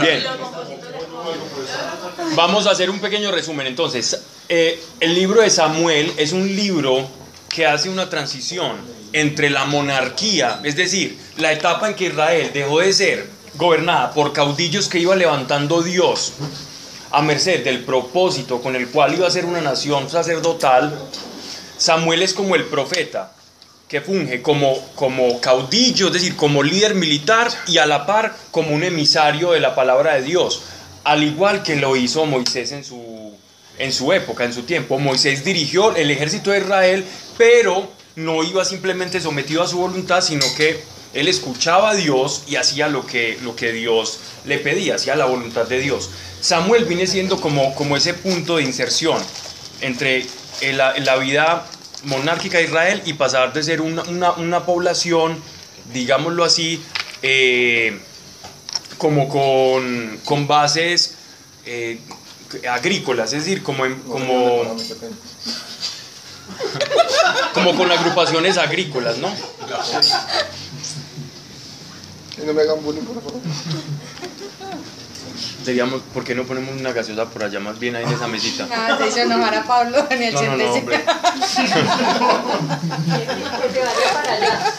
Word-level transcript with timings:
Bien. 0.00 0.24
Vamos 2.34 2.66
a 2.66 2.70
hacer 2.70 2.90
un 2.90 3.00
pequeño 3.00 3.30
resumen. 3.32 3.66
Entonces, 3.66 4.22
eh, 4.48 4.82
el 5.00 5.14
libro 5.14 5.42
de 5.42 5.50
Samuel 5.50 6.12
es 6.16 6.32
un 6.32 6.46
libro 6.46 7.06
que 7.48 7.66
hace 7.66 7.88
una 7.88 8.08
transición 8.08 8.76
entre 9.12 9.50
la 9.50 9.64
monarquía, 9.64 10.60
es 10.62 10.76
decir, 10.76 11.18
la 11.38 11.52
etapa 11.52 11.88
en 11.88 11.94
que 11.94 12.06
Israel 12.06 12.50
dejó 12.52 12.80
de 12.80 12.92
ser 12.92 13.30
gobernada 13.54 14.12
por 14.12 14.32
caudillos 14.32 14.88
que 14.88 14.98
iba 14.98 15.16
levantando 15.16 15.82
Dios 15.82 16.34
a 17.10 17.22
merced 17.22 17.64
del 17.64 17.84
propósito 17.84 18.60
con 18.60 18.76
el 18.76 18.88
cual 18.88 19.14
iba 19.14 19.26
a 19.26 19.30
ser 19.30 19.46
una 19.46 19.62
nación 19.62 20.10
sacerdotal, 20.10 20.92
Samuel 21.78 22.22
es 22.22 22.34
como 22.34 22.54
el 22.56 22.64
profeta 22.64 23.32
que 23.88 24.00
funge 24.00 24.42
como, 24.42 24.78
como 24.94 25.40
caudillo, 25.40 26.08
es 26.08 26.12
decir, 26.12 26.36
como 26.36 26.62
líder 26.62 26.94
militar 26.94 27.48
y 27.68 27.78
a 27.78 27.86
la 27.86 28.04
par 28.04 28.36
como 28.50 28.74
un 28.74 28.82
emisario 28.82 29.52
de 29.52 29.60
la 29.60 29.74
palabra 29.74 30.14
de 30.14 30.22
Dios, 30.22 30.62
al 31.04 31.22
igual 31.22 31.62
que 31.62 31.76
lo 31.76 31.94
hizo 31.94 32.26
Moisés 32.26 32.72
en 32.72 32.82
su, 32.84 33.32
en 33.78 33.92
su 33.92 34.12
época, 34.12 34.44
en 34.44 34.52
su 34.52 34.62
tiempo. 34.62 34.98
Moisés 34.98 35.44
dirigió 35.44 35.94
el 35.94 36.10
ejército 36.10 36.50
de 36.50 36.58
Israel, 36.58 37.04
pero 37.38 37.88
no 38.16 38.42
iba 38.42 38.64
simplemente 38.64 39.20
sometido 39.20 39.62
a 39.62 39.68
su 39.68 39.78
voluntad, 39.78 40.20
sino 40.20 40.46
que 40.56 40.80
él 41.14 41.28
escuchaba 41.28 41.90
a 41.90 41.94
Dios 41.94 42.42
y 42.48 42.56
hacía 42.56 42.88
lo 42.88 43.06
que, 43.06 43.38
lo 43.42 43.54
que 43.54 43.72
Dios 43.72 44.18
le 44.46 44.58
pedía, 44.58 44.96
hacía 44.96 45.14
la 45.14 45.26
voluntad 45.26 45.66
de 45.66 45.78
Dios. 45.78 46.10
Samuel 46.40 46.86
viene 46.86 47.06
siendo 47.06 47.40
como, 47.40 47.74
como 47.76 47.96
ese 47.96 48.14
punto 48.14 48.56
de 48.56 48.64
inserción 48.64 49.22
entre 49.80 50.26
la, 50.74 50.98
la 50.98 51.16
vida 51.16 51.66
monárquica 52.06 52.58
de 52.58 52.64
Israel 52.64 53.02
y 53.04 53.12
pasar 53.14 53.52
de 53.52 53.62
ser 53.62 53.80
una, 53.80 54.02
una, 54.04 54.32
una 54.32 54.64
población, 54.64 55.40
digámoslo 55.92 56.44
así, 56.44 56.82
eh, 57.22 57.98
como 58.98 59.28
con, 59.28 60.20
con 60.24 60.46
bases 60.46 61.16
eh, 61.64 62.00
agrícolas, 62.70 63.32
es 63.32 63.44
decir, 63.44 63.62
como, 63.62 63.84
en, 63.84 64.00
como, 64.02 64.62
como 67.54 67.76
con 67.76 67.90
agrupaciones 67.90 68.56
agrícolas, 68.56 69.18
¿no? 69.18 69.28
Y 72.38 72.46
no 72.46 72.52
me 72.52 72.62
hagan 72.62 72.82
bullying, 72.82 73.02
por 73.02 73.22
favor. 73.22 73.40
Seríamos, 75.66 76.00
¿por 76.14 76.22
qué 76.22 76.32
no 76.32 76.44
ponemos 76.44 76.78
una 76.78 76.92
gaseosa 76.92 77.24
por 77.24 77.42
allá 77.42 77.58
más 77.58 77.76
bien 77.80 77.96
ahí 77.96 78.04
en 78.04 78.12
esa 78.12 78.28
mesita? 78.28 78.68
No, 78.68 78.98
se 78.98 79.08
hizo 79.08 79.18
enojar 79.18 79.52
a 79.52 79.64
Pablo 79.64 80.06
en 80.10 80.22
el 80.22 80.32
No, 80.32 80.42
no, 80.42 80.56
no, 80.56 80.70
85. 80.70 80.78
hombre. 80.78 81.04
Que 83.16 83.68
te 83.72 83.80
vaya 83.80 84.12
para 84.14 84.32
allá. 84.32 84.72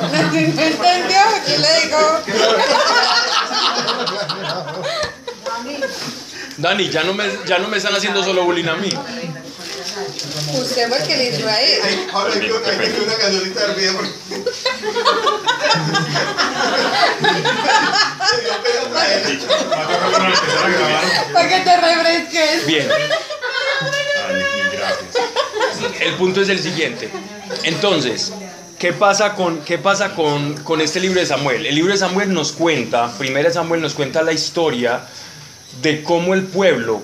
No 0.00 0.18
entendió, 0.38 1.20
yo 1.46 1.58
le 1.58 1.70
digo. 1.82 2.00
Dani, 6.56 6.88
ya 6.88 7.04
no 7.04 7.12
me, 7.12 7.24
ya 7.46 7.58
no 7.58 7.68
me 7.68 7.76
están 7.76 7.94
haciendo 7.94 8.24
solo 8.24 8.44
bullying 8.44 8.68
a 8.68 8.76
mí. 8.76 8.88
Usted 10.54 10.88
fue 10.88 10.98
el 10.98 11.06
que 11.06 11.16
le 11.16 11.30
dijo 11.30 11.48
a 11.48 11.60
él. 11.60 11.80
Ahora 12.12 12.34
hay 12.34 12.40
que 12.40 12.46
hay 12.46 12.92
que 12.92 13.00
una 13.00 13.14
cancionita 13.14 13.60
de 13.60 13.72
hervida 13.72 13.92
porque. 13.92 14.10
Se 18.28 18.40
dio 18.42 18.52
pena 18.62 18.82
otra 18.84 19.02
vez. 19.04 19.46
Va 19.70 19.82
a 19.82 19.88
tocar 19.88 21.32
para 21.32 21.48
que 21.48 21.60
te 21.60 21.76
refresques. 21.76 22.66
Bien, 22.66 22.88
Ay, 24.28 24.36
y 24.36 24.76
gracias. 24.76 26.00
el 26.00 26.14
punto 26.14 26.42
es 26.42 26.48
el 26.50 26.58
siguiente. 26.62 27.08
Entonces, 27.62 28.32
¿qué 28.78 28.92
pasa 28.92 29.34
con, 29.34 29.60
qué 29.60 29.78
pasa 29.78 30.14
con, 30.14 30.62
con 30.62 30.80
este 30.82 31.00
libro 31.00 31.20
de 31.20 31.26
Samuel? 31.26 31.64
El 31.64 31.74
libro 31.74 31.92
de 31.92 31.98
Samuel 31.98 32.34
nos 32.34 32.52
cuenta, 32.52 33.10
primero 33.16 33.50
Samuel 33.50 33.80
nos 33.80 33.94
cuenta 33.94 34.22
la 34.22 34.32
historia 34.32 35.06
de 35.80 36.02
cómo 36.02 36.34
el 36.34 36.44
pueblo 36.44 37.02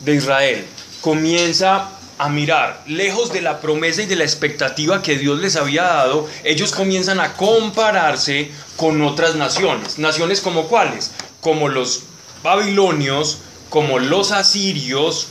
de 0.00 0.14
Israel 0.14 0.64
comienza 1.00 1.97
a 2.18 2.28
mirar, 2.28 2.82
lejos 2.86 3.32
de 3.32 3.40
la 3.40 3.60
promesa 3.60 4.02
y 4.02 4.06
de 4.06 4.16
la 4.16 4.24
expectativa 4.24 5.02
que 5.02 5.16
Dios 5.16 5.38
les 5.38 5.56
había 5.56 5.84
dado, 5.84 6.28
ellos 6.44 6.72
comienzan 6.72 7.20
a 7.20 7.34
compararse 7.34 8.50
con 8.76 9.00
otras 9.02 9.36
naciones. 9.36 9.98
Naciones 9.98 10.40
como 10.40 10.68
cuáles? 10.68 11.12
Como 11.40 11.68
los 11.68 12.02
babilonios, 12.42 13.38
como 13.70 13.98
los 13.98 14.32
asirios, 14.32 15.28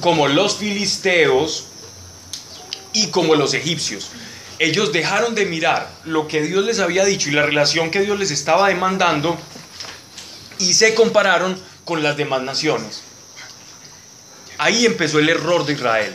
como 0.00 0.28
los 0.28 0.56
filisteos 0.56 1.64
y 2.92 3.08
como 3.08 3.34
los 3.34 3.54
egipcios. 3.54 4.10
Ellos 4.58 4.92
dejaron 4.92 5.34
de 5.34 5.46
mirar 5.46 5.90
lo 6.04 6.28
que 6.28 6.42
Dios 6.42 6.64
les 6.64 6.78
había 6.78 7.04
dicho 7.04 7.28
y 7.28 7.32
la 7.32 7.42
relación 7.42 7.90
que 7.90 8.00
Dios 8.00 8.18
les 8.18 8.30
estaba 8.30 8.68
demandando 8.68 9.36
y 10.58 10.74
se 10.74 10.94
compararon 10.94 11.60
con 11.84 12.02
las 12.02 12.16
demás 12.16 12.42
naciones. 12.42 13.03
Ahí 14.58 14.86
empezó 14.86 15.18
el 15.18 15.28
error 15.28 15.64
de 15.66 15.72
Israel. 15.72 16.14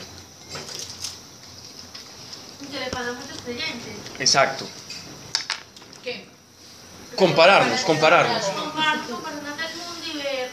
Que 2.72 2.79
le 2.79 2.88
pasa 2.88 3.09
a 3.09 3.13
muchos 3.13 3.41
creyentes. 3.44 3.94
Exacto. 4.19 4.67
¿Qué? 6.03 6.25
Compararnos, 7.16 7.81
compararnos. 7.81 8.44
Compararnos 8.45 9.07
con 9.07 9.22
personas 9.23 9.57
del 9.57 9.75
mundo 9.77 10.05
y 10.13 10.17
ver. 10.17 10.51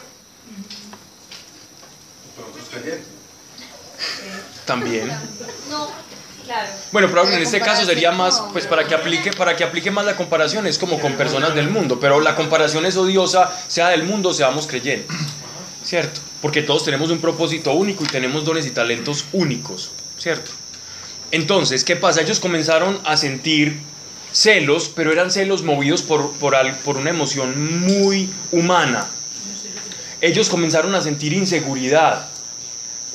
También. 4.65 5.07
No, 5.69 5.89
claro. 6.45 6.69
Bueno, 6.91 7.07
pero 7.07 7.27
en 7.29 7.41
este 7.41 7.59
caso 7.59 7.85
sería 7.85 8.11
más, 8.11 8.43
pues 8.51 8.67
para 8.67 8.85
que 8.85 8.95
aplique, 8.95 9.31
para 9.31 9.55
que 9.55 9.63
aplique 9.63 9.91
más 9.91 10.05
la 10.05 10.15
comparación, 10.15 10.67
es 10.67 10.77
como 10.77 10.99
con 10.99 11.13
personas 11.13 11.55
del 11.55 11.69
mundo, 11.69 11.99
pero 11.99 12.19
la 12.19 12.35
comparación 12.35 12.85
es 12.85 12.97
odiosa, 12.97 13.49
sea 13.67 13.89
del 13.89 14.03
mundo, 14.03 14.33
seamos 14.33 14.67
creyentes, 14.67 15.15
¿cierto? 15.83 16.19
Porque 16.41 16.61
todos 16.61 16.85
tenemos 16.85 17.09
un 17.09 17.19
propósito 17.19 17.73
único 17.73 18.03
y 18.03 18.07
tenemos 18.07 18.45
dones 18.45 18.65
y 18.65 18.71
talentos 18.71 19.25
únicos, 19.33 19.91
¿cierto? 20.17 20.51
Entonces, 21.31 21.83
¿qué 21.83 21.95
pasa? 21.95 22.21
Ellos 22.21 22.39
comenzaron 22.39 22.99
a 23.03 23.17
sentir 23.17 23.77
celos, 24.31 24.91
pero 24.95 25.11
eran 25.11 25.31
celos 25.31 25.63
movidos 25.63 26.01
por, 26.03 26.31
por, 26.33 26.55
por 26.83 26.97
una 26.97 27.09
emoción 27.09 27.81
muy 27.81 28.29
humana. 28.51 29.07
Ellos 30.21 30.49
comenzaron 30.49 30.95
a 30.95 31.01
sentir 31.01 31.33
inseguridad, 31.33 32.27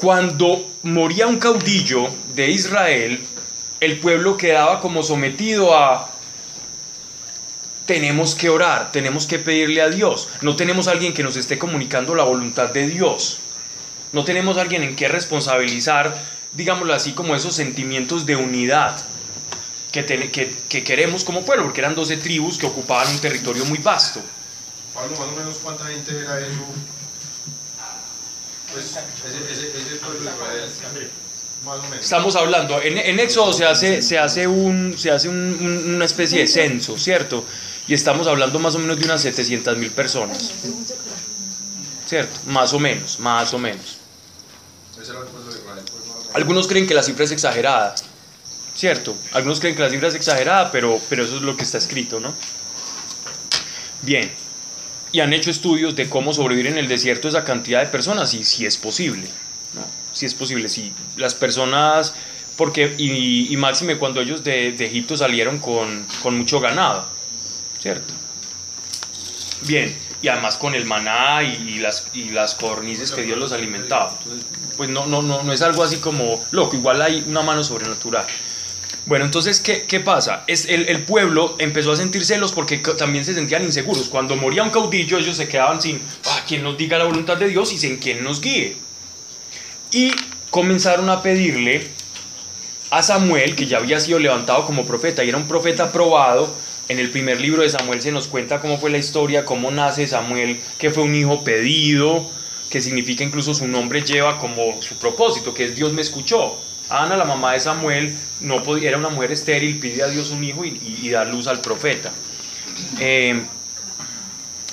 cuando 0.02 0.68
moría 0.82 1.28
un 1.28 1.38
caudillo 1.38 2.08
de 2.34 2.50
Israel, 2.50 3.24
el 3.78 4.00
pueblo 4.00 4.36
quedaba 4.36 4.80
como 4.80 5.02
sometido 5.02 5.76
a 5.76 6.11
tenemos 7.86 8.34
que 8.34 8.48
orar, 8.48 8.92
tenemos 8.92 9.26
que 9.26 9.38
pedirle 9.38 9.82
a 9.82 9.88
Dios. 9.88 10.28
No 10.40 10.56
tenemos 10.56 10.88
alguien 10.88 11.12
que 11.14 11.22
nos 11.22 11.36
esté 11.36 11.58
comunicando 11.58 12.14
la 12.14 12.24
voluntad 12.24 12.70
de 12.70 12.86
Dios. 12.86 13.38
No 14.12 14.24
tenemos 14.24 14.56
alguien 14.58 14.82
en 14.82 14.94
que 14.96 15.08
responsabilizar, 15.08 16.16
digámoslo 16.52 16.94
así, 16.94 17.12
como 17.12 17.34
esos 17.34 17.54
sentimientos 17.54 18.26
de 18.26 18.36
unidad 18.36 18.96
que, 19.90 20.02
ten- 20.02 20.30
que- 20.30 20.54
que 20.68 20.84
queremos 20.84 21.24
como 21.24 21.44
pueblo, 21.44 21.64
porque 21.64 21.80
eran 21.80 21.94
12 21.94 22.16
tribus 22.18 22.56
que 22.58 22.66
ocupaban 22.66 23.08
un 23.12 23.18
territorio 23.20 23.64
muy 23.66 23.78
vasto. 23.78 24.20
Pablo, 24.94 25.10
más 25.18 25.28
o 25.28 25.32
menos 25.36 25.56
cuánta 25.62 25.86
gente 25.86 26.16
era 26.18 26.38
eso. 26.40 26.64
Pues 28.72 28.84
ese, 28.86 29.96
pueblo 29.96 30.20
de. 30.30 32.00
Estamos 32.00 32.34
hablando, 32.36 32.80
en, 32.82 32.98
en 32.98 33.20
Éxodo 33.20 33.52
se 33.52 33.64
hace, 33.64 34.02
se 34.02 34.18
hace, 34.18 34.46
un, 34.48 34.94
se 34.98 35.10
hace 35.10 35.28
un- 35.28 35.36
un- 35.60 35.94
una 35.94 36.04
especie 36.06 36.40
de 36.40 36.46
censo, 36.48 36.98
¿cierto? 36.98 37.44
Y 37.88 37.94
estamos 37.94 38.26
hablando 38.26 38.58
más 38.58 38.74
o 38.74 38.78
menos 38.78 38.98
de 38.98 39.04
unas 39.04 39.22
700 39.22 39.76
mil 39.76 39.90
personas, 39.90 40.52
¿cierto? 42.06 42.38
Más 42.46 42.72
o 42.72 42.78
menos, 42.78 43.18
más 43.18 43.52
o 43.54 43.58
menos. 43.58 43.98
Algunos 46.34 46.68
creen 46.68 46.86
que 46.86 46.94
la 46.94 47.02
cifra 47.02 47.24
es 47.24 47.32
exagerada, 47.32 47.94
¿cierto? 48.76 49.16
Algunos 49.32 49.58
creen 49.58 49.74
que 49.74 49.82
la 49.82 49.90
cifra 49.90 50.08
es 50.08 50.14
exagerada, 50.14 50.70
pero, 50.70 51.00
pero 51.08 51.24
eso 51.24 51.36
es 51.36 51.42
lo 51.42 51.56
que 51.56 51.64
está 51.64 51.78
escrito, 51.78 52.20
¿no? 52.20 52.32
Bien, 54.02 54.30
y 55.10 55.20
han 55.20 55.32
hecho 55.32 55.50
estudios 55.50 55.94
de 55.96 56.08
cómo 56.08 56.32
sobrevivir 56.32 56.68
en 56.68 56.78
el 56.78 56.88
desierto 56.88 57.28
esa 57.28 57.44
cantidad 57.44 57.80
de 57.80 57.86
personas 57.86 58.32
y 58.34 58.44
si 58.44 58.64
es 58.64 58.76
posible, 58.76 59.26
¿no? 59.74 59.84
Si 60.12 60.24
es 60.24 60.34
posible, 60.34 60.68
si 60.68 60.92
las 61.16 61.34
personas, 61.34 62.14
porque, 62.56 62.94
y, 62.96 63.52
y 63.52 63.56
máxime 63.56 63.98
cuando 63.98 64.20
ellos 64.20 64.44
de, 64.44 64.72
de 64.72 64.86
Egipto 64.86 65.16
salieron 65.16 65.58
con, 65.58 66.06
con 66.22 66.38
mucho 66.38 66.60
ganado, 66.60 67.06
¿cierto? 67.82 68.14
Bien, 69.62 69.94
y 70.22 70.28
además 70.28 70.56
con 70.56 70.74
el 70.74 70.84
maná 70.84 71.42
y, 71.42 71.78
las, 71.78 72.06
y 72.14 72.30
las 72.30 72.54
cornices 72.54 73.10
que 73.10 73.22
Dios 73.22 73.36
los 73.38 73.52
alimentaba. 73.52 74.16
Pues 74.76 74.88
no, 74.88 75.06
no, 75.06 75.20
no, 75.20 75.42
no 75.42 75.52
es 75.52 75.62
algo 75.62 75.82
así 75.82 75.96
como 75.96 76.44
loco, 76.52 76.76
igual 76.76 77.02
hay 77.02 77.24
una 77.26 77.42
mano 77.42 77.64
sobrenatural. 77.64 78.24
Bueno, 79.04 79.24
entonces, 79.24 79.58
¿qué, 79.58 79.82
qué 79.82 79.98
pasa? 79.98 80.44
Es 80.46 80.66
el, 80.66 80.88
el 80.88 81.02
pueblo 81.02 81.56
empezó 81.58 81.90
a 81.90 81.96
sentir 81.96 82.24
celos 82.24 82.52
porque 82.52 82.78
también 82.78 83.24
se 83.24 83.34
sentían 83.34 83.64
inseguros. 83.64 84.08
Cuando 84.08 84.36
moría 84.36 84.62
un 84.62 84.70
caudillo, 84.70 85.18
ellos 85.18 85.36
se 85.36 85.48
quedaban 85.48 85.82
sin, 85.82 86.00
ah, 86.26 86.40
quien 86.46 86.62
nos 86.62 86.78
diga 86.78 86.98
la 86.98 87.04
voluntad 87.04 87.36
de 87.36 87.48
Dios 87.48 87.72
y 87.72 87.78
sin 87.78 87.96
quien 87.96 88.22
nos 88.22 88.40
guíe. 88.40 88.76
Y 89.90 90.12
comenzaron 90.50 91.10
a 91.10 91.20
pedirle 91.20 91.88
a 92.90 93.02
Samuel, 93.02 93.56
que 93.56 93.66
ya 93.66 93.78
había 93.78 93.98
sido 93.98 94.20
levantado 94.20 94.66
como 94.66 94.86
profeta 94.86 95.24
y 95.24 95.30
era 95.30 95.38
un 95.38 95.48
profeta 95.48 95.84
aprobado 95.84 96.54
En 96.92 96.98
el 96.98 97.08
primer 97.08 97.40
libro 97.40 97.62
de 97.62 97.70
Samuel 97.70 98.02
se 98.02 98.12
nos 98.12 98.28
cuenta 98.28 98.60
cómo 98.60 98.76
fue 98.76 98.90
la 98.90 98.98
historia, 98.98 99.46
cómo 99.46 99.70
nace 99.70 100.06
Samuel, 100.06 100.60
que 100.76 100.90
fue 100.90 101.04
un 101.04 101.14
hijo 101.14 101.42
pedido, 101.42 102.30
que 102.68 102.82
significa 102.82 103.24
incluso 103.24 103.54
su 103.54 103.66
nombre 103.66 104.02
lleva 104.02 104.38
como 104.38 104.82
su 104.82 104.96
propósito, 104.96 105.54
que 105.54 105.64
es 105.64 105.74
Dios 105.74 105.94
me 105.94 106.02
escuchó. 106.02 106.60
Ana, 106.90 107.16
la 107.16 107.24
mamá 107.24 107.54
de 107.54 107.60
Samuel, 107.60 108.14
no 108.42 108.62
era 108.76 108.98
una 108.98 109.08
mujer 109.08 109.32
estéril, 109.32 109.80
pide 109.80 110.02
a 110.02 110.08
Dios 110.08 110.32
un 110.32 110.44
hijo 110.44 110.66
y, 110.66 110.78
y- 111.02 111.08
da 111.08 111.24
luz 111.24 111.46
al 111.46 111.62
profeta. 111.62 112.12
Eh, 113.00 113.40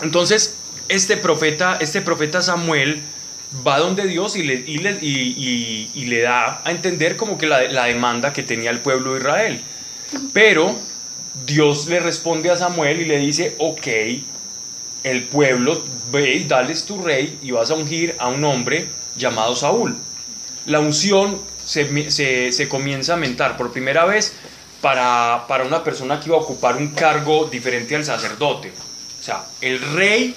entonces, 0.01 0.57
este 0.89 1.16
profeta, 1.16 1.77
este 1.80 2.01
profeta 2.01 2.42
Samuel 2.42 3.01
va 3.66 3.80
donde 3.80 4.07
Dios 4.07 4.36
y 4.36 4.44
le 4.44 6.19
da 6.21 6.62
a 6.66 6.71
entender 6.71 7.16
como 7.16 7.38
que 7.38 7.48
la, 7.48 7.62
la 7.63 7.86
demanda 7.86 8.33
que 8.33 8.44
tenía 8.44 8.71
el 8.71 8.81
pueblo 8.81 9.13
de 9.13 9.19
Israel. 9.21 9.62
Pero 10.33 10.89
Dios 11.46 11.88
le 11.88 12.00
responde 12.00 12.50
a 12.50 12.58
Samuel 12.58 13.02
y 13.02 13.06
le 13.06 13.18
dice, 13.18 13.56
ok, 13.60 13.88
el 15.04 15.24
pueblo, 15.24 15.84
ve 16.12 16.36
y 16.36 16.44
dales 16.46 16.86
tu 16.86 17.02
rey 17.02 17.38
y 17.42 17.52
vas 17.52 17.72
a 17.72 17.76
ungir 17.76 18.16
a 18.20 18.28
un 18.28 18.44
hombre 18.44 18.90
llamado 19.16 19.56
Saúl. 19.56 19.96
La 20.66 20.80
unción 20.80 21.40
se, 21.66 22.12
se- 22.52 22.68
comienza 22.68 23.14
a 23.14 23.18
mentar 23.18 23.58
por 23.58 23.72
primera 23.72 24.06
vez 24.06 24.34
para, 24.81 25.46
para 25.48 25.64
una 25.64 25.84
persona 25.84 26.20
que 26.20 26.28
iba 26.30 26.38
a 26.38 26.42
ocupar 26.42 26.76
un 26.78 26.90
cargo 26.90 27.46
diferente 27.46 27.96
al 27.96 28.06
sacerdote. 28.06 28.72
O 29.20 29.24
sea, 29.24 29.46
el 29.62 29.80
rey, 29.94 30.36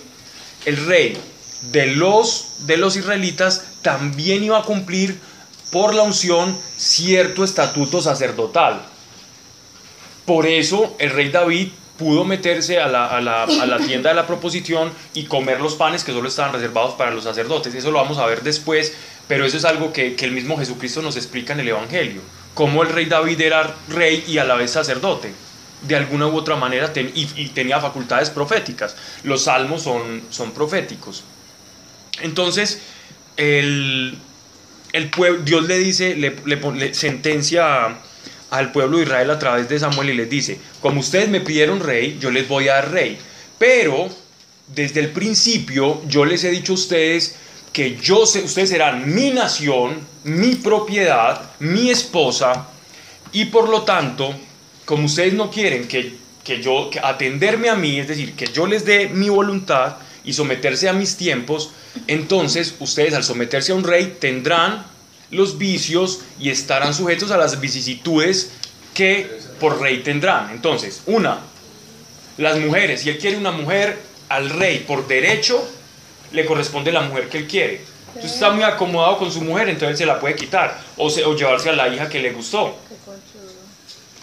el 0.65 0.87
rey 0.87 1.17
de 1.73 1.87
los, 1.87 2.49
de 2.67 2.77
los 2.77 2.97
israelitas 2.97 3.65
también 3.83 4.45
iba 4.45 4.59
a 4.59 4.63
cumplir 4.65 5.19
por 5.71 5.95
la 5.95 6.03
unción 6.03 6.57
cierto 6.77 7.45
estatuto 7.45 8.01
sacerdotal. 8.03 8.83
Por 10.27 10.47
eso 10.47 10.95
el 10.99 11.11
rey 11.11 11.31
David 11.31 11.69
pudo 11.99 12.25
meterse 12.25 12.81
a 12.81 12.89
la, 12.89 13.07
a 13.07 13.21
la- 13.21 13.45
a 13.45 13.67
la 13.67 13.79
tienda 13.79 14.11
de 14.11 14.17
la 14.17 14.27
proposición 14.27 14.91
y 15.15 15.25
comer 15.25 15.61
los 15.61 15.75
panes 15.75 16.05
que 16.05 16.13
solo 16.13 16.29
estaban 16.29 16.53
reservados 16.53 16.95
para 16.95 17.11
los 17.11 17.25
sacerdotes. 17.25 17.75
Eso 17.75 17.91
lo 17.91 17.99
vamos 17.99 18.19
a 18.19 18.27
ver 18.27 18.43
después, 18.43 18.95
pero 19.29 19.45
eso 19.45 19.57
es 19.57 19.65
algo 19.65 19.93
que, 19.93 20.15
que 20.17 20.25
el 20.25 20.33
mismo 20.33 20.57
Jesucristo 20.59 21.03
nos 21.03 21.17
explica 21.17 21.53
en 21.53 21.61
el 21.61 21.69
Evangelio. 21.69 22.23
Cómo 22.55 22.83
el 22.83 22.89
rey 22.91 23.07
David 23.07 23.41
era 23.41 23.75
rey 23.89 24.25
y 24.27 24.39
a 24.39 24.45
la 24.45 24.55
vez 24.55 24.71
sacerdote. 24.73 25.33
De 25.83 25.97
alguna 25.97 26.29
u 26.29 26.37
otra 26.37 26.55
manera 26.55 26.93
y, 26.95 27.49
tenía 27.49 27.81
facultades 27.81 28.31
proféticas. 28.31 28.95
Los 29.25 29.45
salmos 29.45 29.83
son, 29.83 30.23
son 30.31 30.53
proféticos. 30.53 31.25
Entonces, 32.21 32.81
el, 33.37 34.17
el 34.93 35.11
pueblo, 35.11 35.43
Dios 35.43 35.67
le 35.67 35.79
dice, 35.79 36.15
le, 36.15 36.37
le 36.45 36.57
le 36.75 36.95
sentencia 36.95 37.97
al 38.53 38.71
pueblo 38.71 38.99
de 38.99 39.05
Israel 39.05 39.31
a 39.31 39.39
través 39.39 39.67
de 39.71 39.79
Samuel 39.79 40.11
y 40.11 40.15
les 40.15 40.29
dice, 40.29 40.59
como 40.83 41.01
ustedes 41.01 41.31
me 41.31 41.41
pidieron 41.41 41.81
rey, 41.81 42.19
yo 42.21 42.31
les 42.31 42.47
voy 42.47 42.69
a 42.69 42.75
dar 42.75 42.93
rey. 42.93 43.19
Pero 43.59 44.11
desde 44.67 45.01
el 45.01 45.09
principio 45.09 46.03
yo 46.07 46.27
les 46.27 46.45
he 46.45 46.51
dicho 46.51 46.73
a 46.73 46.75
ustedes 46.75 47.35
que 47.73 47.97
yo 47.97 48.27
sé, 48.27 48.43
ustedes 48.43 48.69
serán 48.69 49.15
mi 49.15 49.31
nación, 49.31 50.07
mi 50.25 50.57
propiedad, 50.57 51.51
mi 51.61 51.89
esposa, 51.89 52.69
y 53.33 53.47
por 53.47 53.71
lo 53.71 53.85
tanto, 53.85 54.35
como 54.85 55.07
ustedes 55.07 55.33
no 55.33 55.51
quieren 55.51 55.89
que, 55.89 56.15
que 56.45 56.63
yo 56.63 56.91
que 56.91 57.01
atenderme 57.01 57.71
a 57.71 57.75
mí, 57.75 58.01
es 58.01 58.09
decir, 58.09 58.35
que 58.35 58.45
yo 58.53 58.67
les 58.67 58.85
dé 58.85 59.09
mi 59.09 59.31
voluntad 59.31 59.97
y 60.25 60.35
someterse 60.35 60.91
a 60.91 60.93
mis 60.93 61.17
tiempos, 61.17 61.71
entonces 62.07 62.75
ustedes 62.81 63.15
al 63.15 63.25
someterse 63.25 63.73
a 63.73 63.77
un 63.77 63.85
rey 63.85 64.19
tendrán 64.21 64.92
los 65.33 65.59
vicios 65.59 66.21
y 66.39 66.51
estarán 66.51 66.95
sujetos 66.95 67.31
a 67.33 67.37
las 67.37 67.61
vicisitudes 67.61 68.53
que 68.95 69.29
por 69.59 69.81
rey 69.81 70.03
tendrán. 70.05 70.51
Entonces, 70.51 71.03
una, 71.07 71.41
las 72.39 72.59
mujeres, 72.59 73.01
si 73.01 73.09
él 73.11 73.19
quiere 73.19 73.37
una 73.37 73.51
mujer 73.51 73.99
al 74.29 74.49
rey 74.51 74.85
por 74.87 75.07
derecho, 75.09 75.63
le 76.33 76.45
corresponde 76.45 76.93
la 76.93 77.01
mujer 77.03 77.29
que 77.29 77.39
él 77.39 77.47
quiere. 77.49 77.81
Entonces 78.09 78.33
está 78.35 78.51
muy 78.51 78.63
acomodado 78.63 79.19
con 79.19 79.33
su 79.33 79.41
mujer, 79.41 79.69
entonces 79.71 79.91
él 79.93 79.97
se 79.97 80.07
la 80.07 80.21
puede 80.21 80.37
quitar 80.37 80.79
o, 80.99 81.09
se- 81.11 81.25
o 81.25 81.35
llevarse 81.35 81.71
a 81.71 81.73
la 81.73 81.89
hija 81.89 82.09
que 82.11 82.21
le 82.21 82.31
gustó. 82.33 82.77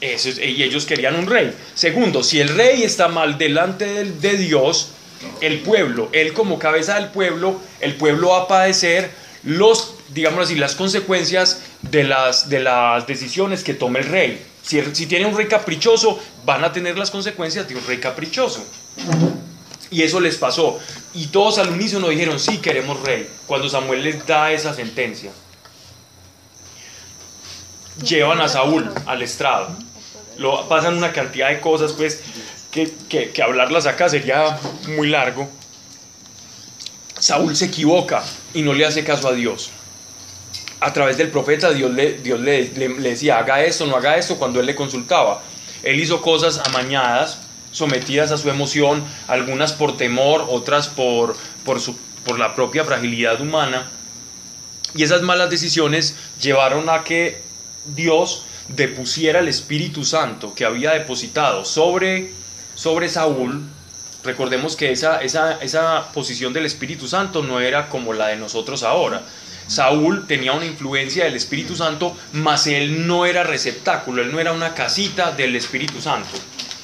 Eso 0.02 0.30
es- 0.30 0.38
y 0.38 0.64
ellos 0.64 0.86
querían 0.86 1.16
un 1.16 1.28
rey. 1.28 1.54
Segundo, 1.74 2.24
si 2.24 2.40
el 2.40 2.50
rey 2.50 2.84
está 2.84 3.08
mal 3.08 3.38
delante 3.38 3.86
del- 3.86 4.22
de, 4.22 4.38
Dios, 4.38 4.90
el 5.42 5.60
pueblo, 5.60 6.10
él 6.14 6.34
como 6.34 6.58
cabeza 6.60 6.96
del 6.96 7.10
pueblo, 7.10 7.60
el 7.82 7.96
pueblo 7.96 8.30
va 8.30 8.44
a 8.44 8.48
padecer 8.48 9.12
los, 9.44 9.94
digamos 10.10 10.46
así, 10.46 10.56
las 10.56 10.76
consecuencias 10.76 11.60
de 11.82 12.04
las, 12.04 12.50
de 12.50 12.60
las 12.60 13.08
decisiones 13.08 13.64
que 13.64 13.74
tome 13.74 14.00
el 14.00 14.06
rey. 14.06 14.46
Si, 14.62 14.82
tiene 15.08 15.26
un 15.26 15.36
rey 15.36 15.48
caprichoso, 15.48 16.20
van 16.46 16.64
a 16.64 16.72
tener 16.72 16.98
las 16.98 17.10
consecuencias 17.10 17.68
de 17.68 17.76
un 17.76 17.86
rey 17.88 17.98
caprichoso. 18.00 18.64
Y 19.90 20.04
eso 20.04 20.20
les 20.20 20.36
pasó. 20.38 20.80
Y 21.16 21.28
todos 21.28 21.58
al 21.58 21.70
unísono 21.70 22.10
dijeron, 22.10 22.40
sí, 22.40 22.58
queremos 22.60 23.02
rey, 23.02 23.28
cuando 23.48 23.68
Samuel 23.70 24.04
les 24.04 24.26
da 24.28 24.52
esa 24.52 24.74
sentencia. 24.76 25.32
Llevan 28.04 28.40
a 28.42 28.48
Saúl 28.48 28.90
al 29.08 29.22
estrado. 29.22 29.76
Lo, 30.38 30.68
pasan 30.70 30.96
una 30.98 31.12
cantidad 31.12 31.50
de 31.50 31.60
cosas, 31.60 31.94
pues, 31.94 32.22
que, 32.72 32.94
que- 33.10 33.32
que 33.32 33.42
hablarlas 33.44 33.88
acá 33.88 34.08
sería 34.10 34.58
muy 34.96 35.10
largo. 35.10 35.50
Saúl 37.20 37.56
se 37.56 37.66
equivoca 37.66 38.24
y 38.54 38.62
no 38.62 38.74
le 38.74 38.86
hace 38.86 39.04
caso 39.04 39.28
a 39.28 39.34
Dios. 39.34 39.72
A 40.80 40.94
través 40.94 41.18
del 41.18 41.30
profeta 41.30 41.72
Dios 41.72 41.92
le, 41.92 42.14
Dios 42.20 42.40
le, 42.40 42.70
le- 42.70 42.90
decía, 43.10 43.38
haga 43.40 43.64
esto, 43.64 43.86
no 43.86 43.96
haga 43.98 44.18
esto, 44.18 44.38
cuando 44.38 44.60
él 44.60 44.66
le 44.66 44.76
consultaba. 44.76 45.42
Él 45.84 46.00
hizo 46.00 46.22
cosas 46.22 46.62
amañadas, 46.66 47.40
sometidas 47.72 48.32
a 48.32 48.38
su 48.38 48.50
emoción, 48.50 49.04
algunas 49.28 49.74
por 49.74 49.98
temor, 49.98 50.46
otras 50.50 50.88
por, 50.88 51.36
por, 51.66 51.82
su, 51.82 51.96
por 52.26 52.40
la 52.40 52.56
propia 52.56 52.86
fragilidad 52.86 53.42
humana. 53.42 53.92
Y 54.96 55.04
esas 55.04 55.22
malas 55.22 55.50
decisiones 55.50 56.16
llevaron 56.42 56.90
a 56.90 57.04
que 57.04 57.42
Dios 57.86 58.44
depusiera 58.70 59.40
el 59.40 59.48
Espíritu 59.48 60.06
Santo 60.06 60.54
que 60.54 60.64
había 60.66 60.92
depositado 60.92 61.66
sobre, 61.66 62.32
sobre 62.76 63.10
Saúl. 63.10 63.64
Recordemos 64.24 64.76
que 64.76 64.92
esa, 64.92 65.22
esa, 65.22 65.60
esa 65.62 66.12
posición 66.12 66.54
del 66.54 66.66
Espíritu 66.66 67.08
Santo 67.08 67.42
no 67.44 67.60
era 67.60 67.90
como 67.90 68.14
la 68.14 68.28
de 68.28 68.36
nosotros 68.36 68.84
ahora. 68.84 69.22
Saúl 69.68 70.28
tenía 70.28 70.54
una 70.54 70.66
influencia 70.66 71.26
del 71.26 71.36
Espíritu 71.36 71.76
Santo, 71.76 72.18
mas 72.34 72.68
él 72.68 73.08
no 73.08 73.26
era 73.26 73.44
receptáculo, 73.44 74.22
él 74.22 74.32
no 74.32 74.40
era 74.40 74.52
una 74.52 74.74
casita 74.74 75.32
del 75.32 75.56
Espíritu 75.56 76.02
Santo. 76.02 76.30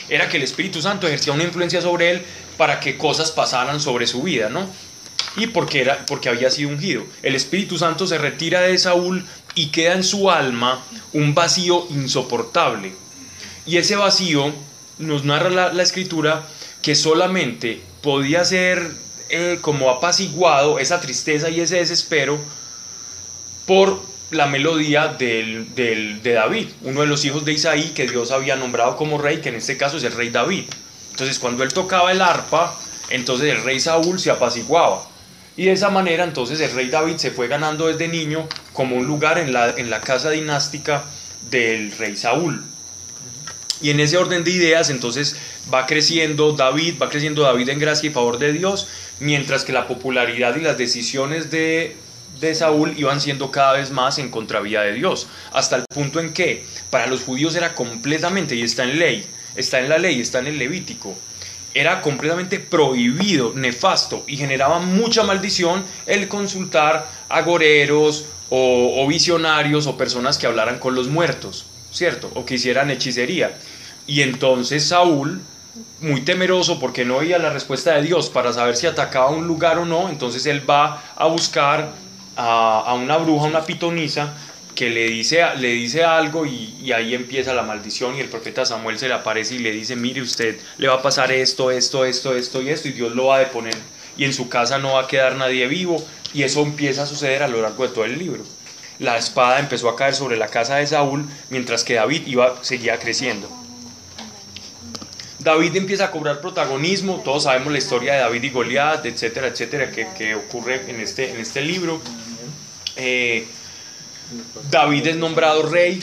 Era 0.08 0.30
que 0.30 0.38
el 0.38 0.44
Espíritu 0.44 0.82
Santo 0.82 1.08
ejercía 1.08 1.34
una 1.34 1.44
influencia 1.44 1.82
sobre 1.82 2.12
él 2.12 2.22
para 2.58 2.80
que 2.80 2.98
cosas 2.98 3.32
pasaran 3.32 3.80
sobre 3.82 4.06
su 4.08 4.22
vida, 4.22 4.50
¿no? 4.50 4.70
y 5.38 5.48
porque, 5.48 5.82
era, 5.82 6.06
porque 6.06 6.30
había 6.30 6.50
sido 6.50 6.70
ungido. 6.70 7.04
El 7.22 7.36
Espíritu 7.36 7.78
Santo 7.78 8.08
se 8.08 8.18
retira 8.18 8.62
de 8.62 8.78
Saúl 8.78 9.26
y 9.54 9.68
queda 9.68 9.94
en 9.94 10.04
su 10.04 10.30
alma 10.32 10.82
un 11.14 11.34
vacío 11.34 11.88
insoportable. 11.90 12.94
Y 13.66 13.78
ese 13.78 13.96
vacío 13.96 14.54
nos 14.98 15.26
narra 15.26 15.50
la, 15.50 15.74
la 15.74 15.84
escritura 15.84 16.48
que 16.86 16.94
solamente 16.94 17.82
podía 18.04 18.46
ser 18.46 18.92
eh, 19.30 19.58
como 19.60 19.90
apaciguado 19.90 20.78
esa 20.78 21.02
tristeza 21.02 21.50
y 21.50 21.60
ese 21.60 21.78
desespero 21.78 22.38
por 23.66 24.00
la 24.30 24.46
melodía 24.46 25.08
del, 25.08 25.74
de 25.74 26.34
David, 26.34 26.68
uno 26.84 27.02
de 27.02 27.08
los 27.08 27.26
hijos 27.26 27.44
de 27.44 27.54
Isaí 27.54 27.90
que 27.96 28.06
Dios 28.06 28.30
había 28.30 28.56
nombrado 28.56 28.98
como 28.98 29.18
rey, 29.18 29.42
que 29.42 29.50
en 29.50 29.56
este 29.56 29.78
caso 29.78 29.98
es 29.98 30.04
el 30.04 30.12
rey 30.12 30.30
David. 30.30 30.66
Entonces 31.10 31.40
cuando 31.40 31.64
él 31.64 31.74
tocaba 31.74 32.12
el 32.12 32.22
arpa, 32.22 32.78
entonces 33.10 33.52
el 33.52 33.64
rey 33.64 33.80
Saúl 33.80 34.20
se 34.20 34.30
apaciguaba. 34.30 35.08
Y 35.58 35.66
de 35.66 35.72
esa 35.72 35.90
manera 35.90 36.24
entonces 36.24 36.60
el 36.60 36.72
rey 36.72 36.90
David 36.90 37.18
se 37.18 37.32
fue 37.32 37.48
ganando 37.48 37.88
desde 37.88 38.08
niño 38.08 38.48
como 38.74 38.96
un 38.98 39.08
lugar 39.08 39.40
en 39.40 39.54
la, 39.54 39.72
en 39.72 39.90
la 39.90 40.02
casa 40.02 40.30
dinástica 40.30 41.04
del 41.50 41.98
rey 41.98 42.16
Saúl. 42.16 42.64
Y 43.82 43.90
en 43.90 44.00
ese 44.00 44.18
orden 44.18 44.44
de 44.44 44.52
ideas 44.52 44.90
entonces 44.90 45.36
va 45.74 45.86
creciendo 45.86 46.54
David, 46.54 46.96
va 47.02 47.10
creciendo 47.10 47.44
David 47.44 47.70
en 47.70 47.80
gracia 47.80 48.10
y 48.10 48.14
favor 48.14 48.40
de 48.40 48.54
Dios, 48.54 48.88
mientras 49.20 49.64
que 49.64 49.74
la 49.74 49.88
popularidad 49.88 50.56
y 50.56 50.62
las 50.62 50.78
decisiones 50.78 51.52
de, 51.52 51.96
de 52.40 52.56
Saúl 52.56 52.94
iban 52.98 53.22
siendo 53.22 53.52
cada 53.52 53.74
vez 53.74 53.92
más 53.92 54.18
en 54.18 54.30
contravía 54.30 54.82
de 54.82 54.94
Dios, 54.94 55.28
hasta 55.52 55.76
el 55.76 55.86
punto 55.94 56.20
en 56.20 56.34
que 56.34 56.66
para 56.90 57.08
los 57.08 57.22
judíos 57.22 57.56
era 57.56 57.76
completamente, 57.76 58.56
y 58.56 58.62
está 58.62 58.84
en 58.84 59.00
ley, 59.00 59.26
está 59.56 59.80
en 59.80 59.90
la 59.90 59.98
ley, 59.98 60.22
está 60.22 60.40
en 60.40 60.48
el 60.48 60.58
Levítico, 60.58 61.16
era 61.74 62.02
completamente 62.02 62.60
prohibido, 62.60 63.52
nefasto 63.54 64.24
y 64.28 64.38
generaba 64.38 64.80
mucha 64.80 65.24
maldición 65.24 65.84
el 66.06 66.30
consultar 66.30 67.06
agoreros 67.28 68.26
o, 68.50 69.04
o 69.04 69.08
visionarios 69.08 69.86
o 69.86 69.98
personas 69.98 70.38
que 70.38 70.48
hablaran 70.48 70.80
con 70.80 70.96
los 70.96 71.10
muertos, 71.10 71.66
¿cierto? 71.96 72.30
O 72.36 72.46
que 72.46 72.56
hicieran 72.56 72.92
hechicería. 72.92 73.58
Y 74.06 74.22
entonces 74.22 74.88
Saúl, 74.88 75.42
muy 76.02 76.22
temeroso 76.22 76.80
porque 76.80 77.06
no 77.06 77.18
oía 77.18 77.40
la 77.40 77.50
respuesta 77.52 77.94
de 77.96 78.04
Dios 78.04 78.30
para 78.30 78.54
saber 78.54 78.76
si 78.76 78.88
atacaba 78.88 79.30
un 79.30 79.48
lugar 79.48 79.78
o 79.80 79.86
no, 79.86 80.10
entonces 80.10 80.46
él 80.46 80.70
va 80.70 81.04
a 81.16 81.26
buscar 81.28 81.92
a, 82.36 82.94
una 82.94 83.18
bruja, 83.18 83.46
una 83.46 83.66
pitonisa, 83.66 84.34
que 84.76 84.90
le 84.90 85.08
dice, 85.08 85.42
le 85.58 85.70
dice 85.70 86.04
algo 86.04 86.46
y, 86.46 86.76
y 86.84 86.92
ahí 86.92 87.16
empieza 87.16 87.54
la 87.54 87.64
maldición 87.64 88.14
y 88.16 88.20
el 88.20 88.28
profeta 88.28 88.66
Samuel 88.66 89.00
se 89.00 89.08
le 89.08 89.14
aparece 89.14 89.56
y 89.56 89.60
le 89.60 89.72
dice, 89.72 89.96
mire 89.96 90.22
usted, 90.22 90.60
le 90.78 90.90
va 90.90 90.96
a 90.96 91.02
pasar 91.02 91.32
esto, 91.32 91.72
esto, 91.72 92.04
esto, 92.04 92.36
esto 92.36 92.62
y 92.62 92.70
esto 92.70 92.90
y 92.90 92.92
Dios 92.92 93.16
lo 93.16 93.28
va 93.28 93.38
a 93.38 93.40
deponer 93.40 93.76
y 94.18 94.26
en 94.26 94.34
su 94.34 94.50
casa 94.50 94.78
no 94.78 94.94
va 94.94 95.04
a 95.04 95.08
quedar 95.08 95.36
nadie 95.36 95.68
vivo 95.68 96.06
y 96.34 96.44
eso 96.44 96.62
empieza 96.62 97.04
a 97.04 97.06
suceder 97.06 97.42
a 97.42 97.48
lo 97.48 97.62
largo 97.62 97.88
de 97.88 97.94
todo 97.94 98.04
el 98.04 98.20
libro. 98.20 98.44
La 99.00 99.18
espada 99.18 99.60
empezó 99.60 99.90
a 99.90 99.96
caer 99.96 100.16
sobre 100.16 100.38
la 100.38 100.48
casa 100.48 100.78
de 100.78 100.88
Saúl 100.88 101.26
mientras 101.50 101.84
que 101.84 101.96
David 101.96 102.24
iba, 102.28 102.64
seguía 102.64 103.00
creciendo. 103.00 103.50
David 105.40 105.76
empieza 105.76 106.06
a 106.06 106.12
cobrar 106.12 106.42
protagonismo, 106.42 107.22
todos 107.24 107.44
sabemos 107.44 107.72
la 107.72 107.78
historia 107.78 108.14
de 108.14 108.20
David 108.20 108.44
y 108.44 108.50
Goliat, 108.50 109.06
etcétera, 109.06 109.48
etcétera, 109.48 109.92
que, 109.92 110.08
que 110.18 110.34
ocurre 110.34 110.90
en 110.90 111.00
este, 111.00 111.32
en 111.32 111.40
este 111.40 111.62
libro. 111.62 112.02
Eh, 112.96 113.46
David 114.72 115.08
es 115.08 115.16
nombrado 115.18 115.64
rey, 115.64 116.02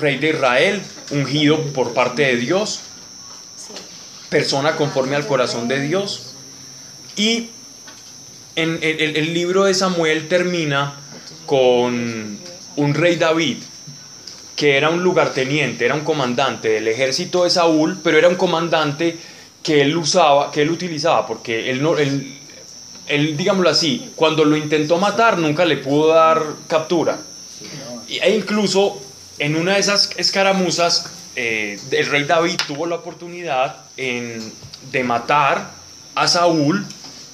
rey 0.00 0.18
de 0.18 0.30
Israel, 0.30 0.82
ungido 1.10 1.62
por 1.72 1.94
parte 1.94 2.22
de 2.22 2.36
Dios, 2.36 2.80
persona 4.28 4.76
conforme 4.76 5.16
al 5.16 5.26
corazón 5.26 5.68
de 5.68 5.80
Dios. 5.80 6.34
Y 7.16 7.50
en, 8.56 8.78
el, 8.82 9.34
libro 9.34 9.64
de 9.64 9.74
Samuel 9.74 10.28
termina 10.28 10.99
con 11.50 12.38
un 12.76 12.94
rey 12.94 13.16
David, 13.16 13.56
que 14.54 14.76
era 14.76 14.88
un 14.88 15.02
lugarteniente, 15.02 15.84
era 15.84 15.96
un 15.96 16.02
comandante 16.02 16.68
del 16.68 16.86
ejército 16.86 17.42
de 17.42 17.50
Saúl, 17.50 17.98
pero 18.04 18.16
era 18.18 18.28
un 18.28 18.36
comandante 18.36 19.18
que 19.60 19.82
él 19.82 19.96
usaba, 19.96 20.52
que 20.52 20.62
él 20.62 20.70
utilizaba, 20.70 21.26
porque 21.26 21.68
él 21.68 21.82
no, 21.82 21.98
él, 21.98 22.38
él, 23.08 23.36
digámoslo 23.36 23.68
así, 23.68 24.12
cuando 24.14 24.44
lo 24.44 24.56
intentó 24.56 24.96
matar 24.98 25.38
nunca 25.38 25.64
le 25.64 25.78
pudo 25.78 26.14
dar 26.14 26.40
captura. 26.68 27.18
E 28.08 28.30
incluso 28.32 29.02
en 29.40 29.56
una 29.56 29.74
de 29.74 29.80
esas 29.80 30.10
escaramuzas, 30.18 31.10
eh, 31.34 31.80
el 31.90 32.06
rey 32.06 32.22
David 32.26 32.60
tuvo 32.64 32.86
la 32.86 32.94
oportunidad 32.94 33.74
en- 33.96 34.52
de 34.92 35.02
matar 35.02 35.72
a 36.14 36.28
Saúl, 36.28 36.86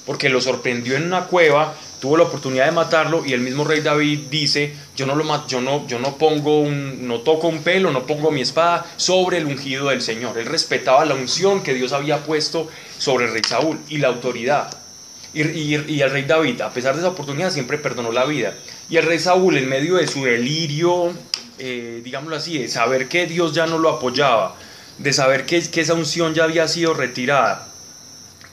porque 0.07 0.31
lo 0.31 0.41
sorprendió 0.41 0.97
en 0.97 1.03
una 1.05 1.25
cueva, 1.27 1.75
tuvo 2.00 2.17
la 2.17 2.25
oportunidad 2.25 2.67
de 2.67 2.73
matarlo 2.73 3.25
y 3.25 3.33
el 3.33 3.41
mismo 3.41 3.65
rey 3.65 3.81
David 3.81 4.26
dice, 4.31 4.75
yo 4.97 5.07
no 5.07 5.15
lo 5.15 5.47
yo 5.47 5.61
no, 5.61 5.87
yo 5.87 5.99
no 5.99 6.17
pongo 6.17 6.61
un, 6.61 7.07
no 7.07 7.21
toco 7.21 7.49
un 7.49 7.62
pelo, 7.62 7.91
no 7.91 8.07
pongo 8.07 8.31
mi 8.31 8.43
espada 8.43 8.87
sobre 8.97 9.38
el 9.38 9.47
ungido 9.47 9.88
del 9.88 10.03
Señor. 10.03 10.38
Él 10.38 10.47
respetaba 10.47 11.05
la 11.05 11.15
unción 11.15 11.62
que 11.62 11.75
Dios 11.75 11.93
había 11.93 12.25
puesto 12.25 12.69
sobre 12.99 13.26
el 13.26 13.33
rey 13.33 13.43
Saúl 13.47 13.79
y 13.88 13.99
la 13.99 14.09
autoridad. 14.09 14.71
Y, 15.35 15.75
el 15.75 16.11
rey 16.11 16.23
David, 16.23 16.62
a 16.62 16.71
pesar 16.71 16.95
de 16.95 17.00
esa 17.00 17.11
oportunidad, 17.11 17.50
siempre 17.50 17.76
perdonó 17.76 18.11
la 18.11 18.25
vida. 18.25 18.55
Y 18.88 18.97
el 18.97 19.05
rey 19.05 19.19
Saúl, 19.19 19.59
en 19.59 19.69
medio 19.69 19.97
de 19.97 20.07
su 20.07 20.25
delirio, 20.25 21.12
eh, 21.59 22.00
digámoslo 22.03 22.37
así, 22.37 22.57
de 22.57 22.69
saber 22.69 23.09
que 23.09 23.26
Dios 23.26 23.53
ya 23.53 23.67
no 23.67 23.76
lo 23.79 23.91
apoyaba, 23.91 24.57
de 24.97 25.12
saber 25.12 25.45
que 25.45 25.59
esa 25.59 25.93
unción 25.93 26.33
ya 26.33 26.45
había 26.45 26.67
sido 26.69 26.95
retirada, 26.95 27.69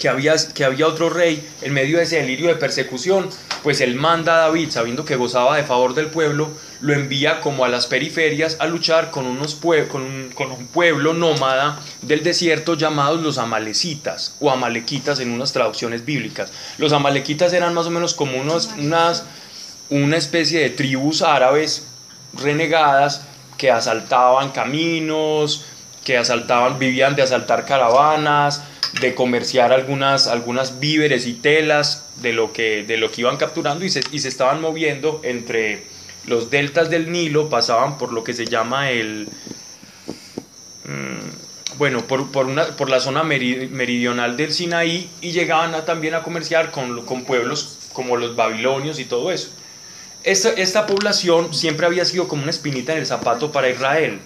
que 0.03 0.09
había, 0.09 0.35
que 0.53 0.65
había 0.65 0.85
otro 0.85 1.09
rey, 1.09 1.47
en 1.61 1.71
medio 1.71 1.95
de 1.97 2.03
ese 2.03 2.17
delirio 2.17 2.49
de 2.49 2.55
persecución, 2.55 3.29
pues 3.63 3.79
él 3.79 3.95
manda 3.95 4.35
a 4.35 4.47
David, 4.47 4.69
sabiendo 4.69 5.05
que 5.05 5.15
gozaba 5.15 5.55
de 5.55 5.63
favor 5.63 5.93
del 5.93 6.07
pueblo, 6.07 6.49
lo 6.81 6.93
envía 6.93 7.39
como 7.39 7.63
a 7.63 7.69
las 7.69 7.87
periferias 7.87 8.57
a 8.59 8.65
luchar 8.65 9.11
con, 9.11 9.25
unos 9.25 9.61
pue- 9.61 9.87
con, 9.87 10.01
un, 10.01 10.29
con 10.33 10.51
un 10.51 10.67
pueblo 10.67 11.13
nómada 11.13 11.79
del 12.01 12.21
desierto 12.21 12.73
llamados 12.73 13.21
los 13.21 13.37
amalecitas 13.37 14.35
o 14.41 14.51
amalequitas 14.51 15.21
en 15.21 15.31
unas 15.31 15.53
traducciones 15.53 16.03
bíblicas. 16.03 16.51
Los 16.77 16.91
amalequitas 16.91 17.53
eran 17.53 17.73
más 17.73 17.85
o 17.85 17.89
menos 17.89 18.13
como 18.13 18.37
unos, 18.37 18.71
unas, 18.77 19.23
una 19.89 20.17
especie 20.17 20.59
de 20.59 20.69
tribus 20.71 21.21
árabes 21.21 21.87
renegadas 22.33 23.21
que 23.57 23.71
asaltaban 23.71 24.51
caminos, 24.51 25.63
que 26.03 26.17
asaltaban, 26.17 26.77
vivían 26.77 27.15
de 27.15 27.21
asaltar 27.21 27.65
caravanas, 27.65 28.63
de 29.01 29.15
comerciar 29.15 29.73
algunas, 29.73 30.27
algunas 30.27 30.79
víveres 30.79 31.25
y 31.25 31.33
telas 31.33 32.05
de 32.21 32.33
lo 32.33 32.53
que, 32.53 32.83
de 32.83 32.97
lo 32.97 33.11
que 33.11 33.21
iban 33.21 33.37
capturando 33.37 33.83
y 33.85 33.89
se, 33.89 34.01
y 34.11 34.19
se 34.19 34.27
estaban 34.29 34.61
moviendo 34.61 35.21
entre 35.23 35.83
los 36.27 36.49
deltas 36.49 36.89
del 36.89 37.11
Nilo, 37.11 37.49
pasaban 37.49 37.97
por 37.97 38.13
lo 38.13 38.23
que 38.23 38.33
se 38.33 38.45
llama 38.45 38.91
el... 38.91 39.27
mm, 40.85 41.77
Bueno, 41.77 42.05
por, 42.07 42.31
por, 42.31 42.45
una, 42.45 42.67
por 42.77 42.89
la 42.89 42.99
zona 42.99 43.23
meri- 43.23 43.67
meridional 43.69 44.37
del 44.37 44.53
Sinaí 44.53 45.09
y 45.21 45.31
llegaban 45.31 45.73
también 45.85 46.13
a 46.13 46.21
comerciar 46.23 46.71
con, 46.71 47.03
con 47.05 47.23
pueblos 47.25 47.79
como 47.93 48.15
los 48.15 48.35
babilonios 48.35 48.99
y 48.99 49.05
todo 49.05 49.31
eso. 49.31 49.49
Esta, 50.23 50.49
esta 50.51 50.85
población 50.85 51.53
siempre 51.53 51.85
había 51.85 52.05
sido 52.05 52.27
como 52.27 52.43
una 52.43 52.51
espinita 52.51 52.93
en 52.93 52.99
el 52.99 53.05
zapato 53.07 53.51
para 53.51 53.69
Israel. 53.69 54.19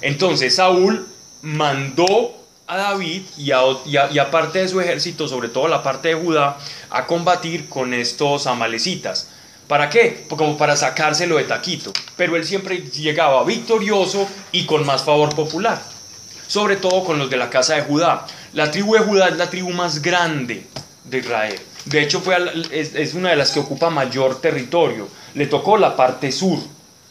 Entonces 0.00 0.54
Saúl 0.54 1.06
mandó 1.42 2.37
a 2.68 2.76
David 2.76 3.22
y 3.38 3.50
a, 3.50 3.60
y 3.86 4.18
a- 4.18 4.30
parte 4.30 4.60
de 4.60 4.68
su 4.68 4.80
ejército, 4.80 5.26
sobre 5.26 5.48
todo 5.48 5.68
la 5.68 5.82
parte 5.82 6.08
de 6.08 6.14
Judá, 6.14 6.58
a 6.90 7.06
combatir 7.06 7.68
con 7.68 7.94
estos 7.94 8.46
amalecitas. 8.46 9.28
¿Para 9.66 9.88
qué? 9.90 10.26
Como 10.28 10.56
para 10.56 10.76
sacárselo 10.76 11.36
de 11.36 11.44
taquito. 11.44 11.92
Pero 12.16 12.36
él 12.36 12.44
siempre 12.44 12.78
llegaba 12.90 13.42
victorioso 13.44 14.28
y 14.52 14.66
con 14.66 14.84
más 14.86 15.02
favor 15.02 15.34
popular. 15.34 15.80
Sobre 16.46 16.76
todo 16.76 17.04
con 17.04 17.18
los 17.18 17.28
de 17.30 17.36
la 17.36 17.50
casa 17.50 17.74
de 17.74 17.82
Judá. 17.82 18.26
La 18.52 18.70
tribu 18.70 18.94
de 18.94 19.00
Judá 19.00 19.28
es 19.28 19.36
la 19.36 19.50
tribu 19.50 19.70
más 19.70 20.00
grande 20.00 20.66
de 21.04 21.18
Israel. 21.18 21.58
De 21.86 22.02
hecho, 22.02 22.20
fue 22.20 22.36
es, 22.70 22.94
es 22.94 23.14
una 23.14 23.30
de 23.30 23.36
las 23.36 23.50
que 23.50 23.60
ocupa 23.60 23.90
mayor 23.90 24.40
territorio. 24.40 25.08
Le 25.34 25.46
tocó 25.46 25.76
la 25.76 25.96
parte 25.96 26.32
sur 26.32 26.58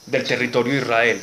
del 0.05 0.23
territorio 0.23 0.73
de 0.73 0.79
Israel 0.79 1.21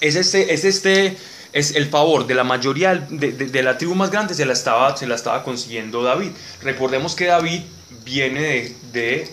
es 0.00 0.14
este, 0.14 0.52
es 0.52 0.64
este, 0.64 1.16
es 1.56 1.74
el 1.74 1.86
favor 1.88 2.26
de 2.26 2.34
la 2.34 2.44
mayoría 2.44 2.94
de, 2.94 3.32
de- 3.32 3.62
la 3.62 3.78
tribu 3.78 3.94
más 3.94 4.10
grande 4.10 4.34
se 4.34 4.44
la 4.44 4.52
estaba, 4.52 4.94
se 4.94 5.06
la 5.06 5.14
estaba 5.14 5.42
consiguiendo 5.42 6.02
David. 6.02 6.30
Recordemos 6.62 7.14
que 7.14 7.24
David 7.26 7.62
viene 8.04 8.42
de, 8.42 8.76
de 8.92 9.30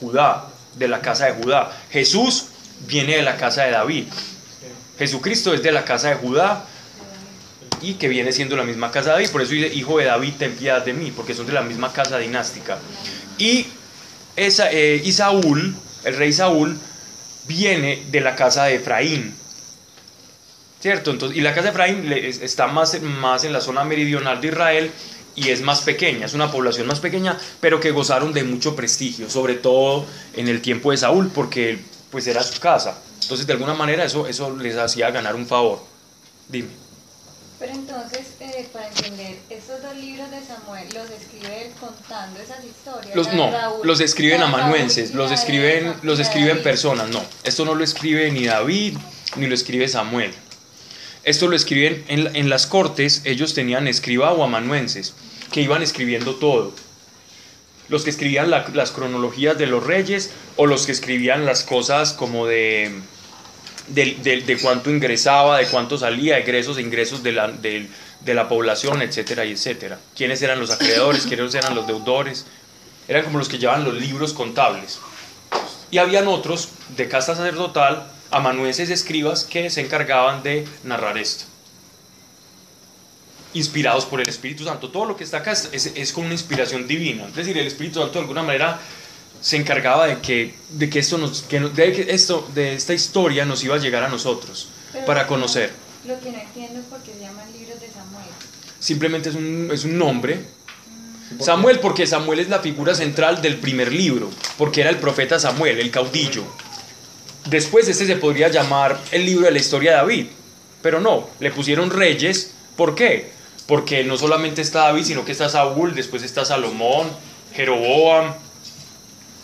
Judá, 0.00 0.46
de 0.76 0.88
la 0.88 1.00
casa 1.02 1.26
de 1.26 1.32
Judá. 1.32 1.70
Jesús 1.90 2.46
viene 2.88 3.16
de 3.16 3.22
la 3.22 3.36
casa 3.36 3.64
de 3.64 3.72
David. 3.72 4.04
Jesucristo 4.98 5.52
es 5.52 5.62
de 5.62 5.70
la 5.72 5.84
casa 5.84 6.08
de 6.08 6.14
Judá 6.14 6.64
y 7.82 7.94
que 7.94 8.08
viene 8.08 8.32
siendo 8.32 8.56
la 8.56 8.64
misma 8.64 8.90
casa 8.90 9.10
de 9.10 9.12
David. 9.16 9.30
Por 9.30 9.42
eso 9.42 9.52
dice, 9.52 9.68
hijo 9.74 9.98
de 9.98 10.06
David, 10.06 10.32
ten 10.38 10.52
piedad 10.56 10.82
de 10.82 10.94
mí, 10.94 11.12
porque 11.14 11.34
son 11.34 11.46
de 11.46 11.52
la 11.52 11.62
misma 11.62 11.92
casa 11.92 12.16
dinástica. 12.18 12.78
Y, 13.36 13.66
esa, 14.36 14.70
eh, 14.72 15.00
y 15.04 15.12
Saúl, 15.12 15.74
el 16.04 16.16
rey 16.16 16.32
Saúl, 16.32 16.78
viene 17.46 18.04
de 18.10 18.20
la 18.20 18.34
casa 18.34 18.64
de 18.64 18.76
Efraín. 18.76 19.34
¿Cierto? 20.80 21.10
Entonces, 21.10 21.36
y 21.36 21.42
la 21.42 21.50
casa 21.54 21.64
de 21.64 21.70
Efraín 21.70 22.10
está 22.12 22.66
más, 22.66 23.00
más 23.02 23.44
en 23.44 23.52
la 23.52 23.60
zona 23.60 23.84
meridional 23.84 24.40
de 24.40 24.48
Israel 24.48 24.90
y 25.36 25.50
es 25.50 25.60
más 25.60 25.82
pequeña, 25.82 26.24
es 26.26 26.32
una 26.32 26.50
población 26.50 26.86
más 26.86 27.00
pequeña, 27.00 27.38
pero 27.60 27.80
que 27.80 27.90
gozaron 27.90 28.32
de 28.32 28.44
mucho 28.44 28.74
prestigio, 28.74 29.28
sobre 29.28 29.54
todo 29.54 30.06
en 30.34 30.48
el 30.48 30.62
tiempo 30.62 30.90
de 30.90 30.96
Saúl, 30.96 31.30
porque 31.34 31.78
pues 32.10 32.26
era 32.26 32.42
su 32.42 32.58
casa. 32.60 32.98
Entonces, 33.22 33.46
de 33.46 33.52
alguna 33.52 33.74
manera, 33.74 34.04
eso, 34.04 34.26
eso 34.26 34.56
les 34.56 34.76
hacía 34.76 35.10
ganar 35.10 35.34
un 35.36 35.46
favor. 35.46 35.84
Dime. 36.48 36.68
Pero 37.58 37.72
entonces, 37.72 38.28
eh, 38.40 38.66
para 38.72 38.88
entender, 38.88 39.36
estos 39.50 39.82
dos 39.82 39.94
libros 39.96 40.30
de 40.30 40.40
Samuel 40.42 40.88
los 40.94 41.10
escribe 41.10 41.66
él 41.66 41.72
contando 41.78 42.40
esas 42.40 42.64
historias. 42.64 43.14
Los, 43.14 43.30
de 43.30 43.36
no, 43.36 43.52
Raúl- 43.52 43.84
los 43.84 44.00
escriben 44.00 44.40
amanuenses, 44.40 45.12
los 45.14 45.30
escriben, 45.30 45.94
los 46.02 46.18
escriben 46.18 46.62
personas, 46.62 47.10
no. 47.10 47.22
Esto 47.44 47.66
no 47.66 47.74
lo 47.74 47.84
escribe 47.84 48.30
ni 48.32 48.46
David, 48.46 48.96
ni 49.36 49.46
lo 49.46 49.54
escribe 49.54 49.86
Samuel. 49.88 50.32
Esto 51.24 51.48
lo 51.48 51.56
escriben 51.56 52.04
en, 52.08 52.24
la- 52.24 52.30
en 52.30 52.48
las 52.48 52.66
cortes, 52.66 53.22
ellos 53.24 53.54
tenían 53.54 53.86
escriba 53.88 54.32
o 54.32 54.42
amanuenses, 54.42 55.14
que 55.52 55.60
iban 55.62 55.82
escribiendo 55.82 56.36
todo. 56.36 56.72
Los 57.88 58.04
que 58.04 58.10
escribían 58.10 58.50
la- 58.50 58.66
las 58.72 58.90
cronologías 58.90 59.58
de 59.58 59.66
los 59.66 59.84
reyes 59.84 60.30
o 60.56 60.66
los 60.66 60.86
que 60.86 60.92
escribían 60.92 61.44
las 61.44 61.62
cosas 61.64 62.12
como 62.12 62.46
de, 62.46 62.92
de, 63.88 64.16
de- 64.22 64.40
de 64.42 64.58
cuánto 64.58 64.90
ingresaba, 64.90 65.58
de 65.58 65.66
cuánto 65.66 65.98
salía, 65.98 66.38
egresos 66.38 66.78
e 66.78 66.82
ingresos 66.82 67.22
de 67.22 67.32
la, 67.32 67.48
de 67.48 67.88
la 68.34 68.48
población, 68.48 69.02
etcétera, 69.02 69.44
y 69.44 69.52
etcétera. 69.52 69.98
¿Quiénes 70.16 70.40
eran 70.42 70.60
los 70.60 70.70
acreedores? 70.70 71.26
¿Quiénes 71.26 71.54
eran 71.54 71.74
los 71.74 71.86
deudores? 71.86 72.46
Eran 73.08 73.24
como 73.24 73.38
los 73.38 73.48
que 73.48 73.58
llevaban 73.58 73.84
los 73.84 73.94
libros 73.94 74.32
contables. 74.32 75.00
Y 75.90 75.98
habían 75.98 76.28
otros 76.28 76.68
de 76.96 77.08
casta 77.08 77.34
sacerdotal, 77.34 78.06
amanuenses 78.30 78.90
escribas, 78.90 79.44
que 79.44 79.70
se 79.70 79.80
encargaban 79.80 80.42
de 80.42 80.66
narrar 80.84 81.18
esto. 81.18 81.44
Inspirados 83.52 84.04
por 84.06 84.20
el 84.20 84.28
Espíritu 84.28 84.64
Santo. 84.64 84.90
Todo 84.90 85.06
lo 85.06 85.16
que 85.16 85.24
está 85.24 85.38
acá 85.38 85.50
es, 85.52 85.68
es- 85.72 85.92
es 85.96 86.12
con 86.12 86.24
una 86.24 86.34
inspiración 86.34 86.86
divina. 86.86 87.26
Es 87.26 87.34
decir, 87.34 87.58
el 87.58 87.66
Espíritu 87.66 87.98
Santo 87.98 88.14
de 88.14 88.20
alguna 88.20 88.42
manera 88.44 88.78
se 89.40 89.56
encargaba 89.56 90.06
de 90.06 90.18
que, 90.20 90.54
de 90.70 90.88
que, 90.88 90.98
esto, 91.00 91.18
nos, 91.18 91.42
que, 91.42 91.58
de 91.58 91.92
que 91.92 92.06
esto, 92.10 92.48
de 92.54 92.74
esta 92.74 92.94
historia 92.94 93.44
nos 93.44 93.64
iba 93.64 93.74
a 93.74 93.78
llegar 93.78 94.04
a 94.04 94.08
nosotros 94.08 94.68
Pero 94.92 95.04
para 95.06 95.26
conocer. 95.26 95.72
Lo 96.06 96.20
que 96.20 96.30
no 96.30 96.38
entiendo 96.38 96.78
es 96.78 96.86
por 96.86 97.00
qué 97.02 97.12
se 97.12 97.20
llaman 97.20 97.50
libros 97.52 97.80
de 97.80 97.88
Samuel. 97.90 98.26
Simplemente 98.78 99.30
es 99.30 99.34
un, 99.34 99.70
es 99.72 99.84
un 99.84 99.98
nombre. 99.98 100.44
Samuel, 101.40 101.78
porque 101.80 102.06
Samuel 102.06 102.38
es 102.40 102.48
la 102.48 102.58
figura 102.60 102.94
central 102.94 103.40
del 103.42 103.56
primer 103.58 103.92
libro, 103.92 104.30
porque 104.58 104.80
era 104.82 104.90
el 104.90 104.96
profeta 104.98 105.38
Samuel, 105.38 105.78
el 105.80 105.90
caudillo. 105.90 106.44
Después 107.46 107.88
este 107.88 108.06
se 108.06 108.16
podría 108.16 108.48
llamar 108.48 108.98
el 109.12 109.24
libro 109.24 109.46
de 109.46 109.52
la 109.52 109.58
historia 109.58 109.92
de 109.92 109.96
David, 109.98 110.26
pero 110.82 111.00
no, 111.00 111.28
le 111.40 111.50
pusieron 111.50 111.90
reyes, 111.90 112.52
¿por 112.76 112.94
qué? 112.94 113.30
Porque 113.66 114.02
no 114.04 114.16
solamente 114.16 114.62
está 114.62 114.80
David, 114.80 115.04
sino 115.04 115.24
que 115.24 115.32
está 115.32 115.48
Saúl, 115.48 115.94
después 115.94 116.22
está 116.22 116.44
Salomón, 116.44 117.08
Jeroboam, 117.54 118.34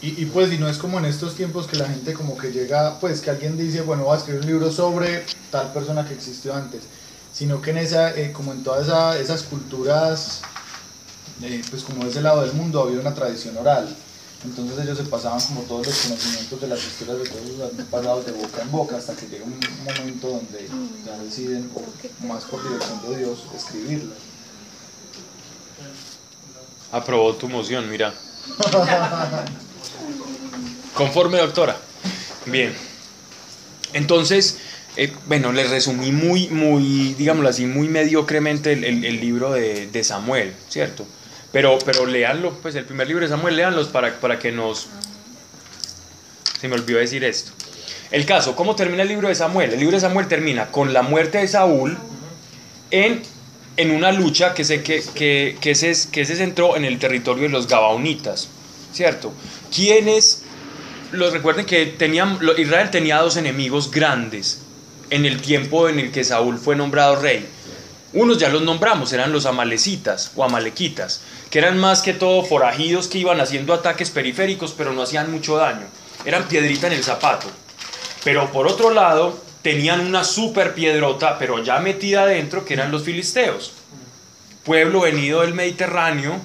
Y, 0.03 0.27
pues, 0.27 0.53
y 0.53 0.59
no 0.59 0.69
es 0.69 0.77
como 0.77 0.99
en 0.99 1.07
estos 1.07 1.35
tiempos 1.35 1.67
que 1.67 1.77
la 1.77 1.87
gente 1.87 2.13
como 2.13 2.37
que 2.37 2.53
llega, 2.53 3.01
pues 3.01 3.21
que 3.23 3.31
alguien 3.31 3.57
dice, 3.57 3.81
bueno, 3.81 4.05
voy 4.05 4.15
a 4.15 4.19
escribir 4.19 4.43
un 4.43 4.47
libro 4.47 4.71
sobre 4.71 5.25
tal 5.51 5.73
persona 5.73 6.07
que 6.07 6.15
existió 6.15 6.55
antes, 6.55 6.83
sino 7.33 7.61
que 7.63 7.71
en 7.71 7.79
esa, 7.79 8.15
eh, 8.17 8.31
como 8.31 8.53
en 8.53 8.63
todas 8.63 8.87
esa- 8.87 9.19
esas 9.19 9.43
culturas, 9.43 10.43
eh, 11.43 11.63
pues 11.71 11.83
como 11.83 12.05
de 12.05 12.11
ese 12.11 12.21
lado 12.21 12.43
del 12.43 12.53
mundo 12.53 12.83
había 12.83 13.01
una 13.01 13.15
tradición 13.15 13.57
oral. 13.57 13.89
Entonces 14.45 14.79
ellos 14.85 14.99
se 14.99 15.05
pasaban 15.05 15.41
como 15.41 15.63
todos 15.63 15.87
los 15.87 15.97
conocimientos 15.99 16.61
de 16.61 16.69
las 16.69 16.79
historias 16.85 17.19
de 17.19 17.25
todos 17.29 17.49
los 17.59 17.71
antepasados 17.71 18.27
de 18.27 18.33
boca 18.33 18.63
en 18.63 18.71
boca 18.71 18.97
hasta 18.97 19.15
que 19.17 19.27
llega 19.27 19.45
un 19.45 19.59
momento 19.85 20.29
donde 20.29 20.69
ya 21.05 21.17
deciden, 21.19 21.71
o 21.75 22.27
más 22.27 22.45
por 22.45 22.63
dirección 22.63 23.01
de 23.11 23.19
Dios, 23.19 23.39
escribirlas. 23.57 24.19
Aprobó 26.93 27.35
tu 27.35 27.49
moción, 27.49 27.91
mira. 27.91 28.15
Conforme, 30.95 31.39
doctora. 31.39 31.77
Bien. 32.47 32.75
Entonces, 33.93 34.59
eh, 34.97 35.13
bueno, 35.27 35.53
les 35.53 35.71
resumí 35.71 36.13
muy, 36.13 36.49
muy, 36.49 37.15
digámoslo 37.15 37.49
así, 37.49 37.67
muy 37.67 37.89
mediocremente 37.89 38.73
el, 38.73 38.85
el- 38.85 39.05
el 39.05 39.21
libro 39.21 39.53
de, 39.53 39.89
de 39.89 40.05
Samuel, 40.05 40.55
¿cierto? 40.69 41.07
Pero, 41.53 41.79
pero 41.85 42.07
léanlo, 42.07 42.53
pues 42.61 42.75
el 42.75 42.85
primer 42.85 43.09
libro 43.09 43.23
de 43.25 43.29
Samuel, 43.29 43.57
léanlos 43.57 43.89
para, 43.89 44.19
para 44.21 44.39
que 44.39 44.53
nos... 44.53 44.89
Se 46.61 46.69
me 46.69 46.75
olvidó 46.75 46.99
decir 46.99 47.25
esto. 47.25 47.53
El 48.11 48.25
caso, 48.25 48.55
¿cómo 48.55 48.77
termina 48.77 49.03
el 49.03 49.09
libro 49.09 49.29
de 49.29 49.35
Samuel? 49.35 49.73
El 49.73 49.81
libro 49.81 49.97
de 49.97 50.01
Samuel 50.01 50.29
termina 50.29 50.71
con 50.71 50.93
la 50.93 51.03
muerte 51.03 51.39
de 51.39 51.49
Saúl 51.49 51.99
en, 52.91 53.23
en 53.77 53.91
una 53.91 54.13
lucha 54.13 54.55
que 54.55 54.65
se, 54.65 54.83
que, 54.83 55.03
que, 55.15 55.57
que, 55.61 55.75
se, 55.75 56.11
que 56.11 56.25
se 56.25 56.37
centró 56.37 56.77
en 56.77 56.85
el 56.85 56.99
territorio 56.99 57.45
de 57.45 57.49
los 57.49 57.67
Gabaonitas, 57.67 58.49
¿cierto? 58.93 59.33
Quienes, 59.75 60.45
los 61.13 61.33
recuerden 61.33 61.67
que 61.67 61.87
tenían, 61.87 62.39
Israel 62.59 62.91
tenía 62.91 63.19
dos 63.19 63.37
enemigos 63.37 63.91
grandes 63.91 64.63
en 65.11 65.25
el 65.25 65.41
tiempo 65.41 65.89
en 65.89 65.99
el 65.99 66.13
que 66.13 66.25
Saúl 66.25 66.59
fue 66.59 66.77
nombrado 66.77 67.17
rey. 67.17 67.47
Unos 68.17 68.39
ya 68.39 68.49
los 68.49 68.63
nombramos, 68.63 69.13
eran 69.13 69.31
los 69.31 69.45
amalecitas 69.45 70.33
o 70.35 70.43
amalequitas, 70.43 71.21
que 71.51 71.59
eran 71.59 71.77
más 71.77 72.01
que 72.01 72.15
todo 72.15 72.43
forajidos 72.43 73.09
que 73.09 73.19
iban 73.19 73.43
haciendo 73.43 73.75
ataques 73.75 74.09
periféricos, 74.09 74.73
pero 74.73 74.95
no 74.95 75.03
hacían 75.03 75.31
mucho 75.31 75.59
daño. 75.59 75.87
Eran 76.25 76.49
piedrita 76.49 76.87
en 76.87 76.95
el 76.95 77.05
zapato. 77.05 77.47
Pero 78.25 78.51
por 78.53 78.69
otro 78.69 78.89
lado, 78.89 79.39
tenían 79.61 80.01
una 80.01 80.25
super 80.25 80.73
piedrota, 80.73 81.39
pero 81.39 81.63
ya 81.63 81.79
metida 81.79 82.23
adentro, 82.23 82.65
que 82.65 82.73
eran 82.73 82.91
los 82.91 83.03
filisteos. 83.03 83.75
Pueblo 84.65 85.01
venido 85.01 85.43
del 85.43 85.53
Mediterráneo, 85.53 86.41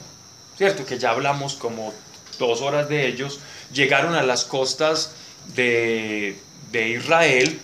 ¿cierto? 0.57 0.85
Que 0.85 0.99
ya 0.99 1.11
hablamos 1.11 1.53
como 1.53 1.93
dos 2.37 2.59
horas 2.59 2.89
de 2.89 3.07
ellos. 3.07 3.39
Llegaron 3.71 4.13
a 4.15 4.23
las 4.23 4.43
costas 4.43 5.13
de, 5.55 6.37
de 6.73 6.89
Israel 6.89 7.61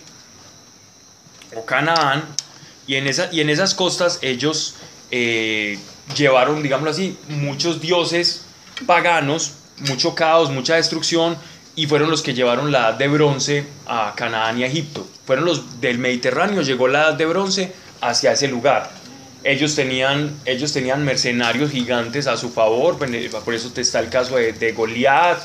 o 1.54 1.66
Canaán, 1.66 2.24
y 2.88 2.96
en, 2.96 3.06
esa, 3.06 3.28
y 3.30 3.42
en 3.42 3.50
esas 3.50 3.74
costas 3.74 4.18
ellos 4.22 4.74
eh, 5.10 5.78
llevaron, 6.16 6.62
digámoslo 6.62 6.90
así, 6.90 7.16
muchos 7.28 7.80
dioses 7.80 8.46
paganos, 8.86 9.52
mucho 9.88 10.14
caos, 10.14 10.50
mucha 10.50 10.76
destrucción, 10.76 11.36
y 11.76 11.86
fueron 11.86 12.10
los 12.10 12.22
que 12.22 12.34
llevaron 12.34 12.72
la 12.72 12.78
edad 12.78 12.94
de 12.94 13.06
bronce 13.08 13.66
a 13.86 14.14
Canaán 14.16 14.58
y 14.58 14.64
a 14.64 14.66
Egipto. 14.66 15.06
Fueron 15.26 15.44
los 15.44 15.80
del 15.80 15.98
Mediterráneo, 15.98 16.62
llegó 16.62 16.88
la 16.88 17.02
edad 17.02 17.14
de 17.14 17.26
bronce 17.26 17.72
hacia 18.00 18.32
ese 18.32 18.48
lugar. 18.48 18.90
Ellos 19.44 19.74
tenían, 19.74 20.34
ellos 20.46 20.72
tenían 20.72 21.04
mercenarios 21.04 21.70
gigantes 21.70 22.26
a 22.26 22.38
su 22.38 22.48
favor, 22.48 22.98
por 22.98 23.54
eso 23.54 23.70
está 23.76 24.00
el 24.00 24.08
caso 24.08 24.36
de, 24.36 24.54
de 24.54 24.72
Goliat, 24.72 25.38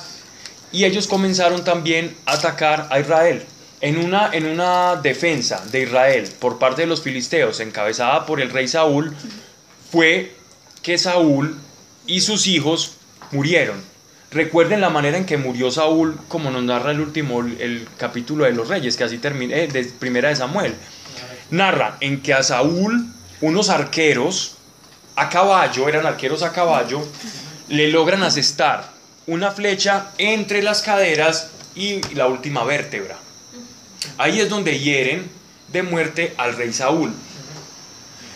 y 0.72 0.86
ellos 0.86 1.08
comenzaron 1.08 1.64
también 1.64 2.16
a 2.26 2.34
atacar 2.34 2.88
a 2.90 3.00
Israel. 3.00 3.46
En 3.84 3.98
una, 3.98 4.30
en 4.32 4.46
una 4.46 4.96
defensa 4.96 5.62
de 5.70 5.82
Israel 5.82 6.30
por 6.40 6.58
parte 6.58 6.84
de 6.84 6.88
los 6.88 7.02
filisteos, 7.02 7.60
encabezada 7.60 8.26
por 8.26 8.40
el 8.40 8.50
rey 8.50 8.66
Saúl, 8.66 9.14
fue 9.92 10.34
que 10.82 10.98
Saúl 10.98 11.60
y 12.08 12.22
sus 12.22 12.48
hijos 12.48 12.96
murieron. 13.32 13.84
Recuerden 14.32 14.80
la 14.80 14.90
manera 14.90 15.18
en 15.18 15.26
que 15.26 15.36
murió 15.36 15.70
Saúl, 15.70 16.18
como 16.30 16.50
nos 16.50 16.64
narra 16.64 16.92
el 16.92 17.02
último, 17.02 17.42
el 17.42 17.86
capítulo 17.98 18.46
de 18.46 18.54
los 18.54 18.70
reyes, 18.70 18.96
que 18.96 19.04
así 19.04 19.18
termina, 19.18 19.58
eh, 19.58 19.68
de 19.68 19.84
primera 19.84 20.30
de 20.30 20.38
Samuel. 20.38 20.76
Narra 21.52 21.98
en 22.00 22.22
que 22.22 22.34
a 22.34 22.42
Saúl, 22.42 23.12
unos 23.42 23.68
arqueros 23.68 24.56
a 25.18 25.30
caballo, 25.30 25.90
eran 25.90 26.06
arqueros 26.06 26.42
a 26.44 26.54
caballo, 26.54 27.06
le 27.68 27.90
logran 27.90 28.24
asestar 28.24 28.94
una 29.28 29.52
flecha 29.52 30.12
entre 30.18 30.64
las 30.64 30.82
caderas 30.84 31.50
y 31.76 32.02
la 32.14 32.28
última 32.28 32.64
vértebra. 32.64 33.18
Ahí 34.18 34.40
es 34.40 34.50
donde 34.50 34.80
hieren 34.80 35.30
de 35.70 35.84
muerte 35.84 36.34
al 36.38 36.56
rey 36.56 36.72
Saúl. 36.74 37.12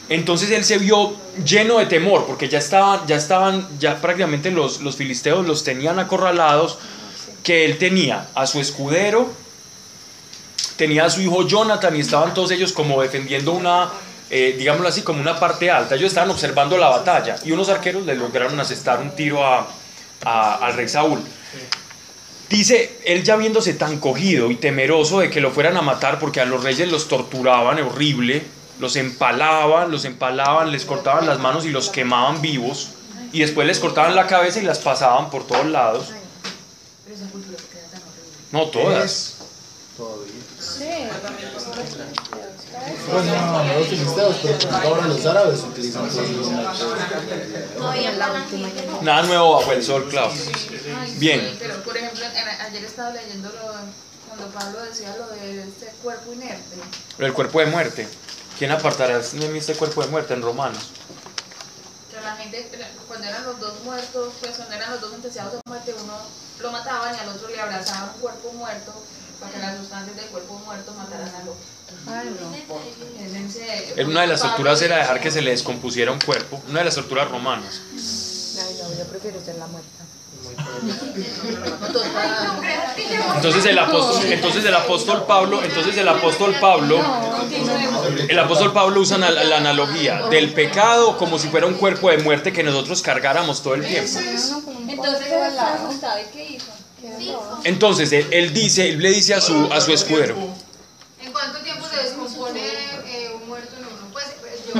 Entonces 0.09 0.49
él 0.51 0.63
se 0.63 0.77
vio 0.77 1.15
lleno 1.43 1.79
de 1.79 1.85
temor, 1.85 2.25
porque 2.25 2.47
ya 2.47 2.59
estaban, 2.59 3.05
ya 3.07 3.17
estaban, 3.17 3.67
ya 3.77 3.99
prácticamente 4.01 4.51
los, 4.51 4.81
los 4.81 4.95
filisteos 4.95 5.45
los 5.45 5.63
tenían 5.63 5.99
acorralados, 5.99 6.77
que 7.43 7.65
él 7.65 7.77
tenía 7.77 8.27
a 8.33 8.47
su 8.47 8.59
escudero, 8.59 9.29
tenía 10.77 11.05
a 11.05 11.09
su 11.09 11.21
hijo 11.21 11.45
Jonathan 11.47 11.95
y 11.95 11.99
estaban 11.99 12.33
todos 12.33 12.51
ellos 12.51 12.71
como 12.71 13.01
defendiendo 13.01 13.51
una, 13.51 13.89
eh, 14.29 14.55
digámoslo 14.57 14.87
así, 14.87 15.01
como 15.01 15.19
una 15.21 15.39
parte 15.39 15.69
alta. 15.69 15.95
Ellos 15.95 16.07
estaban 16.07 16.29
observando 16.29 16.77
la 16.77 16.89
batalla 16.89 17.35
y 17.43 17.51
unos 17.51 17.69
arqueros 17.69 18.05
le 18.05 18.15
lograron 18.15 18.59
asestar 18.59 18.99
un 19.01 19.11
tiro 19.15 19.45
a, 19.45 19.67
a- 20.23 20.53
al 20.55 20.73
rey 20.73 20.87
Saúl. 20.87 21.19
Dice, 22.49 22.97
él 23.03 23.23
ya 23.23 23.35
viéndose 23.35 23.73
tan 23.73 23.99
cogido 23.99 24.51
y 24.51 24.55
temeroso 24.55 25.19
de 25.19 25.29
que 25.29 25.41
lo 25.41 25.51
fueran 25.51 25.75
a 25.75 25.81
matar, 25.81 26.17
porque 26.17 26.39
a 26.39 26.45
los 26.45 26.63
reyes 26.63 26.89
los 26.89 27.09
torturaban 27.09 27.79
horrible, 27.81 28.43
los 28.79 28.95
empalaban, 28.95 29.91
los 29.91 30.05
empalaban, 30.05 30.71
les 30.71 30.85
cortaban 30.85 31.25
las 31.27 31.39
manos 31.39 31.65
y 31.65 31.69
los 31.69 31.89
quemaban 31.89 32.41
vivos, 32.41 32.91
y 33.33 33.41
después 33.41 33.67
les 33.67 33.79
cortaban 33.79 34.15
la 34.15 34.27
cabeza 34.27 34.59
y 34.59 34.63
las 34.63 34.79
pasaban 34.79 35.29
por 35.29 35.45
todos 35.45 35.65
lados. 35.65 36.07
No 38.51 38.67
todas. 38.67 39.35
Pues 43.11 43.25
no, 43.25 43.35
no, 43.35 43.63
no 43.63 43.73
los 43.79 43.87
filisteos, 43.87 44.35
pero 44.41 44.75
ahora 44.77 45.07
los 45.07 45.25
árabes 45.25 45.61
utilizan 45.61 46.03
los 46.05 46.15
Nada 49.01 49.23
nuevo 49.23 49.55
bajo 49.57 49.71
el 49.71 49.83
sol, 49.83 50.07
claro. 50.09 50.31
Bien. 51.17 51.41
sí, 51.41 51.55
pero 51.59 51.81
por 51.83 51.95
ejemplo, 51.97 52.25
en- 52.25 52.61
ayer 52.61 52.83
estaba 52.85 53.11
leyendo 53.11 53.49
lo, 53.49 53.73
cuando 54.27 54.47
Pablo 54.57 54.81
decía 54.83 55.15
lo 55.17 55.27
de 55.35 55.63
este 55.63 55.87
cuerpo 56.03 56.33
inerte. 56.33 56.75
El 57.19 57.33
cuerpo 57.33 57.59
de 57.59 57.65
muerte. 57.67 58.07
¿Quién 58.57 58.71
apartará 58.71 59.19
de 59.19 59.47
mí 59.49 59.59
este 59.59 59.75
cuerpo 59.75 60.01
de 60.03 60.07
muerte 60.09 60.33
en 60.33 60.41
Romanos? 60.41 60.89
Que 62.11 62.19
la 62.21 62.35
gente, 62.35 62.69
cuando 63.07 63.27
eran 63.27 63.43
los 63.43 63.59
dos 63.59 63.83
muertos, 63.83 64.33
pues 64.39 64.55
cuando 64.57 64.75
eran 64.75 64.91
los 64.91 65.01
dos 65.01 65.11
sentenciados 65.11 65.53
a 65.55 65.69
muerte, 65.69 65.93
uno 66.03 66.13
lo 66.59 66.71
mataban 66.71 67.15
y 67.15 67.19
al 67.19 67.29
otro 67.29 67.47
le 67.49 67.59
abrazaban 67.59 68.09
un 68.15 68.21
cuerpo 68.21 68.51
muerto 68.53 68.93
para 69.39 69.51
que 69.51 69.59
las 69.59 69.77
sustancias 69.77 70.15
del 70.15 70.25
cuerpo 70.25 70.61
muerto 70.65 70.93
mataran 70.93 71.33
al 71.35 71.49
otro. 71.49 71.77
Ay, 72.07 72.35
no. 72.39 73.25
Es 73.25 73.33
en 73.33 73.51
serio. 73.51 73.93
En 73.95 74.07
una 74.07 74.21
de 74.21 74.27
las 74.27 74.41
torturas 74.41 74.81
era 74.81 74.97
dejar 74.97 75.19
que 75.19 75.31
se 75.31 75.41
le 75.41 75.51
descompusiera 75.51 76.11
un 76.11 76.19
cuerpo. 76.19 76.61
Una 76.69 76.79
de 76.79 76.85
las 76.85 76.95
torturas 76.95 77.29
romanas. 77.29 77.81
Ay, 77.93 78.75
no, 78.81 78.97
yo 78.97 79.05
prefiero 79.07 79.43
ser 79.43 79.55
la 79.55 79.67
muerta. 79.67 80.05
Entonces 83.35 83.65
el 83.65 83.79
apóstol, 83.79 84.25
entonces 84.31 84.65
el 84.65 84.73
apóstol 84.73 85.25
Pablo, 85.25 85.63
entonces 85.63 85.97
el 85.97 86.07
apóstol 86.07 86.55
Pablo, 86.59 86.99
el 88.27 88.39
apóstol 88.39 88.73
Pablo 88.73 89.01
usa 89.01 89.17
la, 89.17 89.31
la 89.31 89.57
analogía 89.57 90.27
del 90.27 90.53
pecado 90.53 91.17
como 91.17 91.37
si 91.37 91.49
fuera 91.49 91.67
un 91.67 91.75
cuerpo 91.75 92.09
de 92.09 92.19
muerte 92.19 92.53
que 92.53 92.63
nosotros 92.63 93.01
cargáramos 93.01 93.61
todo 93.61 93.75
el 93.75 93.85
tiempo. 93.85 94.19
Entonces 94.87 95.27
él 95.27 95.43
está 95.47 95.73
asustado. 95.75 96.19
¿Y 96.19 96.25
qué 96.33 96.45
hizo? 96.53 96.76
Entonces 97.63 98.11
él, 98.11 98.27
él 98.31 98.53
dice, 98.53 98.89
él 98.89 98.99
le 98.99 99.09
dice 99.09 99.33
a 99.33 99.41
su, 99.41 99.69
a 99.71 99.81
su 99.81 99.91
escudero, 99.93 100.35
¿En 101.21 101.31
cuánto 101.33 101.59
tiempo 101.59 101.85
se 101.87 101.97
descompone 102.03 102.61
eh, 102.61 103.31
un 103.35 103.47
muerto 103.47 103.75
en 103.77 103.85
uno? 103.85 104.07
Pues, 104.13 104.25
pues 104.39 104.65
yo. 104.67 104.73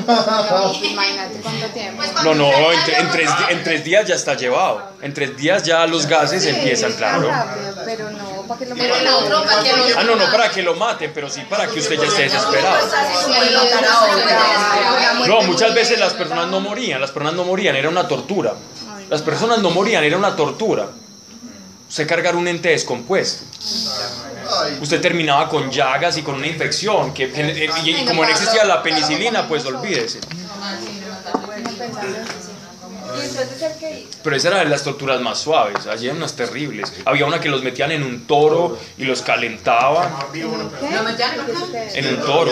Imagínate 0.86 1.40
cuánto 1.42 1.68
tiempo. 1.68 1.98
Pues, 1.98 2.24
no, 2.24 2.36
no, 2.36 2.72
en, 2.72 2.80
en 2.96 3.12
tres, 3.12 3.30
en 3.50 3.63
tres 3.63 3.84
días 3.84 4.08
ya 4.08 4.16
está 4.16 4.36
llevado. 4.36 4.92
En 5.02 5.13
tres 5.13 5.36
días 5.36 5.63
ya 5.63 5.86
los 5.88 6.06
gases 6.06 6.46
empiezan, 6.46 6.94
claro. 6.94 7.28
rápido, 7.28 7.76
pero 7.86 8.10
no, 8.12 8.44
para 8.48 8.60
que 8.60 8.66
lo 8.68 8.76
Pero 8.76 8.96
el 8.96 9.08
otro, 9.08 9.44
para 9.44 9.63
que 9.63 9.76
lo 9.76 9.84
Ah, 10.00 10.04
no, 10.04 10.16
no 10.16 10.32
para 10.32 10.50
que 10.52 10.62
lo 10.62 10.76
maten, 10.76 11.12
pero 11.13 11.30
sí 11.30 11.42
para 11.50 11.68
que 11.68 11.80
usted 11.80 12.00
ya 12.00 12.08
esté 12.08 12.24
desesperado. 12.24 12.88
No, 15.28 15.42
muchas 15.42 15.74
veces 15.74 16.00
las 16.00 16.13
personas 16.13 16.48
no 16.48 16.60
morían, 16.62 17.02
las 17.02 17.12
personas 17.12 17.34
no 17.36 17.44
morían, 17.44 17.76
era 17.76 17.90
una 17.90 18.08
tortura. 18.08 18.54
Las 19.10 19.22
personas 19.22 19.60
no 19.60 19.70
morían, 19.72 20.04
era 20.04 20.18
una 20.18 20.36
tortura. 20.36 20.88
Usted 21.89 22.08
cargar 22.08 22.36
un 22.36 22.47
ente 22.47 22.69
descompuesto. 22.69 23.45
usted 24.82 25.02
terminaba 25.02 25.50
con 25.50 25.71
llagas 25.71 26.17
y 26.17 26.21
con 26.21 26.36
una 26.36 26.47
infección. 26.47 27.13
Que, 27.13 27.32
eh, 27.34 27.69
y 27.84 28.06
como 28.06 28.23
no 28.23 28.30
existía 28.30 28.65
la 28.65 28.84
penicilina, 28.84 29.47
pues 29.47 29.65
olvídese. 29.65 30.19
¿Y 33.24 33.28
entonces 33.28 33.62
el 33.62 33.80
que 33.80 34.00
hizo? 34.00 34.20
Pero 34.24 34.36
esa 34.36 34.48
era 34.50 34.60
de 34.60 34.66
las 34.66 34.84
torturas 34.84 35.22
más 35.22 35.40
suaves, 35.40 35.88
allí 35.88 36.06
eran 36.06 36.18
unas 36.18 36.36
terribles. 36.36 36.94
Había 37.06 37.26
una 37.26 37.40
que 37.40 37.50
los 37.50 37.64
metían 37.64 37.92
en 37.92 38.04
un 38.04 38.28
toro 38.28 38.78
y 38.98 39.06
los 39.06 39.22
calentaban 39.22 40.12
¿Lo 40.34 41.04
metían 41.04 41.34
en 41.94 42.08
un 42.08 42.22
toro. 42.22 42.52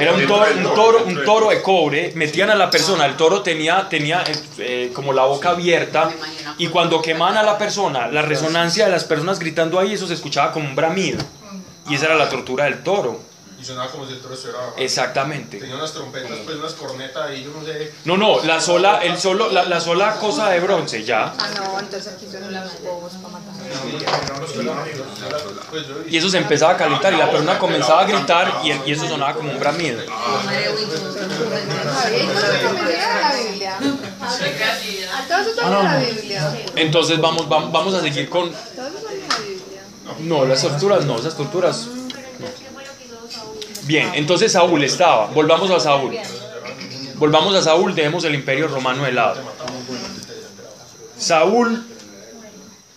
Era 0.00 0.12
un 0.12 0.26
toro, 0.26 0.46
un 0.56 0.74
toro, 0.74 1.04
un 1.04 1.24
toro 1.24 1.50
de 1.50 1.62
cobre, 1.62 2.12
metían 2.14 2.50
a 2.50 2.54
la 2.54 2.70
persona, 2.70 3.06
el 3.06 3.16
toro 3.16 3.42
tenía, 3.42 3.88
tenía 3.88 4.22
eh, 4.22 4.36
eh, 4.58 4.90
como 4.94 5.12
la 5.12 5.24
boca 5.24 5.50
abierta 5.50 6.10
y 6.58 6.68
cuando 6.68 7.02
quemaban 7.02 7.36
a 7.36 7.42
la 7.42 7.58
persona, 7.58 8.08
la 8.08 8.22
resonancia 8.22 8.86
de 8.86 8.92
las 8.92 9.04
personas 9.04 9.38
gritando 9.38 9.78
ahí, 9.78 9.94
eso 9.94 10.06
se 10.06 10.14
escuchaba 10.14 10.52
como 10.52 10.68
un 10.68 10.74
bramido. 10.74 11.18
Y 11.88 11.94
esa 11.94 12.06
era 12.06 12.14
la 12.14 12.28
tortura 12.28 12.64
del 12.64 12.82
toro, 12.82 13.20
Como 13.92 14.06
si 14.06 14.12
el 14.12 14.20
toro 14.20 14.34
estuviera 14.34 14.60
abajo. 14.62 14.76
exactamente. 14.78 15.58
Tenía 15.58 15.76
unas 15.76 15.92
trompetas, 15.92 16.38
pues 16.44 16.56
unas 16.56 16.72
cornetas 16.74 17.28
ahí, 17.28 17.44
yo 17.44 17.50
no 17.50 17.64
sé. 17.64 17.92
No, 18.04 18.16
no, 18.16 18.42
la 18.44 18.60
sola, 18.60 18.98
el 19.02 19.18
solo, 19.18 19.50
la, 19.50 19.64
la 19.64 19.80
sola 19.80 20.16
cosa 20.16 20.50
de 20.50 20.60
bronce, 20.60 21.04
ya. 21.04 21.34
Ah, 21.38 21.48
no, 21.56 21.80
entonces 21.80 22.12
aquí 22.12 22.26
son 22.30 22.52
los 22.52 22.82
bobos 22.82 23.12
para 23.14 23.28
matar. 23.28 23.54
Pues 25.70 25.84
Y 26.08 26.16
eso 26.16 26.28
se 26.28 26.38
empezaba 26.38 26.72
a 26.72 26.76
calentar 26.76 27.12
y 27.12 27.16
la 27.16 27.30
persona 27.30 27.58
comenzaba 27.58 28.02
a 28.02 28.04
gritar 28.04 28.60
y, 28.64 28.72
y 28.88 28.92
eso 28.92 29.08
sonaba 29.08 29.34
como 29.34 29.50
un 29.50 29.58
bramido. 29.58 30.00
Ah. 30.10 30.42
Entonces 36.76 37.20
vamos, 37.20 37.48
vamos, 37.48 37.72
vamos 37.72 37.94
a 37.94 38.00
seguir 38.00 38.28
con... 38.28 38.50
No, 40.20 40.44
las 40.44 40.62
torturas 40.62 41.04
no, 41.06 41.18
esas 41.18 41.36
torturas... 41.36 41.88
Bien, 43.86 44.10
entonces 44.14 44.52
Saúl 44.52 44.82
estaba, 44.84 45.26
volvamos 45.26 45.70
a 45.70 45.78
Saúl. 45.80 46.16
Volvamos 47.16 47.54
a 47.54 47.62
Saúl, 47.62 47.94
dejemos 47.94 48.24
el 48.24 48.34
imperio 48.34 48.68
romano 48.68 49.04
de 49.04 49.12
lado. 49.12 49.40
Saúl, 51.18 51.84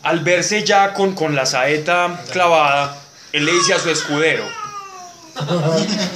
al 0.04 0.20
verse 0.22 0.64
ya 0.64 0.94
con, 0.94 1.14
con 1.14 1.36
la 1.36 1.46
saeta 1.46 2.24
clavada, 2.32 2.98
él 3.34 3.46
le 3.46 3.52
dice 3.54 3.74
a 3.74 3.80
su 3.80 3.90
escudero 3.90 4.44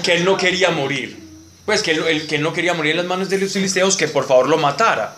que 0.04 0.14
él 0.16 0.26
no 0.26 0.38
quería 0.38 0.72
morir. 0.72 1.20
Pues 1.66 1.84
que 1.84 1.92
él, 1.92 2.04
él- 2.08 2.28
que 2.28 2.36
él 2.38 2.42
no 2.42 2.54
quería 2.54 2.74
morir 2.74 2.92
en 2.92 2.98
las 2.98 3.06
manos 3.06 3.30
de 3.30 3.38
los 3.38 3.54
filisteos, 3.54 3.96
que 3.96 4.08
por 4.08 4.26
favor 4.28 4.50
lo 4.50 4.58
matara. 4.58 5.16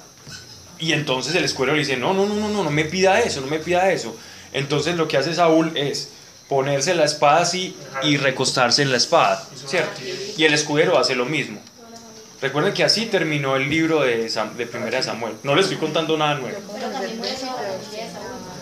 Y 0.77 0.91
entonces 0.91 1.33
el 1.35 1.45
escudero 1.45 1.73
le 1.73 1.79
dice, 1.79 1.95
no, 1.95 2.13
no, 2.13 2.25
no, 2.25 2.35
no, 2.35 2.49
no, 2.49 2.63
no 2.63 2.69
me 2.71 2.83
pida 2.85 3.19
eso, 3.21 3.39
no 3.39 3.47
me 3.47 3.59
pida 3.59 3.91
eso. 3.91 4.15
Entonces 4.51 4.95
lo 4.97 5.07
que 5.07 5.17
hace 5.17 5.33
Saúl 5.33 5.71
es 5.77 6.09
ponerse 6.49 6.93
la 6.93 7.05
espada 7.05 7.41
así 7.41 7.75
y 8.03 8.17
recostarse 8.17 8.81
en 8.81 8.91
la 8.91 8.97
espada, 8.97 9.47
¿cierto? 9.67 10.01
Y 10.37 10.43
el 10.43 10.53
escudero 10.53 10.97
hace 10.99 11.15
lo 11.15 11.25
mismo. 11.25 11.59
Recuerden 12.41 12.73
que 12.73 12.83
así 12.83 13.05
terminó 13.05 13.55
el 13.55 13.69
libro 13.69 14.01
de, 14.01 14.29
Sam- 14.29 14.53
de 14.55 14.65
Primera 14.65 14.97
de 14.97 15.03
Samuel. 15.03 15.35
No 15.43 15.55
les 15.55 15.65
estoy 15.65 15.77
contando 15.77 16.17
nada 16.17 16.35
nuevo. 16.35 16.57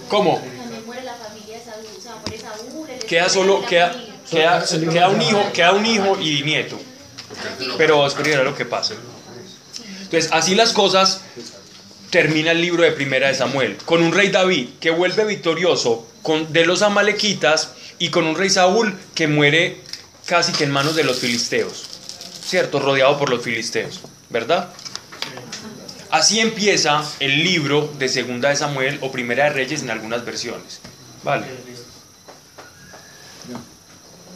¿Cómo? 0.09 0.35
También 0.39 0.85
muere 0.85 1.03
la 1.03 1.15
familia 1.15 1.57
de 1.57 1.63
Saúl, 1.63 1.85
o 1.97 2.01
sea, 2.01 2.15
muere 2.15 2.37
Saúl, 2.39 2.89
el 2.89 2.99
Queda 3.05 3.29
solo, 3.29 3.65
queda, 3.65 3.89
familia. 3.91 4.13
queda, 4.29 4.65
queda 4.91 5.09
un 5.09 5.21
hijo, 5.21 5.43
queda 5.53 5.71
un 5.71 5.85
hijo 5.85 6.19
y 6.19 6.43
nieto. 6.43 6.79
Pero 7.77 8.05
esperará 8.05 8.43
lo 8.43 8.55
que 8.55 8.65
pasa. 8.65 8.93
Entonces, 10.03 10.29
así 10.33 10.53
las 10.55 10.73
cosas, 10.73 11.21
termina 12.09 12.51
el 12.51 12.61
libro 12.61 12.83
de 12.83 12.91
Primera 12.91 13.29
de 13.29 13.35
Samuel, 13.35 13.77
con 13.85 14.03
un 14.03 14.11
rey 14.11 14.29
David 14.29 14.69
que 14.79 14.91
vuelve 14.91 15.23
victorioso 15.25 16.07
con, 16.21 16.51
de 16.53 16.65
los 16.65 16.81
amalequitas 16.81 17.71
y 17.99 18.09
con 18.09 18.25
un 18.25 18.35
rey 18.35 18.49
Saúl 18.49 18.97
que 19.15 19.27
muere 19.27 19.81
casi 20.25 20.51
que 20.53 20.63
en 20.63 20.71
manos 20.71 20.95
de 20.95 21.03
los 21.03 21.19
filisteos, 21.19 21.85
¿cierto? 22.45 22.79
Rodeado 22.79 23.17
por 23.17 23.29
los 23.29 23.43
filisteos, 23.43 23.99
¿verdad? 24.29 24.69
Así 26.09 26.39
empieza 26.39 27.03
el 27.19 27.43
libro 27.43 27.87
de 27.97 28.09
Segunda 28.09 28.49
de 28.49 28.55
Samuel 28.57 28.97
o 29.01 29.11
Primera 29.11 29.45
de 29.45 29.51
Reyes 29.51 29.81
en 29.81 29.89
algunas 29.91 30.25
versiones, 30.25 30.79
¿vale? 31.23 31.45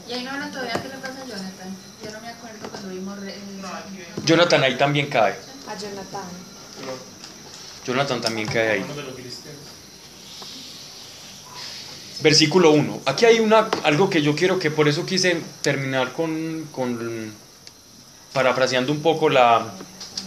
Y 0.07 0.13
ahí 0.13 0.23
no 0.23 0.31
hablan 0.31 0.51
todavía 0.51 0.73
qué 0.81 0.87
le 0.89 0.95
pasa 0.95 1.21
a 1.21 1.25
Jonathan. 1.25 1.75
Yo 2.03 2.11
no 2.11 2.21
me 2.21 2.29
acuerdo 2.29 2.67
cuando 2.69 2.89
vimos. 2.89 3.19
re- 3.19 3.31
eh, 3.31 3.39
Jonathan 4.23 4.63
ahí 4.63 4.77
también 4.77 5.07
cae, 5.07 5.33
A 5.67 5.75
Jonathan. 5.77 6.21
Jonathan 7.85 8.21
también 8.21 8.47
cae 8.47 8.69
ahí. 8.71 8.85
Versículo 12.21 12.71
1. 12.71 13.01
Aquí 13.05 13.25
hay 13.25 13.39
una, 13.39 13.69
algo 13.83 14.09
que 14.09 14.21
yo 14.21 14.35
quiero 14.35 14.57
que 14.57 14.71
por 14.71 14.87
eso 14.87 15.05
quise 15.05 15.41
terminar 15.61 16.13
con, 16.13 16.67
con 16.71 17.33
parafraseando 18.33 18.91
un 18.91 19.01
poco 19.01 19.29
la, 19.29 19.73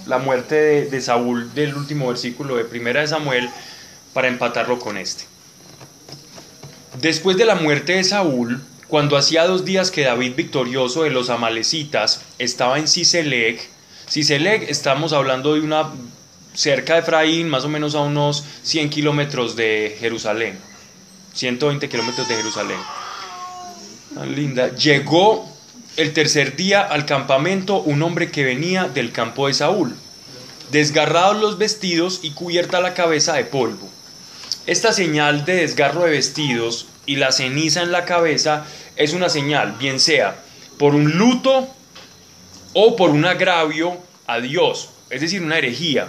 la 0.09 0.19
muerte 0.19 0.87
de, 0.87 1.01
Saúl 1.01 1.53
del 1.55 1.75
último 1.75 2.09
versículo 2.09 2.57
de 2.57 2.65
Primera 2.65 3.01
de 3.01 3.09
Samuel 3.09 3.49
para 4.13 4.29
empatarlo 4.29 4.79
con 4.79 4.97
este. 4.97 5.25
Después 7.01 7.37
de 7.37 7.45
la 7.45 7.55
muerte 7.55 7.93
de 7.93 8.05
Saúl, 8.05 8.63
cuando 8.89 9.17
hacía 9.17 9.47
dos 9.47 9.65
días 9.65 9.91
que 9.91 10.03
David 10.03 10.35
victorioso 10.35 11.03
de 11.03 11.11
los 11.11 11.31
amalecitas 11.31 12.23
estaba 12.39 12.79
en 12.79 12.89
Siselec, 12.89 13.61
Siselec 14.09 14.69
estamos 14.69 15.13
hablando 15.13 15.55
de 15.55 15.61
una 15.61 15.91
cerca 16.55 16.95
de 16.95 17.01
Efraín, 17.01 17.49
más 17.49 17.65
o 17.65 17.69
menos 17.69 17.95
a 17.95 18.01
unos 18.01 18.45
100 18.63 18.89
kilómetros 18.89 19.55
de 19.55 19.97
Jerusalén. 20.01 20.59
120 21.39 21.89
kilómetros 21.89 22.29
de 22.29 22.37
Jerusalén. 22.37 22.79
Tan 24.15 24.35
linda. 24.35 24.75
Llegó 24.75 25.49
el 25.97 26.13
tercer 26.13 26.57
día 26.57 26.83
al 26.83 27.07
campamento 27.07 27.81
un 27.81 28.03
hombre 28.03 28.31
que 28.31 28.45
venía 28.45 28.89
del 28.89 29.13
campo 29.13 29.47
de 29.47 29.55
Saúl, 29.55 29.95
desgarrados 30.71 31.41
los 31.41 31.59
vestidos 31.59 32.21
y 32.23 32.33
cubierta 32.33 32.81
la 32.81 32.95
cabeza 32.95 33.35
de 33.35 33.45
polvo. 33.45 33.89
Esta 34.67 34.93
señal 34.93 35.45
de 35.45 35.57
desgarro 35.57 36.05
de 36.05 36.11
vestidos 36.11 36.89
y 37.07 37.17
la 37.17 37.33
ceniza 37.33 37.83
en 37.83 37.93
la 37.93 38.05
cabeza 38.05 38.67
es 38.97 39.13
una 39.15 39.29
señal, 39.29 39.77
bien 39.79 39.99
sea 40.01 40.43
por 40.79 40.95
un 40.95 41.19
luto 41.19 41.69
o 42.73 42.97
por 42.97 43.11
un 43.11 43.27
agravio 43.27 43.99
a 44.27 44.41
Dios, 44.41 44.91
es 45.11 45.21
decir, 45.21 45.43
una 45.43 45.59
herejía. 45.59 46.09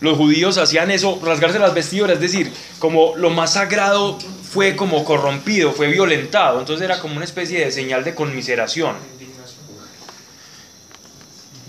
Los 0.00 0.16
judíos 0.16 0.58
hacían 0.58 0.90
eso, 0.90 1.20
rasgarse 1.22 1.58
las 1.58 1.74
vestiduras, 1.74 2.16
es 2.16 2.20
decir, 2.20 2.52
como 2.78 3.16
lo 3.16 3.30
más 3.30 3.54
sagrado 3.54 4.18
fue 4.50 4.76
como 4.76 5.04
corrompido, 5.04 5.72
fue 5.72 5.88
violentado, 5.88 6.60
entonces 6.60 6.84
era 6.84 7.00
como 7.00 7.16
una 7.16 7.24
especie 7.24 7.64
de 7.64 7.72
señal 7.72 8.04
de 8.04 8.14
conmiseración. 8.14 8.96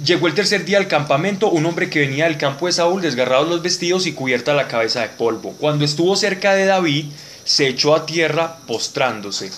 Llegó 0.03 0.27
el 0.27 0.33
tercer 0.33 0.63
día 0.63 0.77
al 0.77 0.87
campamento 0.87 1.49
un 1.49 1.65
hombre 1.65 1.89
que 1.89 1.99
venía 1.99 2.25
del 2.25 2.37
campo 2.37 2.67
de 2.67 2.71
Saúl, 2.71 3.01
desgarrados 3.01 3.49
los 3.49 3.61
vestidos 3.61 4.07
y 4.07 4.13
cubierta 4.13 4.53
la 4.53 4.69
cabeza 4.69 5.01
de 5.01 5.09
polvo. 5.09 5.53
Cuando 5.59 5.83
estuvo 5.83 6.15
cerca 6.15 6.53
de 6.53 6.65
David, 6.65 7.07
se 7.43 7.67
echó 7.67 7.93
a 7.95 8.05
tierra 8.05 8.59
postrándose. 8.65 9.51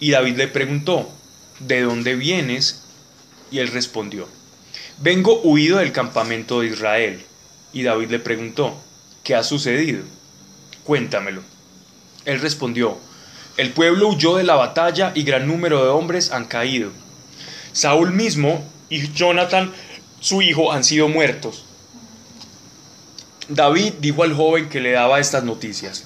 Y 0.00 0.10
David 0.10 0.38
le 0.38 0.48
preguntó, 0.48 1.08
¿de 1.60 1.82
dónde 1.82 2.16
vienes? 2.16 2.82
Y 3.52 3.60
él 3.60 3.68
respondió, 3.68 4.26
vengo 4.98 5.40
huido 5.42 5.78
del 5.78 5.92
campamento 5.92 6.62
de 6.62 6.68
Israel. 6.68 7.24
Y 7.72 7.82
David 7.82 8.10
le 8.10 8.18
preguntó, 8.18 8.76
¿qué 9.22 9.34
ha 9.34 9.42
sucedido? 9.42 10.02
Cuéntamelo. 10.84 11.42
Él 12.24 12.40
respondió, 12.40 12.98
el 13.56 13.70
pueblo 13.70 14.08
huyó 14.08 14.36
de 14.36 14.44
la 14.44 14.54
batalla 14.54 15.12
y 15.14 15.22
gran 15.22 15.46
número 15.46 15.82
de 15.82 15.90
hombres 15.90 16.30
han 16.30 16.44
caído. 16.44 16.90
Saúl 17.72 18.12
mismo 18.12 18.64
y 18.88 19.12
Jonathan, 19.12 19.72
su 20.20 20.42
hijo, 20.42 20.72
han 20.72 20.84
sido 20.84 21.08
muertos. 21.08 21.64
David 23.48 23.94
dijo 24.00 24.22
al 24.24 24.34
joven 24.34 24.68
que 24.68 24.80
le 24.80 24.92
daba 24.92 25.20
estas 25.20 25.44
noticias, 25.44 26.04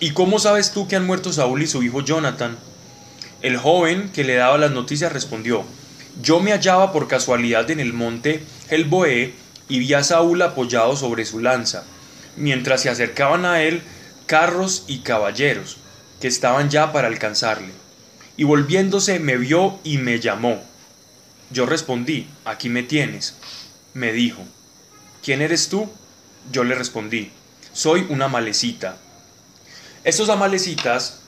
¿y 0.00 0.10
cómo 0.10 0.38
sabes 0.38 0.72
tú 0.72 0.86
que 0.86 0.96
han 0.96 1.06
muerto 1.06 1.32
Saúl 1.32 1.62
y 1.62 1.66
su 1.66 1.82
hijo 1.82 2.02
Jonathan? 2.02 2.58
El 3.40 3.56
joven 3.56 4.10
que 4.12 4.24
le 4.24 4.34
daba 4.34 4.58
las 4.58 4.70
noticias 4.70 5.12
respondió, 5.12 5.64
yo 6.20 6.40
me 6.40 6.52
hallaba 6.52 6.92
por 6.92 7.08
casualidad 7.08 7.70
en 7.70 7.80
el 7.80 7.92
monte 7.92 8.42
Helboé 8.68 9.34
y 9.68 9.78
vi 9.78 9.94
a 9.94 10.02
Saúl 10.02 10.40
apoyado 10.42 10.96
sobre 10.96 11.24
su 11.24 11.40
lanza, 11.40 11.84
mientras 12.36 12.82
se 12.82 12.90
acercaban 12.90 13.44
a 13.44 13.62
él 13.62 13.82
carros 14.26 14.84
y 14.86 14.98
caballeros, 15.00 15.78
que 16.20 16.28
estaban 16.28 16.70
ya 16.70 16.92
para 16.92 17.08
alcanzarle. 17.08 17.72
Y 18.36 18.44
volviéndose 18.44 19.18
me 19.18 19.36
vio 19.36 19.78
y 19.84 19.98
me 19.98 20.20
llamó. 20.20 20.62
Yo 21.50 21.66
respondí, 21.66 22.28
aquí 22.44 22.68
me 22.68 22.82
tienes. 22.82 23.34
Me 23.94 24.12
dijo, 24.12 24.42
¿quién 25.22 25.42
eres 25.42 25.68
tú? 25.68 25.90
Yo 26.52 26.64
le 26.64 26.74
respondí, 26.74 27.32
soy 27.72 28.06
una 28.08 28.28
malecita. 28.28 28.96
Estos 30.04 30.28
amalecitas 30.28 31.20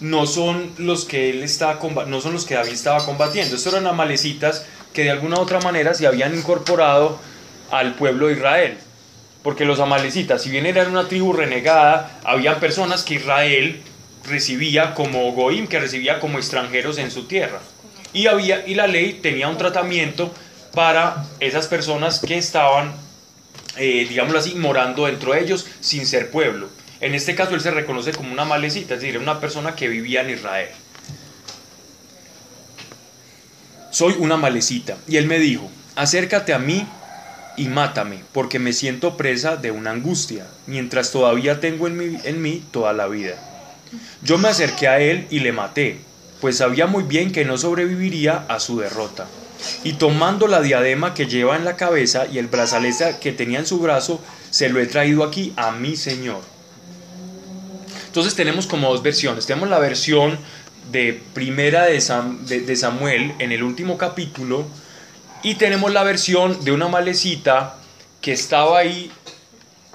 no 0.00 0.26
son 0.26 0.72
los 0.78 1.04
que 1.04 1.30
él 1.30 1.42
estaba 1.42 1.78
no 2.06 2.20
son 2.20 2.34
los 2.34 2.44
que 2.44 2.54
David 2.54 2.72
estaba 2.72 3.04
combatiendo. 3.04 3.56
Estos 3.56 3.72
eran 3.72 3.86
amalecitas 3.86 4.64
que 4.92 5.04
de 5.04 5.10
alguna 5.10 5.36
u 5.36 5.40
otra 5.40 5.60
manera 5.60 5.94
se 5.94 6.06
habían 6.06 6.36
incorporado 6.36 7.18
al 7.72 7.94
pueblo 7.94 8.28
de 8.28 8.34
Israel. 8.34 8.78
Porque 9.42 9.64
los 9.64 9.80
amalecitas, 9.80 10.42
si 10.42 10.50
bien 10.50 10.66
eran 10.66 10.90
una 10.90 11.08
tribu 11.08 11.32
renegada, 11.32 12.20
habían 12.22 12.60
personas 12.60 13.02
que 13.02 13.14
Israel 13.14 13.82
recibía 14.24 14.94
como 14.94 15.32
goim, 15.32 15.66
que 15.66 15.80
recibía 15.80 16.20
como 16.20 16.38
extranjeros 16.38 16.98
en 16.98 17.10
su 17.10 17.24
tierra. 17.24 17.58
Y, 18.12 18.28
había, 18.28 18.64
y 18.66 18.74
la 18.74 18.86
ley 18.86 19.18
tenía 19.20 19.48
un 19.48 19.56
tratamiento 19.56 20.32
para 20.74 21.24
esas 21.40 21.66
personas 21.66 22.20
que 22.20 22.38
estaban, 22.38 22.92
eh, 23.76 24.06
digámoslo 24.08 24.38
así, 24.38 24.54
morando 24.54 25.06
dentro 25.06 25.32
de 25.32 25.40
ellos 25.40 25.66
sin 25.80 26.06
ser 26.06 26.30
pueblo. 26.30 26.68
En 27.00 27.14
este 27.14 27.34
caso 27.34 27.54
él 27.54 27.60
se 27.60 27.72
reconoce 27.72 28.12
como 28.12 28.32
una 28.32 28.44
malecita, 28.44 28.94
es 28.94 29.00
decir, 29.00 29.18
una 29.18 29.40
persona 29.40 29.74
que 29.74 29.88
vivía 29.88 30.20
en 30.20 30.30
Israel. 30.30 30.68
Soy 33.90 34.14
una 34.18 34.36
malecita. 34.36 34.98
Y 35.08 35.16
él 35.16 35.26
me 35.26 35.38
dijo, 35.38 35.68
acércate 35.96 36.54
a 36.54 36.58
mí 36.58 36.86
y 37.56 37.68
mátame, 37.68 38.20
porque 38.32 38.58
me 38.58 38.72
siento 38.72 39.16
presa 39.16 39.56
de 39.56 39.70
una 39.70 39.90
angustia, 39.90 40.46
mientras 40.66 41.10
todavía 41.10 41.60
tengo 41.60 41.86
en 41.86 41.96
mí, 41.96 42.18
en 42.24 42.42
mí 42.42 42.62
toda 42.70 42.92
la 42.92 43.08
vida. 43.08 43.34
Yo 44.22 44.38
me 44.38 44.48
acerqué 44.48 44.88
a 44.88 45.00
él 45.00 45.26
y 45.30 45.40
le 45.40 45.52
maté, 45.52 45.98
pues 46.40 46.58
sabía 46.58 46.86
muy 46.86 47.02
bien 47.02 47.30
que 47.30 47.44
no 47.44 47.58
sobreviviría 47.58 48.44
a 48.48 48.58
su 48.58 48.78
derrota. 48.78 49.26
Y 49.84 49.94
tomando 49.94 50.48
la 50.48 50.60
diadema 50.60 51.14
que 51.14 51.26
lleva 51.26 51.56
en 51.56 51.64
la 51.64 51.76
cabeza 51.76 52.26
y 52.26 52.38
el 52.38 52.48
brazalete 52.48 53.16
que 53.20 53.32
tenía 53.32 53.60
en 53.60 53.66
su 53.66 53.78
brazo, 53.78 54.20
se 54.50 54.68
lo 54.68 54.80
he 54.80 54.86
traído 54.86 55.22
aquí 55.22 55.52
a 55.56 55.70
mi 55.72 55.96
Señor. 55.96 56.40
Entonces 58.06 58.34
tenemos 58.34 58.66
como 58.66 58.90
dos 58.90 59.02
versiones. 59.02 59.46
Tenemos 59.46 59.70
la 59.70 59.78
versión 59.78 60.38
de 60.90 61.20
primera 61.32 61.84
de, 61.84 62.60
de 62.60 62.76
Samuel 62.76 63.34
en 63.38 63.52
el 63.52 63.62
último 63.62 63.96
capítulo 63.96 64.66
y 65.42 65.54
tenemos 65.56 65.92
la 65.92 66.02
versión 66.02 66.64
de 66.64 66.72
una 66.72 66.88
malecita 66.88 67.76
que 68.20 68.32
estaba 68.32 68.78
ahí 68.78 69.10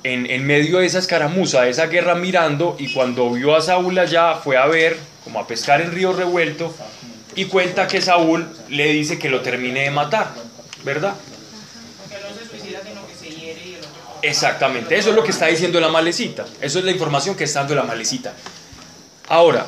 en, 0.03 0.29
en 0.29 0.45
medio 0.45 0.79
de 0.79 0.85
esa 0.85 0.99
escaramuza, 0.99 1.61
de 1.61 1.69
esa 1.69 1.87
guerra 1.87 2.15
mirando 2.15 2.75
y 2.79 2.91
cuando 2.93 3.31
vio 3.31 3.55
a 3.55 3.61
Saúl 3.61 3.97
allá 3.97 4.35
fue 4.35 4.57
a 4.57 4.65
ver, 4.65 4.97
como 5.23 5.39
a 5.39 5.47
pescar 5.47 5.81
en 5.81 5.91
río 5.91 6.13
revuelto 6.13 6.73
y 7.35 7.45
cuenta 7.45 7.87
que 7.87 8.01
Saúl 8.01 8.47
le 8.69 8.91
dice 8.93 9.19
que 9.19 9.29
lo 9.29 9.41
termine 9.41 9.81
de 9.81 9.91
matar, 9.91 10.33
¿verdad? 10.83 11.15
Exactamente, 14.21 14.97
eso 14.97 15.11
es 15.11 15.15
lo 15.15 15.23
que 15.23 15.31
está 15.31 15.45
diciendo 15.45 15.79
la 15.79 15.89
malecita. 15.89 16.45
Eso 16.59 16.79
es 16.79 16.85
la 16.85 16.91
información 16.91 17.35
que 17.35 17.43
está 17.43 17.59
dando 17.59 17.75
la 17.75 17.83
malecita. 17.83 18.33
Ahora, 19.29 19.67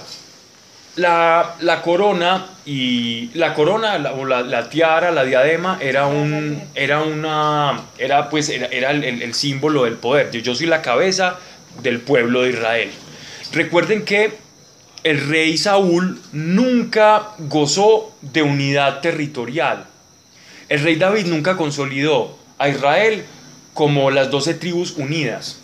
la, 0.99 1.81
corona 1.83 2.45
y 2.65 3.29
la 3.33 3.53
corona 3.53 3.97
la- 3.97 4.13
o 4.13 4.25
la, 4.25 4.69
tiara, 4.69 5.11
la 5.11 5.23
diadema 5.23 5.77
era 5.81 6.07
un 6.07 6.61
era 6.75 7.01
una 7.01 7.85
era 7.97 8.29
pues 8.29 8.49
era, 8.49 8.91
el, 8.91 9.33
símbolo 9.33 9.85
del 9.85 9.95
poder. 9.95 10.31
Yo 10.31 10.53
soy 10.55 10.67
la 10.67 10.81
cabeza 10.81 11.37
del 11.81 11.99
pueblo 12.01 12.41
de 12.43 12.49
Israel. 12.51 12.91
Recuerden 13.51 14.03
que 14.05 14.33
el 15.03 15.27
rey 15.29 15.57
Saúl 15.57 16.19
nunca 16.33 17.29
gozó 17.39 18.15
de 18.21 18.41
unidad 18.43 18.99
territorial. 18.99 19.85
El 20.67 20.83
rey 20.83 20.95
David 20.97 21.25
nunca 21.27 21.55
consolidó 21.57 22.37
a 22.57 22.67
Israel 22.69 23.25
como 23.73 24.11
las 24.11 24.29
doce 24.29 24.53
tribus 24.53 24.95
unidas. 24.97 25.59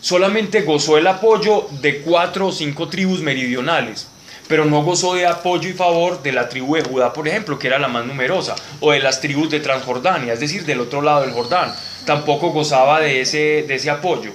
Solamente 0.00 0.62
gozó 0.62 0.96
el 0.96 1.06
apoyo 1.06 1.66
de 1.80 2.00
cuatro 2.02 2.48
o 2.48 2.52
cinco 2.52 2.88
tribus 2.88 3.20
meridionales, 3.20 4.06
pero 4.46 4.64
no 4.64 4.82
gozó 4.82 5.14
de 5.14 5.26
apoyo 5.26 5.68
y 5.68 5.72
favor 5.72 6.22
de 6.22 6.32
la 6.32 6.48
tribu 6.48 6.76
de 6.76 6.82
Judá, 6.82 7.12
por 7.12 7.26
ejemplo, 7.26 7.58
que 7.58 7.66
era 7.66 7.78
la 7.78 7.88
más 7.88 8.06
numerosa, 8.06 8.54
o 8.80 8.92
de 8.92 9.00
las 9.00 9.20
tribus 9.20 9.50
de 9.50 9.60
Transjordania, 9.60 10.32
es 10.32 10.40
decir, 10.40 10.64
del 10.64 10.80
otro 10.80 11.02
lado 11.02 11.22
del 11.22 11.32
Jordán. 11.32 11.74
Tampoco 12.06 12.50
gozaba 12.50 13.00
de 13.00 13.20
ese, 13.20 13.64
de 13.66 13.74
ese 13.74 13.90
apoyo, 13.90 14.32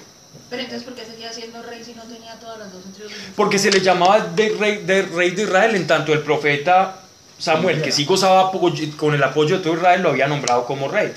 Pero 0.50 0.62
entonces, 0.62 0.84
¿por 0.84 0.94
qué 0.94 1.06
seguía 1.06 1.34
siendo 1.34 1.64
rey 1.64 1.84
si 1.84 1.94
no 1.96 2.04
tenía 2.04 2.38
todas 2.40 2.60
las 2.60 2.72
dos 2.72 2.84
tribus? 2.94 3.14
porque 3.36 3.58
se 3.58 3.72
le 3.72 3.80
llamaba 3.82 4.20
de 4.20 4.50
rey, 4.60 4.84
de 4.84 5.02
rey 5.04 5.32
de 5.32 5.44
Israel, 5.44 5.76
en 5.76 5.88
tanto 5.88 6.14
el 6.14 6.20
profeta 6.20 7.00
Samuel, 7.40 7.82
que 7.82 7.92
sí 7.92 8.06
gozaba 8.06 8.52
con 8.98 9.14
el 9.16 9.24
apoyo 9.24 9.58
de 9.58 9.64
todo 9.64 9.74
Israel, 9.74 10.02
lo 10.02 10.10
había 10.10 10.28
nombrado 10.28 10.66
como 10.66 10.88
rey. 10.88 11.12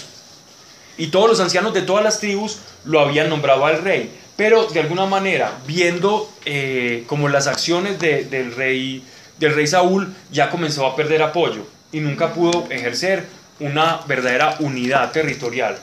Y 0.98 1.08
todos 1.08 1.28
los 1.28 1.40
ancianos 1.40 1.74
de 1.74 1.82
todas 1.82 2.02
las 2.02 2.20
tribus 2.20 2.58
lo 2.84 3.00
habían 3.00 3.28
nombrado 3.28 3.66
al 3.66 3.82
rey. 3.82 4.10
Pero 4.36 4.66
de 4.66 4.80
alguna 4.80 5.06
manera, 5.06 5.58
viendo 5.66 6.30
eh, 6.44 7.04
como 7.06 7.28
las 7.28 7.46
acciones 7.46 7.98
de- 7.98 8.24
del, 8.24 8.54
rey, 8.54 9.02
del 9.38 9.54
rey 9.54 9.66
Saúl, 9.66 10.14
ya 10.30 10.50
comenzó 10.50 10.86
a 10.86 10.94
perder 10.96 11.22
apoyo 11.22 11.66
y 11.92 12.00
nunca 12.00 12.32
pudo 12.34 12.66
ejercer 12.70 13.24
una 13.60 14.00
verdadera 14.06 14.56
unidad 14.60 15.12
territorial. 15.12 15.78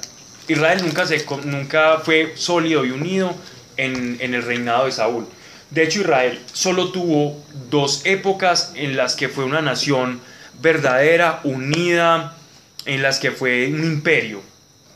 Israel 0.47 0.81
nunca, 0.83 1.05
se, 1.07 1.25
nunca 1.45 1.99
fue 2.03 2.33
sólido 2.35 2.85
y 2.85 2.91
unido 2.91 3.33
en, 3.77 4.17
en 4.19 4.33
el 4.35 4.43
reinado 4.43 4.85
de 4.85 4.91
Saúl. 4.91 5.25
De 5.71 5.83
hecho, 5.83 6.01
Israel 6.01 6.39
solo 6.51 6.91
tuvo 6.91 7.41
dos 7.71 8.05
épocas 8.05 8.73
en 8.75 8.95
las 8.95 9.15
que 9.15 9.29
fue 9.29 9.45
una 9.45 9.61
nación 9.63 10.19
verdadera, 10.61 11.39
unida, 11.43 12.37
en 12.85 13.01
las 13.01 13.19
que 13.19 13.31
fue 13.31 13.67
un 13.73 13.83
imperio, 13.83 14.41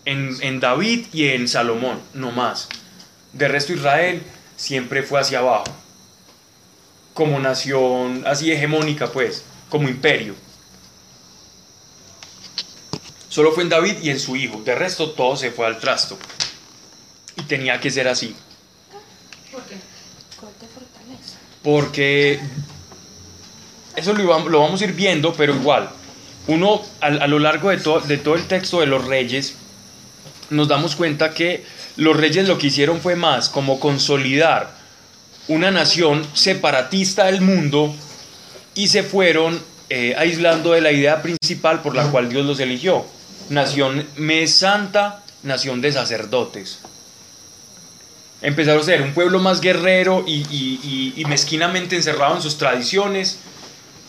en, 0.05 0.35
en 0.41 0.59
David 0.59 1.07
y 1.13 1.29
en 1.29 1.47
Salomón, 1.47 1.99
no 2.13 2.31
más. 2.31 2.69
De 3.33 3.47
resto, 3.47 3.73
Israel 3.73 4.23
siempre 4.55 5.03
fue 5.03 5.19
hacia 5.19 5.39
abajo, 5.39 5.65
como 7.13 7.39
nación 7.39 8.23
así 8.25 8.51
hegemónica, 8.51 9.11
pues, 9.11 9.43
como 9.69 9.89
imperio. 9.89 10.35
Solo 13.29 13.51
fue 13.51 13.63
en 13.63 13.69
David 13.69 13.97
y 14.01 14.09
en 14.09 14.19
su 14.19 14.35
hijo, 14.35 14.61
de 14.63 14.73
resto 14.73 15.11
todo 15.11 15.35
se 15.35 15.51
fue 15.51 15.65
al 15.67 15.79
trasto. 15.79 16.17
Y 17.35 17.43
tenía 17.43 17.79
que 17.79 17.91
ser 17.91 18.07
así. 18.07 18.35
¿Por 19.51 19.63
qué? 19.65 19.75
Porque 21.61 22.39
eso 23.95 24.13
lo, 24.13 24.25
vamos 24.27 24.81
a 24.81 24.83
ir 24.85 24.93
viendo, 24.93 25.33
pero 25.33 25.53
igual, 25.53 25.89
uno 26.47 26.81
a, 27.01 27.07
a 27.07 27.27
lo 27.27 27.39
largo 27.39 27.69
de, 27.69 27.77
to- 27.77 27.99
de 27.99 28.17
todo 28.17 28.35
el 28.35 28.47
texto 28.47 28.79
de 28.79 28.87
los 28.87 29.05
reyes, 29.05 29.55
nos 30.49 30.67
damos 30.67 30.95
cuenta 30.95 31.33
que 31.33 31.65
los 31.97 32.15
reyes 32.15 32.47
lo 32.47 32.57
que 32.57 32.67
hicieron 32.67 33.01
fue 33.01 33.15
más 33.15 33.49
como 33.49 33.79
consolidar 33.79 34.71
una 35.47 35.71
nación 35.71 36.25
separatista 36.33 37.25
del 37.25 37.41
mundo 37.41 37.95
y 38.75 38.87
se 38.89 39.03
fueron 39.03 39.61
eh, 39.89 40.13
aislando 40.17 40.71
de 40.73 40.81
la 40.81 40.91
idea 40.91 41.21
principal 41.21 41.81
por 41.81 41.95
la 41.95 42.09
cual 42.11 42.29
Dios 42.29 42.45
los 42.45 42.59
eligió. 42.59 43.05
Nación 43.49 44.05
mes 44.17 44.53
santa, 44.53 45.23
nación 45.43 45.81
de 45.81 45.91
sacerdotes 45.93 46.79
empezaron 48.41 48.81
a 48.81 48.85
ser 48.85 49.01
un 49.01 49.13
pueblo 49.13 49.39
más 49.39 49.61
guerrero 49.61 50.23
y, 50.27 50.45
y- 50.51 50.79
y- 50.83 51.21
y 51.21 51.25
mezquinamente 51.25 51.95
encerrado 51.95 52.35
en 52.35 52.41
sus 52.41 52.57
tradiciones 52.57 53.39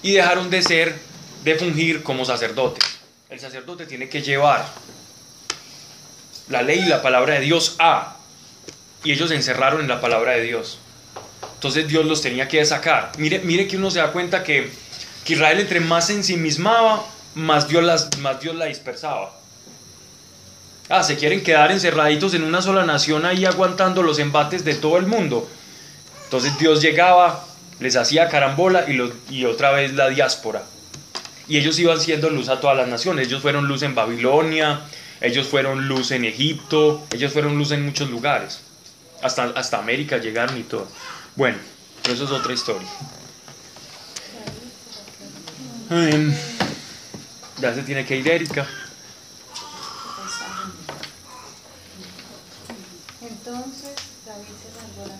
y 0.03 0.13
dejaron 0.13 0.51
de 0.51 0.61
ser, 0.63 0.99
de 1.45 1.55
fungir 1.55 2.03
como 2.03 2.25
sacerdotes. 2.27 2.85
El 3.31 3.41
sacerdote 3.41 3.87
tiene 3.87 4.09
que 4.11 4.21
llevar 4.21 4.67
la 6.49 6.63
ley 6.63 6.81
y 6.81 6.87
la 6.87 7.03
palabra 7.03 7.35
de 7.35 7.41
Dios 7.41 7.77
a, 7.79 8.17
y 9.05 9.13
ellos 9.13 9.29
se 9.29 9.37
encerraron 9.37 9.81
en 9.83 9.89
la 9.89 10.01
palabra 10.01 10.33
de 10.33 10.43
Dios. 10.43 10.79
Entonces 11.55 11.89
Dios 11.89 12.05
los 12.07 12.23
tenía 12.23 12.49
que 12.49 12.65
sacar. 12.65 13.13
Mire, 13.19 13.41
mire 13.41 13.67
que 13.67 13.77
uno 13.77 13.91
se 13.91 13.99
da 13.99 14.13
cuenta 14.13 14.43
que, 14.43 14.71
que 15.25 15.33
Israel 15.35 15.61
entre 15.61 15.81
más 15.81 16.07
se 16.07 16.15
ensimismaba, 16.15 17.05
más 17.35 17.69
Dios, 17.69 17.83
las, 17.85 18.17
más 18.19 18.41
Dios 18.41 18.55
la 18.57 18.67
dispersaba. 18.67 19.35
Ah, 20.89 21.03
se 21.03 21.17
quieren 21.17 21.43
quedar 21.43 21.71
encerraditos 21.71 22.33
en 22.35 22.43
una 22.45 22.63
sola 22.63 22.85
nación 22.85 23.27
ahí 23.27 23.45
aguantando 23.45 24.03
los 24.03 24.19
embates 24.19 24.65
de 24.65 24.75
todo 24.75 24.97
el 24.97 25.07
mundo. 25.07 25.49
Entonces 26.25 26.59
Dios 26.59 26.81
llegaba, 26.81 27.45
les 27.79 27.95
hacía 27.97 28.29
carambola 28.29 28.85
y, 28.89 28.95
los- 28.95 29.13
y 29.31 29.45
otra 29.45 29.71
vez 29.71 29.93
la 29.93 30.09
diáspora. 30.09 30.63
Y 31.47 31.59
ellos 31.59 31.79
iban 31.79 32.01
siendo 32.01 32.31
luz 32.31 32.49
a 32.49 32.61
todas 32.61 32.77
las 32.77 32.89
naciones. 32.89 33.27
Ellos 33.27 33.43
fueron 33.43 33.67
luz 33.69 33.83
en 33.83 33.95
Babilonia, 33.95 34.81
ellos 35.21 35.49
fueron 35.49 35.89
luz 35.89 36.11
en 36.13 36.25
Egipto, 36.25 37.07
ellos 37.13 37.33
fueron 37.33 37.59
luz 37.59 37.73
en 37.73 37.85
muchos 37.85 38.11
lugares. 38.11 38.61
Hasta, 39.23 39.45
hasta 39.45 39.79
América 39.79 40.19
llegaron 40.19 40.57
y 40.59 40.63
todo. 40.63 40.87
Bueno, 41.35 41.59
pero 42.03 42.15
eso 42.15 42.25
es 42.25 42.31
otra 42.31 42.53
historia. 42.53 42.89
Em, 45.91 46.35
ya 47.61 47.75
se 47.75 47.83
tiene 47.83 48.05
que 48.05 48.17
ir 48.17 48.29
Erika. 48.29 48.67
Entonces 53.21 53.95
David 54.27 54.45
se 54.63 54.69
rasgó 54.79 55.07
la. 55.09 55.19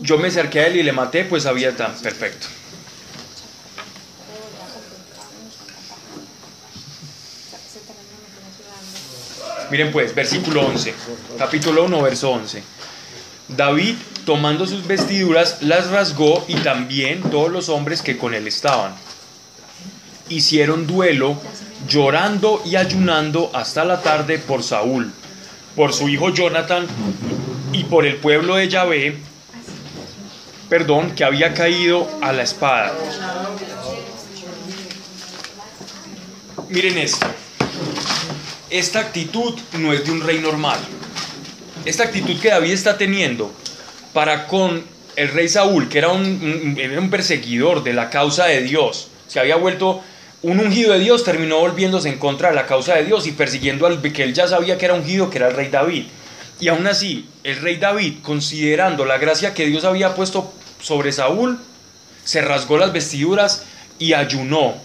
Yo 0.00 0.18
me 0.18 0.28
acerqué 0.28 0.60
a 0.60 0.66
él 0.66 0.76
y 0.76 0.82
le 0.82 0.92
maté, 0.92 1.24
pues 1.24 1.46
había 1.46 1.76
tan 1.76 1.94
perfecto. 1.98 2.46
Miren 9.70 9.92
pues, 9.92 10.14
versículo 10.14 10.66
11, 10.66 10.94
capítulo 11.38 11.84
1, 11.84 12.02
verso 12.02 12.30
11. 12.32 12.62
David, 13.48 13.94
tomando 14.26 14.66
sus 14.66 14.86
vestiduras, 14.86 15.62
las 15.62 15.90
rasgó 15.90 16.44
y 16.48 16.56
también 16.56 17.22
todos 17.22 17.50
los 17.50 17.68
hombres 17.68 18.02
que 18.02 18.18
con 18.18 18.34
él 18.34 18.46
estaban. 18.48 18.94
hicieron 20.28 20.86
duelo, 20.86 21.36
llorando 21.88 22.62
y 22.64 22.76
ayunando 22.76 23.50
hasta 23.52 23.84
la 23.84 24.00
tarde 24.00 24.38
por 24.38 24.62
Saúl, 24.62 25.12
por 25.74 25.92
su 25.92 26.08
hijo 26.08 26.30
Jonathan 26.30 26.86
y 27.72 27.84
por 27.84 28.06
el 28.06 28.16
pueblo 28.16 28.56
de 28.56 28.68
Yahvé, 28.68 29.18
perdón, 30.68 31.12
que 31.16 31.24
había 31.24 31.52
caído 31.52 32.08
a 32.22 32.32
la 32.32 32.42
espada. 32.42 32.92
Miren 36.68 36.98
esto. 36.98 37.26
Esta 38.70 39.00
actitud 39.00 39.58
no 39.78 39.92
es 39.92 40.04
de 40.04 40.12
un 40.12 40.20
rey 40.20 40.38
normal. 40.38 40.78
Esta 41.84 42.04
actitud 42.04 42.38
que 42.40 42.50
David 42.50 42.70
está 42.70 42.96
teniendo 42.96 43.52
para 44.12 44.46
con 44.46 44.84
el 45.16 45.28
rey 45.28 45.48
Saúl, 45.48 45.88
que 45.88 45.98
era 45.98 46.10
un, 46.10 47.08
perseguidor 47.10 47.82
de 47.82 47.94
la 47.94 48.10
causa 48.10 48.46
de 48.46 48.62
Dios, 48.62 49.08
se 49.26 49.40
había 49.40 49.56
vuelto 49.56 50.02
un 50.42 50.60
ungido 50.60 50.92
de 50.92 51.00
Dios, 51.00 51.24
terminó 51.24 51.58
volviéndose 51.58 52.08
en 52.08 52.18
contra 52.18 52.50
de 52.50 52.54
la 52.54 52.66
causa 52.66 52.94
de 52.94 53.04
Dios 53.04 53.26
y 53.26 53.32
persiguiendo 53.32 53.86
al 53.86 54.00
que 54.00 54.22
él 54.22 54.34
ya 54.34 54.46
sabía 54.46 54.78
que 54.78 54.84
era 54.84 54.94
ungido, 54.94 55.30
que 55.30 55.38
era 55.38 55.48
el 55.48 55.56
rey 55.56 55.68
David. 55.68 56.04
Y 56.60 56.68
aún 56.68 56.86
así, 56.86 57.28
el 57.42 57.56
rey 57.60 57.76
David, 57.76 58.18
considerando 58.22 59.04
la 59.04 59.18
gracia 59.18 59.52
que 59.52 59.66
Dios 59.66 59.84
había 59.84 60.14
puesto 60.14 60.52
sobre 60.80 61.10
Saúl, 61.10 61.58
se 62.22 62.40
rasgó 62.40 62.78
las 62.78 62.92
vestiduras 62.92 63.64
y 63.98 64.12
ayunó, 64.12 64.76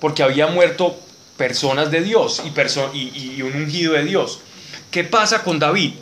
porque 0.00 0.22
había 0.22 0.46
muerto 0.46 0.98
personas 1.36 1.90
de 1.90 2.02
Dios 2.02 2.42
y, 2.44 2.98
y- 2.98 3.42
un 3.42 3.54
ungido 3.54 3.94
de 3.94 4.04
Dios. 4.04 4.40
¿Qué 4.90 5.04
pasa 5.04 5.42
con 5.42 5.58
David? 5.58 5.94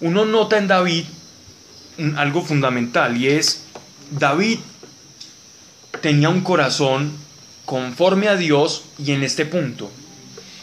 Uno 0.00 0.24
nota 0.24 0.56
en 0.58 0.68
David 0.68 1.04
algo 2.16 2.42
fundamental 2.44 3.16
y 3.16 3.28
es 3.28 3.64
David 4.10 4.58
tenía 6.00 6.28
un 6.28 6.42
corazón 6.42 7.12
conforme 7.64 8.28
a 8.28 8.36
Dios 8.36 8.84
y 9.04 9.12
en 9.12 9.22
este 9.24 9.44
punto, 9.44 9.90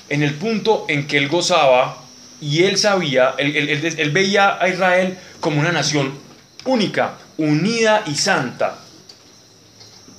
en 0.09 0.23
el 0.23 0.33
punto 0.35 0.85
en 0.87 1.07
que 1.07 1.17
él 1.17 1.27
gozaba 1.27 2.01
y 2.41 2.63
él 2.63 2.77
sabía, 2.77 3.35
él- 3.37 3.55
él- 3.55 3.95
él 3.97 4.11
veía 4.11 4.57
a 4.59 4.67
Israel 4.69 5.17
como 5.39 5.59
una 5.59 5.71
nación 5.71 6.13
única, 6.63 7.15
unida 7.37 8.03
y 8.07 8.15
santa. 8.15 8.79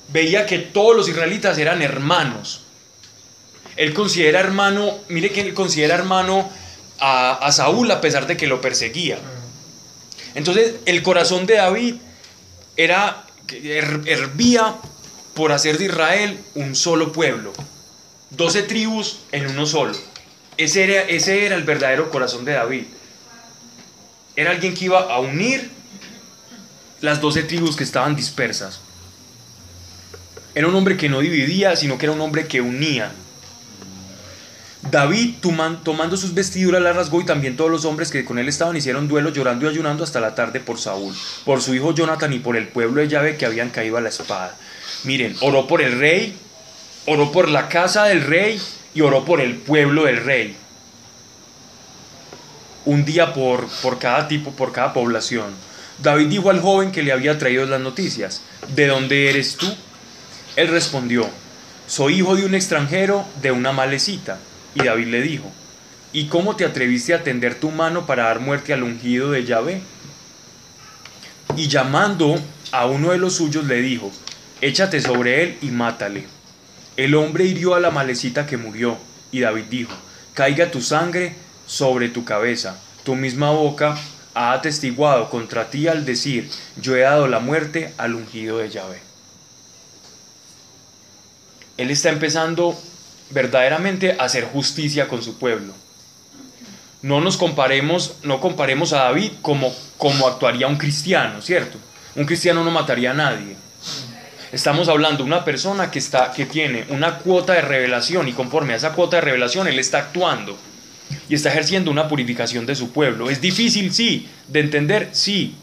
Veía 0.09 0.45
que 0.45 0.59
todos 0.59 0.95
los 0.95 1.09
israelitas 1.09 1.57
eran 1.57 1.81
hermanos. 1.81 2.61
Él 3.77 3.93
considera 3.93 4.39
hermano, 4.39 4.97
mire 5.07 5.31
que 5.31 5.41
él 5.41 5.53
considera 5.53 5.95
hermano 5.95 6.49
a, 6.99 7.51
Saúl 7.51 7.89
a 7.91 8.01
pesar 8.01 8.25
de 8.27 8.35
que 8.35 8.47
lo 8.47 8.59
perseguía. 8.59 9.19
Entonces 10.35 10.75
el 10.85 11.03
corazón 11.03 11.45
de 11.45 11.55
David 11.55 11.95
era, 12.75 13.25
her- 13.47 14.01
hervía 14.07 14.75
por 15.33 15.51
hacer 15.51 15.77
de 15.77 15.85
Israel 15.85 16.39
un 16.55 16.75
solo 16.75 17.11
pueblo, 17.11 17.53
doce 18.31 18.63
tribus 18.63 19.19
en 19.31 19.47
uno 19.47 19.65
solo. 19.65 19.95
Ese 20.57 20.83
era, 20.83 21.01
ese 21.03 21.45
era 21.45 21.55
el 21.55 21.63
verdadero 21.63 22.09
corazón 22.09 22.43
de 22.45 22.53
David. 22.53 22.85
Era 24.35 24.51
alguien 24.51 24.73
que 24.73 24.85
iba 24.85 25.01
a 25.01 25.19
unir 25.19 25.69
las 27.01 27.21
doce 27.21 27.43
tribus 27.43 27.75
que 27.75 27.83
estaban 27.83 28.15
dispersas. 28.15 28.79
Era 30.55 30.67
un 30.67 30.73
hombre 30.75 30.97
que 30.97 31.09
no 31.09 31.19
dividía, 31.19 31.75
sino 31.75 31.99
que 31.99 32.07
era 32.07 32.13
un 32.13 32.21
hombre 32.21 32.47
que 32.47 32.59
unía. 32.61 33.11
David, 34.91 35.35
toman- 35.41 35.83
tomando 35.83 36.17
sus 36.17 36.33
vestiduras, 36.33 36.81
las 36.81 36.95
rasgó 36.95 37.21
y 37.21 37.25
también 37.25 37.55
todos 37.57 37.69
los 37.71 37.85
hombres 37.85 38.11
que 38.11 38.23
con 38.25 38.37
él 38.39 38.47
estaban 38.47 38.75
hicieron 38.77 39.07
duelo 39.07 39.29
llorando 39.31 39.65
y 39.65 39.69
ayunando 39.69 40.03
hasta 40.03 40.19
la 40.19 40.35
tarde 40.35 40.59
por 40.59 40.79
Saúl, 40.79 41.15
por 41.45 41.61
su 41.61 41.73
hijo 41.73 41.93
Jonathan 41.93 42.31
y 42.33 42.39
por 42.39 42.55
el 42.55 42.67
pueblo 42.67 43.01
de 43.01 43.07
Yahvé 43.07 43.37
que 43.37 43.45
habían 43.45 43.69
caído 43.69 43.97
a 43.97 44.01
la 44.01 44.09
espada. 44.09 44.55
Miren, 45.03 45.35
oró 45.41 45.67
por 45.67 45.81
el 45.81 45.99
rey, 45.99 46.37
oró 47.05 47.31
por 47.31 47.49
la 47.49 47.69
casa 47.69 48.05
del 48.05 48.21
rey 48.21 48.61
y 48.93 49.01
oró 49.01 49.25
por 49.25 49.41
el 49.41 49.55
pueblo 49.55 50.05
del 50.05 50.23
rey. 50.23 50.55
Un 52.85 53.03
día 53.03 53.33
por, 53.33 53.67
por 53.81 53.99
cada 53.99 54.27
tipo, 54.27 54.51
por 54.51 54.71
cada 54.71 54.93
población. 54.93 55.47
David 55.99 56.27
dijo 56.27 56.49
al 56.49 56.61
joven 56.61 56.91
que 56.91 57.03
le 57.03 57.11
había 57.11 57.37
traído 57.37 57.65
las 57.65 57.81
noticias, 57.81 58.41
¿de 58.75 58.87
dónde 58.87 59.29
eres 59.29 59.57
tú? 59.57 59.67
Él 60.55 60.67
respondió, 60.69 61.27
soy 61.87 62.19
hijo 62.19 62.35
de 62.35 62.45
un 62.45 62.55
extranjero, 62.55 63.25
de 63.41 63.51
una 63.51 63.71
malecita. 63.71 64.37
Y 64.79 64.83
David 64.83 65.07
le 65.07 65.21
dijo, 65.23 65.51
¿y 66.13 66.27
cómo 66.27 66.55
te 66.55 66.63
atreviste 66.63 67.15
a 67.15 67.23
tender 67.23 67.55
tu 67.55 67.71
mano 67.71 68.05
para 68.05 68.25
dar 68.25 68.39
muerte 68.39 68.73
al 68.73 68.83
ungido 68.83 69.31
de 69.31 69.43
Yahvé? 69.43 69.81
Y 71.55 71.67
llamando 71.67 72.35
a 72.71 72.85
uno 72.85 73.09
de 73.09 73.17
los 73.17 73.33
suyos 73.33 73.65
le 73.65 73.81
dijo, 73.81 74.11
échate 74.61 75.01
sobre 75.01 75.41
él 75.41 75.57
y 75.63 75.67
mátale. 75.67 76.27
El 76.95 77.15
hombre 77.15 77.45
hirió 77.45 77.73
a 77.73 77.79
la 77.79 77.89
malecita 77.89 78.45
que 78.45 78.57
murió, 78.57 78.97
y 79.31 79.39
David 79.39 79.65
dijo, 79.67 79.93
caiga 80.35 80.69
tu 80.69 80.79
sangre 80.79 81.33
sobre 81.65 82.09
tu 82.09 82.23
cabeza, 82.23 82.79
tu 83.03 83.15
misma 83.15 83.49
boca 83.49 83.97
ha 84.35 84.53
atestiguado 84.53 85.31
contra 85.31 85.71
ti 85.71 85.87
al 85.87 86.05
decir, 86.05 86.51
yo 86.79 86.95
he 86.95 86.99
dado 86.99 87.27
la 87.27 87.39
muerte 87.39 87.95
al 87.97 88.13
ungido 88.13 88.59
de 88.59 88.69
Yahvé. 88.69 88.99
Él 91.77 91.89
está 91.89 92.09
empezando 92.09 92.79
verdaderamente 93.29 94.15
hacer 94.19 94.45
justicia 94.45 95.07
con 95.07 95.21
su 95.21 95.37
pueblo. 95.37 95.73
No 97.01 97.21
nos 97.21 97.37
comparemos, 97.37 98.15
no 98.23 98.39
comparemos 98.39 98.93
a 98.93 99.03
David 99.03 99.33
como, 99.41 99.73
como 99.97 100.27
actuaría 100.27 100.67
un 100.67 100.77
cristiano, 100.77 101.41
¿cierto? 101.41 101.77
Un 102.15 102.25
cristiano 102.25 102.63
no 102.63 102.71
mataría 102.71 103.11
a 103.11 103.13
nadie. 103.13 103.55
Estamos 104.51 104.87
hablando 104.87 105.23
de 105.23 105.23
una 105.23 105.45
persona 105.45 105.91
que, 105.91 105.99
está, 105.99 106.31
que 106.31 106.45
tiene 106.45 106.85
una 106.89 107.19
cuota 107.19 107.53
de 107.53 107.61
revelación 107.61 108.27
y 108.27 108.33
conforme 108.33 108.73
a 108.73 108.77
esa 108.77 108.93
cuota 108.93 109.17
de 109.17 109.21
revelación 109.21 109.67
él 109.67 109.77
está 109.77 109.99
actuando 109.99 110.57
y 111.29 111.35
está 111.35 111.49
ejerciendo 111.49 111.91
una 111.91 112.07
purificación 112.07 112.65
de 112.65 112.75
su 112.75 112.91
pueblo. 112.91 113.29
Es 113.29 113.41
difícil, 113.41 113.93
sí, 113.93 114.27
de 114.47 114.61
entender, 114.61 115.09
sí, 115.11 115.55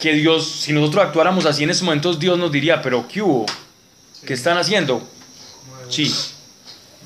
que 0.00 0.12
Dios, 0.14 0.50
si 0.50 0.72
nosotros 0.72 1.04
actuáramos 1.04 1.46
así 1.46 1.62
en 1.64 1.70
estos 1.70 1.84
momentos, 1.84 2.18
Dios 2.18 2.38
nos 2.38 2.50
diría, 2.50 2.82
pero 2.82 3.06
¿qué 3.06 3.22
hubo? 3.22 3.46
¿Qué 4.26 4.34
están 4.34 4.56
haciendo? 4.56 5.06
Sí. 5.88 6.12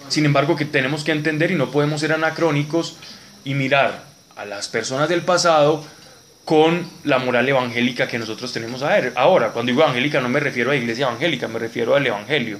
Sin 0.08 0.24
embargo, 0.24 0.56
que 0.56 0.64
tenemos 0.64 1.04
que 1.04 1.12
entender 1.12 1.50
y 1.50 1.54
no 1.54 1.70
podemos 1.70 2.00
ser 2.00 2.12
anacrónicos 2.12 2.96
y 3.44 3.54
mirar 3.54 4.04
a 4.36 4.44
las 4.44 4.68
personas 4.68 5.08
del 5.08 5.22
pasado 5.22 5.84
con 6.44 6.90
la 7.04 7.18
moral 7.18 7.48
evangélica 7.48 8.08
que 8.08 8.18
nosotros 8.18 8.52
tenemos. 8.52 8.82
Ahora, 9.16 9.50
cuando 9.50 9.70
digo 9.70 9.82
evangélica 9.82 10.20
no 10.20 10.28
me 10.28 10.40
refiero 10.40 10.70
a 10.70 10.76
iglesia 10.76 11.06
evangélica, 11.06 11.46
me 11.46 11.58
refiero 11.58 11.94
al 11.94 12.06
evangelio 12.06 12.58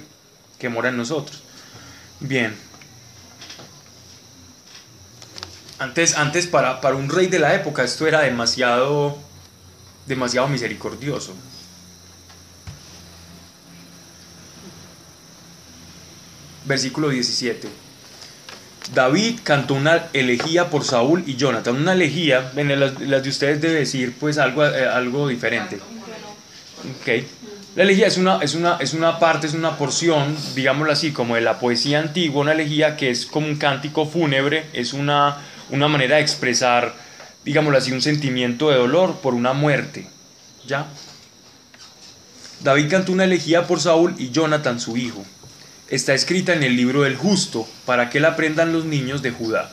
que 0.59 0.69
mora 0.69 0.89
en 0.89 0.97
nosotros. 0.97 1.41
Bien. 2.19 2.55
Antes, 5.79 6.17
antes 6.17 6.45
para, 6.45 6.81
para 6.81 6.95
un 6.95 7.09
rey 7.09 7.27
de 7.27 7.39
la 7.39 7.55
época 7.55 7.83
esto 7.83 8.05
era 8.05 8.21
demasiado, 8.21 9.17
demasiado 10.05 10.47
misericordioso. 10.49 11.33
Versículo 16.69 17.09
17. 17.09 17.67
David 18.93 19.39
cantó 19.41 19.73
una 19.73 20.05
elegía 20.13 20.69
por 20.69 20.83
Saúl 20.83 21.23
y 21.25 21.35
Jonathan. 21.35 21.75
Una 21.75 21.93
elegía, 21.93 22.51
en 22.55 22.79
las, 22.79 22.95
de 22.95 23.27
ustedes 23.27 23.59
debe 23.59 23.79
decir 23.79 24.13
pues 24.19 24.37
algo, 24.37 24.63
eh, 24.63 24.87
algo 24.87 25.27
diferente. 25.27 25.79
La 27.75 27.81
elegía 27.81 28.05
es 28.05 28.17
una, 28.17 28.37
es, 28.43 28.53
una, 28.53 28.77
es 28.79 28.93
una 28.93 29.17
parte, 29.17 29.47
es 29.47 29.55
una 29.55 29.79
porción, 29.79 30.37
digámoslo 30.53 30.93
así, 30.93 31.11
como 31.11 31.33
de 31.33 31.41
la 31.41 31.57
poesía 31.57 31.97
antigua, 31.97 32.41
una 32.41 32.51
elegía 32.51 32.95
que 32.95 33.09
es 33.09 33.25
como 33.25 33.47
un 33.47 33.55
cántico 33.55 34.05
fúnebre, 34.05 34.67
es 34.71 34.93
una, 34.93 35.37
una 35.71 35.87
manera 35.87 36.17
de 36.17 36.21
expresar, 36.21 36.93
digámoslo 37.43 37.79
así, 37.79 37.91
un 37.91 38.03
sentimiento 38.03 38.69
de 38.69 38.77
dolor 38.77 39.21
por 39.23 39.33
una 39.33 39.53
muerte. 39.53 40.07
¿Ya? 40.67 40.85
David 42.61 42.91
cantó 42.91 43.11
una 43.11 43.23
elegía 43.23 43.65
por 43.65 43.79
Saúl 43.79 44.13
y 44.19 44.29
Jonathan 44.29 44.79
su 44.79 44.97
hijo. 44.97 45.25
Está 45.89 46.13
escrita 46.13 46.53
en 46.53 46.61
el 46.61 46.75
libro 46.75 47.01
del 47.01 47.17
justo, 47.17 47.67
para 47.85 48.11
que 48.11 48.19
la 48.19 48.29
aprendan 48.29 48.71
los 48.71 48.85
niños 48.85 49.23
de 49.23 49.31
Judá. 49.31 49.71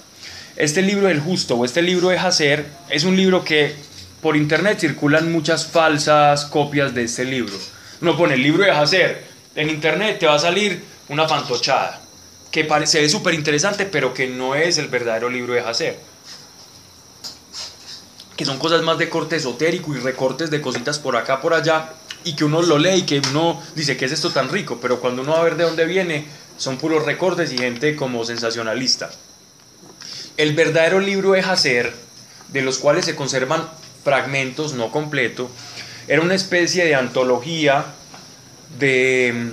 Este 0.57 0.81
libro 0.81 1.09
del 1.09 1.21
justo 1.21 1.57
o 1.57 1.65
este 1.67 1.83
libro 1.83 2.09
de 2.09 2.19
Hacer 2.19 2.65
es 2.89 3.05
un 3.05 3.17
libro 3.17 3.45
que 3.45 3.75
por 4.23 4.35
internet 4.35 4.79
circulan 4.81 5.31
muchas 5.31 5.67
falsas 5.67 6.47
copias 6.47 6.95
de 6.95 7.05
este 7.05 7.27
libro. 7.27 7.55
Uno 8.01 8.17
pone 8.17 8.35
el 8.35 8.43
libro 8.43 8.65
de 8.65 8.71
Hacer 8.71 9.27
en 9.55 9.69
internet, 9.69 10.19
te 10.19 10.27
va 10.27 10.37
a 10.37 10.39
salir 10.39 10.83
una 11.11 11.29
fantochada 11.29 12.01
que 12.51 12.65
parece, 12.65 13.07
súper 13.11 13.35
interesante, 13.35 13.85
pero 13.85 14.15
que 14.15 14.27
no 14.27 14.55
es 14.55 14.79
el 14.79 14.89
verdadero 14.89 15.29
libro 15.29 15.53
de 15.53 15.61
Hacer. 15.61 15.99
Que 18.35 18.47
son 18.47 18.59
cosas 18.59 18.81
más 18.81 18.97
de 18.97 19.11
corte 19.11 19.37
esotérico 19.37 19.95
y 19.95 19.99
recortes 19.99 20.51
de 20.51 20.63
cositas 20.63 20.99
por 20.99 21.17
acá, 21.17 21.43
por 21.43 21.53
allá, 21.53 21.91
y 22.27 22.35
que 22.35 22.45
uno 22.45 22.61
lo 22.61 22.77
lee 22.77 22.99
y 22.99 23.03
que 23.03 23.23
uno 23.31 23.63
dice 23.77 23.97
que 23.97 24.05
es 24.05 24.13
esto 24.13 24.31
tan 24.33 24.49
rico, 24.49 24.79
pero 24.83 25.01
cuando 25.01 25.23
uno 25.23 25.33
va 25.33 25.41
a 25.41 25.45
ver 25.45 25.57
de 25.57 25.63
dónde 25.63 25.87
viene, 25.87 26.27
son 26.59 26.77
puros 26.77 27.05
recortes 27.05 27.53
y 27.53 27.59
gente 27.59 27.95
como 27.95 28.25
sensacionalista. 28.25 29.11
El 30.37 30.55
verdadero 30.55 30.99
libro 30.99 31.33
de 31.33 31.41
Hacer, 31.41 31.95
de 32.49 32.63
los 32.63 32.79
cuales 32.79 33.05
se 33.05 33.15
conservan 33.15 33.69
fragmentos 34.03 34.75
no 34.75 34.91
completo, 34.91 35.49
era 36.09 36.21
una 36.21 36.35
especie 36.35 36.85
de 36.85 36.97
antología 36.97 37.87
de, 38.77 39.53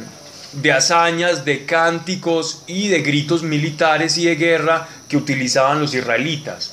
de 0.54 0.72
hazañas, 0.72 1.46
de 1.46 1.66
cánticos 1.66 2.64
y 2.66 2.88
de 2.88 3.04
gritos 3.04 3.44
militares 3.44 4.18
y 4.18 4.26
de 4.26 4.36
guerra 4.36 4.88
que 5.08 5.18
utilizaban 5.18 5.80
los 5.80 5.94
israelitas. 5.94 6.73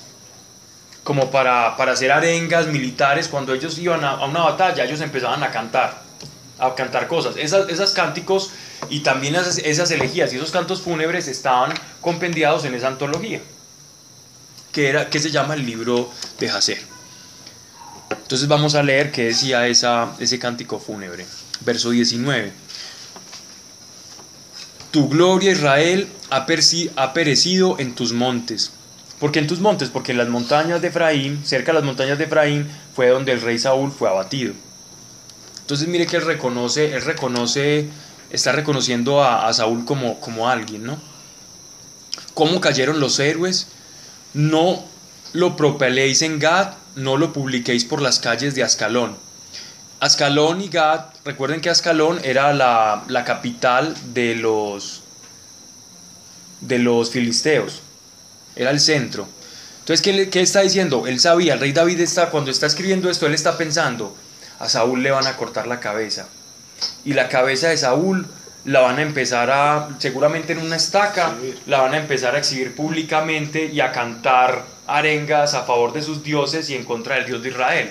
Como 1.10 1.28
para, 1.28 1.76
para 1.76 1.90
hacer 1.90 2.12
arengas 2.12 2.68
militares, 2.68 3.26
cuando 3.26 3.52
ellos 3.52 3.76
iban 3.78 4.04
a, 4.04 4.24
una 4.24 4.42
batalla, 4.44 4.84
ellos 4.84 5.00
empezaban 5.00 5.42
a 5.42 5.50
cantar, 5.50 6.04
a 6.56 6.72
cantar 6.76 7.08
cosas. 7.08 7.34
Esas, 7.36 7.68
esas 7.68 7.90
cánticos 7.90 8.52
y 8.88 9.00
también 9.00 9.34
esas, 9.34 9.90
elegías 9.90 10.32
y 10.32 10.36
esos 10.36 10.52
cantos 10.52 10.82
fúnebres 10.82 11.26
estaban 11.26 11.74
compendiados 12.00 12.64
en 12.64 12.74
esa 12.74 12.86
antología, 12.86 13.40
que, 14.70 14.88
era, 14.88 15.10
que 15.10 15.18
se 15.18 15.32
llama 15.32 15.54
el 15.54 15.66
libro 15.66 16.08
de 16.38 16.48
Hacer. 16.48 16.80
Entonces 18.10 18.46
vamos 18.46 18.76
a 18.76 18.82
leer 18.84 19.10
qué 19.10 19.24
decía 19.24 19.66
esa, 19.66 20.14
ese 20.20 20.38
cántico 20.38 20.78
fúnebre. 20.78 21.26
Verso 21.62 21.90
19. 21.90 22.52
Tu 24.92 25.08
gloria, 25.08 25.50
Israel, 25.50 26.08
ha, 26.30 26.46
ha 26.94 27.12
perecido 27.12 27.80
en 27.80 27.96
tus 27.96 28.12
montes. 28.12 28.70
¿Por 29.20 29.32
qué 29.32 29.38
en 29.38 29.46
tus 29.46 29.60
montes? 29.60 29.90
Porque 29.90 30.12
en 30.12 30.18
las 30.18 30.28
montañas 30.28 30.80
de 30.80 30.88
Efraín, 30.88 31.44
cerca 31.44 31.72
de 31.72 31.78
las 31.78 31.84
montañas 31.84 32.16
de 32.16 32.24
Efraín, 32.24 32.66
fue 32.94 33.08
donde 33.08 33.32
el 33.32 33.42
rey 33.42 33.58
Saúl 33.58 33.92
fue 33.92 34.08
abatido. 34.08 34.54
Entonces 35.60 35.86
mire 35.88 36.06
que 36.06 36.16
él 36.16 36.24
reconoce, 36.24 36.94
él 36.94 37.02
reconoce, 37.02 37.86
está 38.30 38.52
reconociendo 38.52 39.22
a, 39.22 39.52
Saúl 39.52 39.84
como, 39.84 40.18
como 40.20 40.48
alguien, 40.48 40.84
¿no? 40.84 40.98
¿Cómo 42.32 42.60
cayeron 42.62 42.98
los 42.98 43.20
héroes? 43.20 43.68
No 44.32 44.82
lo 45.34 45.54
propaléis 45.54 46.22
en 46.22 46.38
Gad, 46.38 46.72
no 46.96 47.18
lo 47.18 47.32
publiquéis 47.34 47.84
por 47.84 48.00
las 48.00 48.20
calles 48.20 48.54
de 48.54 48.64
Ascalón. 48.64 49.16
Ascalón 50.00 50.62
y 50.62 50.68
Gad, 50.68 51.04
recuerden 51.26 51.60
que 51.60 51.68
Ascalón 51.68 52.20
era 52.24 52.54
la, 52.54 53.04
la 53.06 53.24
capital 53.24 53.94
de 54.14 54.34
los, 54.34 55.02
de 56.62 56.78
los 56.78 57.10
filisteos, 57.10 57.82
era 58.56 58.70
el 58.70 58.80
centro. 58.80 59.28
Entonces, 59.80 60.02
¿qué, 60.02 60.28
qué 60.30 60.40
está 60.40 60.60
diciendo? 60.60 61.06
Él 61.06 61.20
sabía, 61.20 61.54
el 61.54 61.60
rey 61.60 61.72
David 61.72 62.00
está, 62.00 62.30
cuando 62.30 62.50
está 62.50 62.66
escribiendo 62.66 63.10
esto, 63.10 63.26
él 63.26 63.34
está 63.34 63.56
pensando, 63.56 64.16
a 64.58 64.68
Saúl 64.68 65.02
le 65.02 65.10
van 65.10 65.26
a 65.26 65.36
cortar 65.36 65.66
la 65.66 65.80
cabeza. 65.80 66.28
Y 67.04 67.14
la 67.14 67.28
cabeza 67.28 67.68
de 67.68 67.76
Saúl 67.76 68.26
la 68.64 68.80
van 68.80 68.98
a 68.98 69.02
empezar 69.02 69.50
a, 69.50 69.88
seguramente 69.98 70.52
en 70.52 70.58
una 70.58 70.76
estaca, 70.76 71.34
la 71.66 71.80
van 71.80 71.94
a 71.94 71.98
empezar 71.98 72.34
a 72.34 72.38
exhibir 72.38 72.74
públicamente 72.74 73.66
y 73.66 73.80
a 73.80 73.90
cantar 73.90 74.64
arengas 74.86 75.54
a 75.54 75.62
favor 75.62 75.92
de 75.92 76.02
sus 76.02 76.22
dioses 76.22 76.68
y 76.68 76.74
en 76.74 76.84
contra 76.84 77.16
del 77.16 77.26
Dios 77.26 77.42
de 77.42 77.48
Israel. 77.50 77.90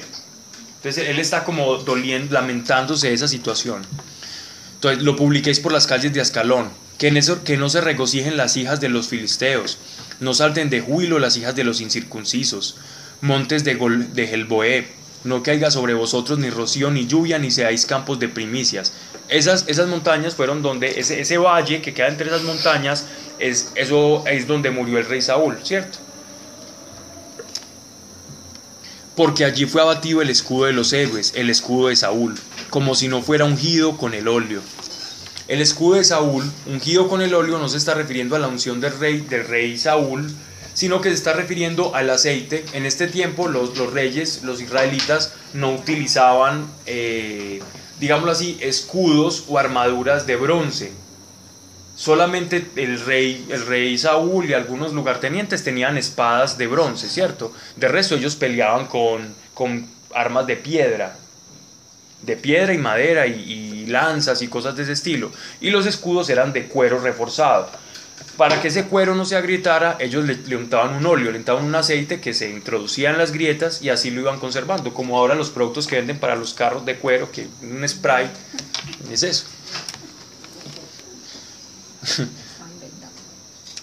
Entonces 0.76 1.10
él 1.10 1.20
está 1.20 1.44
como 1.44 1.76
doliendo, 1.78 2.34
lamentándose 2.34 3.10
de 3.10 3.14
esa 3.16 3.28
situación. 3.28 3.82
Entonces 4.76 5.04
lo 5.04 5.16
publiquéis 5.16 5.60
por 5.60 5.74
las 5.74 5.88
calles 5.88 6.14
de 6.14 6.22
Ascalón, 6.22 6.70
que, 6.98 7.08
en 7.08 7.18
eso, 7.18 7.44
que 7.44 7.58
no 7.58 7.70
se 7.70 7.82
regocijen 7.82 8.38
las 8.38 8.56
hijas 8.56 8.80
de 8.80 8.90
los 8.90 9.08
filisteos, 9.08 9.78
no 10.20 10.34
salten 10.34 10.70
de 10.70 10.82
júbilo 10.82 11.20
las 11.20 11.38
hijas 11.38 11.56
de 11.56 11.64
los 11.64 11.82
incircuncisos, 11.82 12.76
montes 13.22 13.64
de, 13.64 13.76
Gol- 13.78 14.14
de 14.14 14.28
Gelboé, 14.28 14.88
no 15.24 15.44
caiga 15.44 15.70
sobre 15.70 15.94
vosotros 15.94 16.40
ni 16.40 16.50
rocío 16.50 16.92
ni 16.92 17.06
lluvia, 17.08 17.40
ni 17.40 17.52
seáis 17.52 17.86
campos 17.86 18.20
de 18.20 18.30
primicias. 18.30 18.94
Esas, 19.28 19.66
esas 19.68 19.88
montañas 19.88 20.36
fueron 20.36 20.62
donde, 20.62 21.00
ese, 21.00 21.20
ese 21.20 21.38
valle 21.38 21.82
que 21.82 21.94
queda 21.94 22.08
entre 22.08 22.28
esas 22.28 22.44
montañas, 22.44 23.06
es, 23.38 23.72
eso 23.76 24.24
es 24.28 24.48
donde 24.48 24.72
murió 24.72 24.98
el 24.98 25.06
rey 25.06 25.22
Saúl, 25.22 25.58
¿cierto? 25.64 25.98
porque 29.16 29.44
allí 29.44 29.66
fue 29.66 29.82
abatido 29.82 30.22
el 30.22 30.30
escudo 30.30 30.66
de 30.68 30.72
los 30.72 30.94
héroes, 30.94 31.34
el 31.36 31.50
escudo 31.50 31.90
de 31.90 31.96
Saúl, 31.98 32.36
como 32.70 32.96
si 32.96 33.10
no 33.10 33.22
fuera 33.22 33.44
ungido 33.44 33.98
con 33.98 34.14
el 34.14 34.30
óleo. 34.30 34.62
El 35.50 35.62
escudo 35.62 35.96
de 35.96 36.04
Saúl, 36.04 36.44
ungido 36.68 37.08
con 37.08 37.24
el 37.24 37.34
óleo, 37.34 37.58
no 37.58 37.68
se 37.70 37.78
está 37.78 37.96
refiriendo 37.96 38.36
a 38.36 38.40
la 38.40 38.48
unción 38.48 38.80
del 38.80 39.00
rey, 39.00 39.22
del 39.22 39.48
rey 39.48 39.80
Saúl, 39.80 40.32
sino 40.76 41.02
que 41.02 41.10
se 41.10 41.16
está 41.16 41.34
refiriendo 41.34 41.96
al 41.96 42.12
aceite. 42.12 42.64
En 42.74 42.86
este 42.86 43.08
tiempo 43.08 43.48
los, 43.48 43.76
reyes, 43.92 44.44
los 44.44 44.62
israelitas, 44.62 45.34
no 45.56 45.74
utilizaban, 45.74 46.68
eh, 46.86 47.64
digámoslo 48.00 48.32
así, 48.32 48.60
escudos 48.62 49.46
o 49.48 49.58
armaduras 49.58 50.28
de 50.28 50.36
bronce. 50.36 50.92
Solamente 51.96 52.70
el 52.76 53.00
rey, 53.04 53.48
el 53.50 53.66
rey 53.66 53.98
Saúl 53.98 54.48
y 54.48 54.54
algunos 54.54 54.94
lugartenientes 54.94 55.64
tenían 55.64 55.98
espadas 55.98 56.60
de 56.60 56.68
bronce, 56.68 57.10
¿cierto? 57.10 57.52
De 57.76 57.88
resto 57.88 58.14
ellos 58.14 58.36
peleaban 58.36 58.86
con, 58.86 59.34
con 59.56 59.88
armas 60.14 60.46
de 60.46 60.58
piedra, 60.58 61.18
de 62.22 62.36
piedra 62.36 62.74
y 62.74 62.78
madera 62.78 63.28
y, 63.28 63.86
lanzas 63.88 64.44
y 64.44 64.48
cosas 64.48 64.76
de 64.76 64.84
ese 64.84 64.92
estilo. 64.92 65.32
Y 65.62 65.72
los 65.72 65.88
escudos 65.88 66.30
eran 66.30 66.54
de 66.54 66.68
cuero 66.68 67.00
reforzado. 67.00 67.72
Para 68.38 68.62
que 68.62 68.68
ese 68.68 68.86
cuero 68.86 69.16
no 69.16 69.26
se 69.26 69.36
agrietara, 69.36 69.98
ellos 70.00 70.26
le, 70.26 70.36
le 70.36 70.56
untaban 70.56 70.94
un 70.94 71.06
óleo, 71.08 71.32
le 71.32 71.40
untaban 71.40 71.66
un 71.66 71.74
aceite 71.74 72.22
que 72.22 72.36
se 72.36 72.50
introducía 72.52 73.10
en 73.10 73.18
las 73.18 73.32
grietas 73.32 73.82
y 73.82 73.90
así 73.90 74.12
lo 74.12 74.22
iban 74.22 74.40
conservando, 74.40 74.94
como 74.94 75.18
ahora 75.18 75.34
los 75.34 75.50
productos 75.50 75.88
que 75.88 75.96
venden 75.96 76.20
para 76.20 76.36
los 76.36 76.54
carros 76.54 76.86
de 76.86 76.98
cuero, 76.98 77.32
que 77.32 77.48
un 77.64 77.88
spray, 77.90 78.30
es 79.12 79.24
eso. 79.24 79.46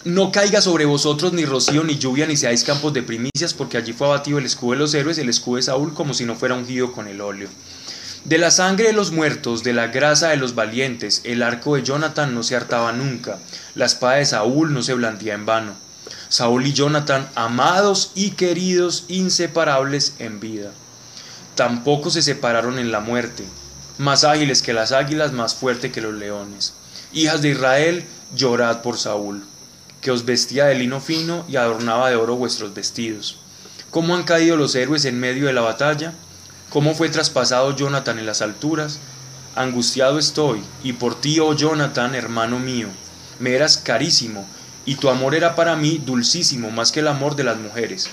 No 0.06 0.30
caiga 0.30 0.60
sobre 0.60 0.84
vosotros 0.84 1.32
ni 1.32 1.44
rocío 1.44 1.82
ni 1.82 1.98
lluvia 1.98 2.26
ni 2.26 2.36
seáis 2.36 2.62
campos 2.62 2.94
de 2.94 3.02
primicias, 3.02 3.52
porque 3.52 3.76
allí 3.76 3.92
fue 3.92 4.06
abatido 4.06 4.38
el 4.38 4.46
escudo 4.46 4.74
de 4.74 4.78
los 4.78 4.94
héroes, 4.94 5.18
el 5.18 5.28
escudo 5.28 5.56
de 5.56 5.62
Saúl, 5.62 5.94
como 5.94 6.14
si 6.14 6.24
no 6.24 6.36
fuera 6.36 6.54
ungido 6.54 6.92
con 6.92 7.08
el 7.08 7.20
óleo. 7.20 7.48
De 8.26 8.38
la 8.38 8.50
sangre 8.50 8.88
de 8.88 8.92
los 8.92 9.12
muertos, 9.12 9.62
de 9.62 9.72
la 9.72 9.86
grasa 9.86 10.30
de 10.30 10.36
los 10.36 10.56
valientes, 10.56 11.20
el 11.22 11.44
arco 11.44 11.76
de 11.76 11.84
Jonathan 11.84 12.34
no 12.34 12.42
se 12.42 12.56
hartaba 12.56 12.90
nunca, 12.90 13.38
la 13.76 13.86
espada 13.86 14.16
de 14.16 14.26
Saúl 14.26 14.74
no 14.74 14.82
se 14.82 14.94
blandía 14.94 15.34
en 15.34 15.46
vano. 15.46 15.74
Saúl 16.28 16.66
y 16.66 16.72
Jonathan, 16.72 17.28
amados 17.36 18.10
y 18.16 18.30
queridos, 18.30 19.04
inseparables 19.06 20.14
en 20.18 20.40
vida. 20.40 20.72
Tampoco 21.54 22.10
se 22.10 22.20
separaron 22.20 22.80
en 22.80 22.90
la 22.90 22.98
muerte, 22.98 23.44
más 23.96 24.24
ágiles 24.24 24.60
que 24.60 24.72
las 24.72 24.90
águilas, 24.90 25.30
más 25.32 25.54
fuerte 25.54 25.92
que 25.92 26.00
los 26.00 26.14
leones. 26.14 26.74
Hijas 27.12 27.42
de 27.42 27.50
Israel, 27.50 28.04
llorad 28.34 28.82
por 28.82 28.98
Saúl, 28.98 29.44
que 30.00 30.10
os 30.10 30.24
vestía 30.24 30.64
de 30.64 30.74
lino 30.74 31.00
fino 31.00 31.44
y 31.48 31.54
adornaba 31.54 32.10
de 32.10 32.16
oro 32.16 32.34
vuestros 32.34 32.74
vestidos. 32.74 33.38
¿Cómo 33.92 34.16
han 34.16 34.24
caído 34.24 34.56
los 34.56 34.74
héroes 34.74 35.04
en 35.04 35.20
medio 35.20 35.46
de 35.46 35.52
la 35.52 35.60
batalla? 35.60 36.12
¿Cómo 36.70 36.94
fue 36.94 37.08
traspasado 37.08 37.74
Jonathan 37.76 38.18
en 38.18 38.26
las 38.26 38.42
alturas? 38.42 38.98
Angustiado 39.54 40.18
estoy, 40.18 40.62
y 40.82 40.94
por 40.94 41.20
ti, 41.20 41.38
oh 41.40 41.54
Jonathan, 41.54 42.14
hermano 42.14 42.58
mío, 42.58 42.88
me 43.38 43.54
eras 43.54 43.78
carísimo, 43.78 44.46
y 44.84 44.96
tu 44.96 45.08
amor 45.08 45.34
era 45.34 45.54
para 45.54 45.76
mí 45.76 46.00
dulcísimo, 46.04 46.70
más 46.70 46.92
que 46.92 47.00
el 47.00 47.08
amor 47.08 47.36
de 47.36 47.44
las 47.44 47.56
mujeres. 47.56 48.10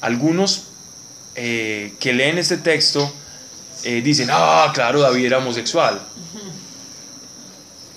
Algunos 0.00 0.64
eh, 1.34 1.94
que 1.98 2.12
leen 2.12 2.38
este 2.38 2.58
texto 2.58 3.10
eh, 3.84 4.02
dicen, 4.02 4.28
ah, 4.30 4.70
claro, 4.74 5.00
David 5.00 5.26
era 5.26 5.38
homosexual. 5.38 6.00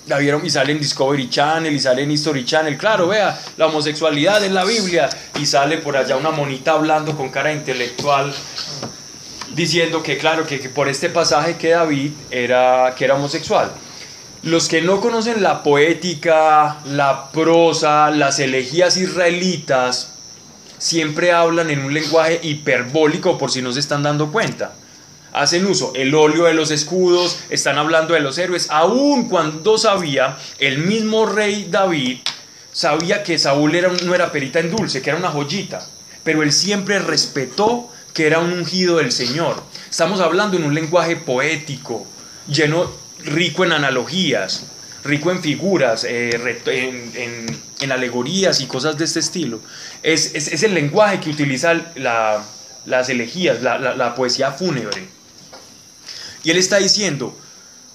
La 0.06 0.18
vieron 0.18 0.46
y 0.46 0.50
sale 0.50 0.70
en 0.70 0.78
Discovery 0.78 1.28
Channel 1.28 1.74
y 1.74 1.80
sale 1.80 2.04
en 2.04 2.12
History 2.12 2.44
Channel. 2.44 2.78
Claro, 2.78 3.08
vea, 3.08 3.36
la 3.56 3.66
homosexualidad 3.66 4.44
en 4.44 4.54
la 4.54 4.64
Biblia. 4.64 5.08
Y 5.40 5.46
sale 5.46 5.78
por 5.78 5.96
allá 5.96 6.16
una 6.16 6.30
monita 6.30 6.72
hablando 6.72 7.16
con 7.16 7.30
cara 7.30 7.52
intelectual 7.52 8.32
diciendo 9.54 10.02
que, 10.02 10.18
claro, 10.18 10.46
que, 10.46 10.60
que 10.60 10.68
por 10.68 10.88
este 10.88 11.08
pasaje 11.08 11.56
que 11.56 11.70
David 11.70 12.12
era, 12.30 12.94
que 12.96 13.04
era 13.04 13.14
homosexual. 13.14 13.70
Los 14.42 14.68
que 14.68 14.82
no 14.82 15.00
conocen 15.00 15.42
la 15.42 15.62
poética, 15.62 16.78
la 16.86 17.30
prosa, 17.32 18.10
las 18.10 18.38
elegías 18.38 18.96
israelitas, 18.96 20.12
siempre 20.78 21.32
hablan 21.32 21.70
en 21.70 21.80
un 21.80 21.94
lenguaje 21.94 22.38
hiperbólico 22.42 23.38
por 23.38 23.50
si 23.50 23.62
no 23.62 23.72
se 23.72 23.80
están 23.80 24.02
dando 24.02 24.30
cuenta 24.30 24.74
hacen 25.36 25.66
uso 25.66 25.92
el 25.94 26.14
óleo 26.14 26.46
de 26.46 26.54
los 26.54 26.70
escudos, 26.70 27.40
están 27.50 27.76
hablando 27.76 28.14
de 28.14 28.20
los 28.20 28.38
héroes, 28.38 28.68
aun 28.70 29.28
cuando 29.28 29.76
sabía 29.76 30.38
el 30.58 30.78
mismo 30.78 31.26
rey 31.26 31.68
David, 31.70 32.20
sabía 32.72 33.22
que 33.22 33.38
Saúl 33.38 33.76
no 34.04 34.14
era 34.14 34.32
perita 34.32 34.60
en 34.60 34.70
dulce, 34.70 35.02
que 35.02 35.10
era 35.10 35.18
una 35.18 35.30
joyita, 35.30 35.86
pero 36.24 36.42
él 36.42 36.52
siempre 36.52 36.98
respetó 37.00 37.90
que 38.16 38.26
era 38.26 38.38
un 38.38 38.50
ungido 38.50 38.96
del 38.96 39.12
Señor. 39.12 39.62
Estamos 39.90 40.20
hablando 40.20 40.56
en 40.56 40.64
un 40.64 40.74
lenguaje 40.74 41.16
poético, 41.16 42.06
lleno, 42.48 42.90
rico 43.22 43.62
en 43.62 43.72
analogías, 43.72 44.62
rico 45.04 45.30
en 45.30 45.42
figuras, 45.42 46.04
eh, 46.08 46.30
en, 46.64 47.92
alegorías 47.92 48.62
y 48.62 48.66
cosas 48.66 48.96
de 48.96 49.04
este 49.04 49.20
estilo. 49.20 49.60
Es, 50.02 50.32
el 50.62 50.72
lenguaje 50.72 51.20
que 51.20 51.28
utiliza 51.28 51.74
la- 51.96 52.42
las 52.86 53.10
elegías, 53.10 53.60
la 53.62 54.14
poesía 54.14 54.50
fúnebre. 54.52 55.06
Y 56.42 56.50
él 56.50 56.56
está 56.56 56.78
diciendo, 56.78 57.36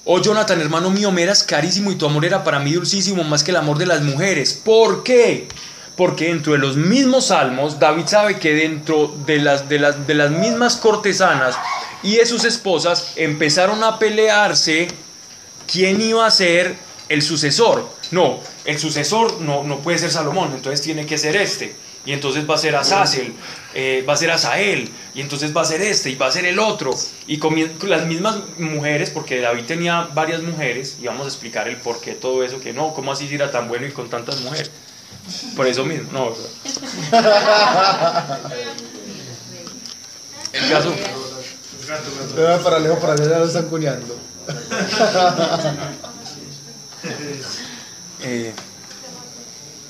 oh 0.06 0.22
Jonathan, 0.22 0.62
hermano 0.62 0.92
mío, 0.92 1.12
me 1.12 1.24
eras 1.24 1.42
carísimo 1.42 1.92
y 1.92 1.96
tu 1.96 2.06
amor 2.06 2.26
era 2.26 2.44
para 2.44 2.60
mí 2.60 2.74
dulcísimo 2.74 3.24
más 3.24 3.44
que 3.44 3.50
el 3.50 3.58
amor 3.58 3.80
de 3.80 3.88
las 3.88 4.04
mujeres. 4.04 4.54
¿Por 4.54 5.02
qué? 5.04 5.48
Porque 5.96 6.28
dentro 6.28 6.54
de 6.54 6.60
los 6.60 6.76
mismos 6.78 7.28
salmos, 7.28 7.80
David 7.80 8.06
sabe 8.08 8.40
que 8.40 8.54
dentro 8.54 9.14
de 9.26 9.38
las, 9.38 9.70
de 9.70 9.80
las, 9.80 10.08
de 10.08 10.14
las 10.14 10.32
mismas 10.32 10.78
cortesanas 10.78 11.56
y 12.04 12.16
de 12.16 12.26
sus 12.26 12.46
esposas 12.46 13.14
empezaron 13.16 13.84
a 13.84 14.00
pelearse 14.00 14.88
quién 15.72 16.02
iba 16.02 16.26
a 16.26 16.32
ser 16.32 16.76
el 17.10 17.22
sucesor. 17.22 17.88
No, 18.12 18.40
el 18.66 18.80
sucesor 18.80 19.42
no, 19.42 19.64
no 19.64 19.80
puede 19.80 19.98
ser 19.98 20.12
Salomón, 20.12 20.52
entonces 20.54 20.82
tiene 20.82 21.06
que 21.06 21.18
ser 21.18 21.36
este. 21.36 21.76
Y 22.04 22.14
entonces 22.14 22.50
va 22.50 22.56
a 22.56 22.58
ser 22.58 22.76
Azazel, 22.76 23.32
eh, 23.76 24.04
va 24.10 24.14
a 24.14 24.18
ser 24.18 24.32
Asael, 24.32 24.90
y 25.14 25.22
entonces 25.22 25.56
va 25.56 25.62
a 25.62 25.66
ser 25.66 25.82
este, 25.82 26.10
y 26.10 26.16
va 26.16 26.28
a 26.28 26.32
ser 26.32 26.46
el 26.46 26.58
otro. 26.58 26.90
Y 27.28 27.40
las 27.86 28.08
mismas 28.08 28.38
mujeres, 28.58 29.12
porque 29.12 29.40
David 29.40 29.66
tenía 29.66 30.10
varias 30.14 30.42
mujeres, 30.42 30.98
y 31.00 31.06
vamos 31.06 31.26
a 31.26 31.28
explicar 31.28 31.68
el 31.68 31.78
por 31.78 32.02
qué 32.02 32.14
todo 32.14 32.44
eso, 32.44 32.60
que 32.60 32.74
no, 32.74 32.94
¿cómo 32.96 33.12
así 33.12 33.30
era 33.32 33.52
tan 33.52 33.68
bueno 33.68 33.86
y 33.86 33.92
con 33.92 34.10
tantas 34.10 34.42
mujeres? 34.42 34.72
Por 35.56 35.68
eso 35.68 35.86
mismo, 35.86 36.12
no. 36.12 36.34
El 40.54 40.70
caso, 40.70 40.94
Pero 42.36 42.62
para 42.64 42.80
Leo, 42.80 43.00
para 43.00 43.14
allá 43.14 43.30
ya 43.30 43.40
lo 43.40 43.46
están 43.46 43.68
cuñando. 43.70 44.18
eh, 48.24 48.54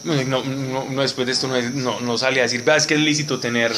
no, 0.03 0.13
no, 0.23 0.43
no, 0.89 1.01
después 1.01 1.25
de 1.27 1.33
esto 1.33 1.47
no, 1.47 1.55
es- 1.55 1.73
no, 1.73 1.99
no 1.99 2.17
sale 2.17 2.39
a 2.39 2.43
decir, 2.43 2.63
"Vea, 2.63 2.75
es 2.75 2.87
que 2.87 2.95
es 2.95 2.99
lícito 2.99 3.39
tener 3.39 3.73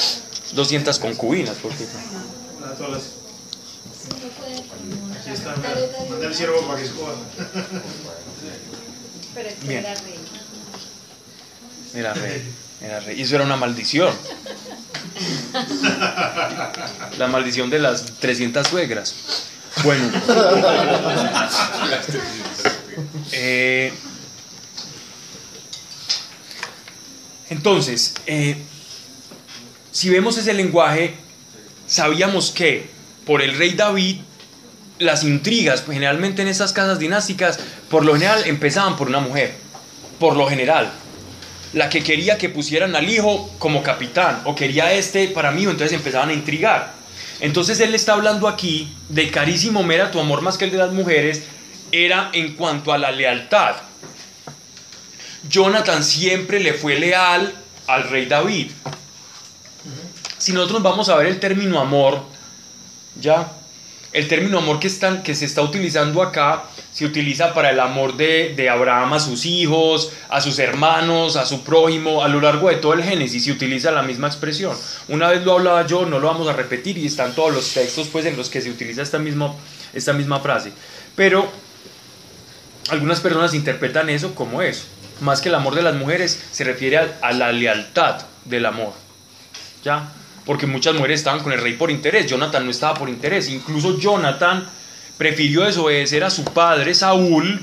200 0.54 1.00
concubinas, 1.00 1.58
porque 1.62 1.86
A 2.66 2.70
todas 2.76 2.92
las- 2.94 3.04
Aquí 5.20 5.30
está. 5.32 5.56
Manda 6.10 6.28
el 6.28 6.36
ciervo 6.36 6.62
para 6.68 6.80
que 6.82 6.88
se 6.88 6.94
coja. 6.94 7.14
Pero 9.34 9.50
es 9.50 9.56
que 9.56 9.68
Bien. 9.68 9.86
Era 11.96 12.14
rey. 12.14 12.42
era 12.82 13.00
rey. 13.00 13.20
Y 13.20 13.24
eso 13.24 13.36
era 13.36 13.44
una 13.46 13.56
maldición. 13.56 14.14
La 17.18 17.28
maldición 17.28 17.70
de 17.70 17.80
las 17.80 18.06
300 18.20 18.68
suegras. 18.68 19.16
Bueno. 19.84 20.12
Eh, 23.32 23.92
entonces, 27.50 28.14
eh, 28.28 28.58
si 29.92 30.10
vemos 30.10 30.38
ese 30.38 30.54
lenguaje, 30.54 31.16
sabíamos 31.88 32.52
que 32.52 32.90
por 33.26 33.42
el 33.42 33.58
rey 33.58 33.74
David, 33.74 34.18
las 35.00 35.24
intrigas, 35.24 35.82
pues, 35.82 35.96
generalmente 35.96 36.42
en 36.42 36.48
estas 36.48 36.74
casas 36.74 37.00
dinásticas, 37.00 37.60
por 37.90 38.06
lo 38.06 38.14
general 38.14 38.44
empezaban 38.46 38.96
por 38.96 39.08
una 39.08 39.20
mujer. 39.20 39.56
Por 40.20 40.36
lo 40.36 40.48
general. 40.48 40.92
La 41.74 41.90
que 41.90 42.04
quería 42.04 42.38
que 42.38 42.50
pusieran 42.50 42.96
al 42.96 43.10
hijo 43.10 43.52
como 43.60 43.84
capitán, 43.84 44.42
o 44.46 44.56
quería 44.56 44.94
este 44.94 45.28
para 45.28 45.52
mí, 45.52 45.64
entonces 45.64 45.94
empezaban 45.94 46.30
a 46.30 46.34
intrigar. 46.34 46.94
Entonces 47.40 47.80
él 47.80 47.94
está 47.96 48.14
hablando 48.14 48.48
aquí 48.48 48.96
de 49.10 49.30
carísimo 49.32 49.84
mera 49.84 50.12
tu 50.12 50.20
amor 50.20 50.42
más 50.42 50.58
que 50.58 50.66
el 50.66 50.72
de 50.72 50.78
las 50.78 50.94
mujeres, 50.94 51.44
era 51.92 52.30
en 52.34 52.56
cuanto 52.56 52.94
a 52.94 52.98
la 52.98 53.12
lealtad. 53.12 53.76
Jonathan 55.50 56.04
siempre 56.04 56.60
le 56.60 56.74
fue 56.74 56.98
leal 56.98 57.54
al 57.88 58.10
rey 58.10 58.26
David. 58.26 58.72
Si 60.38 60.54
nosotros 60.54 60.82
vamos 60.82 61.10
a 61.10 61.16
ver 61.16 61.28
el 61.28 61.40
término 61.40 61.80
amor, 61.80 62.24
ya, 63.20 63.52
el 64.12 64.28
término 64.28 64.60
amor 64.60 64.80
que, 64.80 64.88
están, 64.88 65.24
que 65.24 65.36
se 65.36 65.46
está 65.46 65.62
utilizando 65.62 66.22
acá 66.22 66.64
se 66.94 67.06
utiliza 67.06 67.54
para 67.54 67.72
el 67.72 67.80
amor 67.80 68.16
de, 68.16 68.54
de 68.56 68.70
Abraham 68.70 69.14
a 69.14 69.20
sus 69.20 69.46
hijos, 69.46 70.12
a 70.30 70.40
sus 70.42 70.60
hermanos, 70.60 71.36
a 71.36 71.46
su 71.46 71.64
prójimo, 71.64 72.24
a 72.24 72.28
lo 72.28 72.40
largo 72.40 72.70
de 72.70 72.76
todo 72.76 72.94
el 72.94 73.04
Génesis 73.04 73.46
se 73.46 73.52
utiliza 73.52 73.92
la 73.92 74.04
misma 74.04 74.28
expresión. 74.28 74.78
Una 75.08 75.30
vez 75.30 75.44
lo 75.44 75.54
hablaba 75.54 75.88
yo, 75.88 76.06
no 76.06 76.20
lo 76.20 76.28
vamos 76.28 76.48
a 76.48 76.54
repetir 76.54 76.98
y 77.00 77.08
están 77.08 77.34
todos 77.34 77.52
los 77.52 77.74
textos 77.74 78.10
pues, 78.12 78.26
en 78.26 78.38
los 78.38 78.50
que 78.50 78.62
se 78.62 78.70
utiliza 78.70 79.02
esta 79.02 79.18
misma, 79.18 79.56
esta 79.92 80.14
misma 80.14 80.40
frase. 80.40 80.72
Pero 81.16 81.50
algunas 82.90 83.20
personas 83.22 83.56
interpretan 83.56 84.10
eso 84.10 84.36
como 84.36 84.62
eso. 84.62 84.84
Más 85.22 85.42
que 85.42 85.50
el 85.50 85.56
amor 85.56 85.74
de 85.74 85.82
las 85.82 85.96
mujeres, 85.96 86.44
se 86.52 86.64
refiere 86.64 86.98
a, 86.98 87.32
la 87.32 87.52
lealtad 87.52 88.22
del 88.46 88.66
amor. 88.68 88.94
¿Ya? 89.84 90.12
Porque 90.46 90.68
muchas 90.68 90.94
mujeres 90.94 91.22
estaban 91.22 91.42
con 91.42 91.54
el 91.54 91.62
rey 91.62 91.74
por 91.74 91.90
interés. 91.90 92.28
Jonathan 92.28 92.66
no 92.66 92.72
estaba 92.72 92.94
por 92.94 93.10
interés. 93.10 93.50
Incluso 93.50 93.98
Jonathan 93.98 94.68
prefirió 95.24 95.62
desobedecer 95.64 96.22
a 96.26 96.30
su 96.30 96.44
padre, 96.44 96.94
Saúl. 96.94 97.62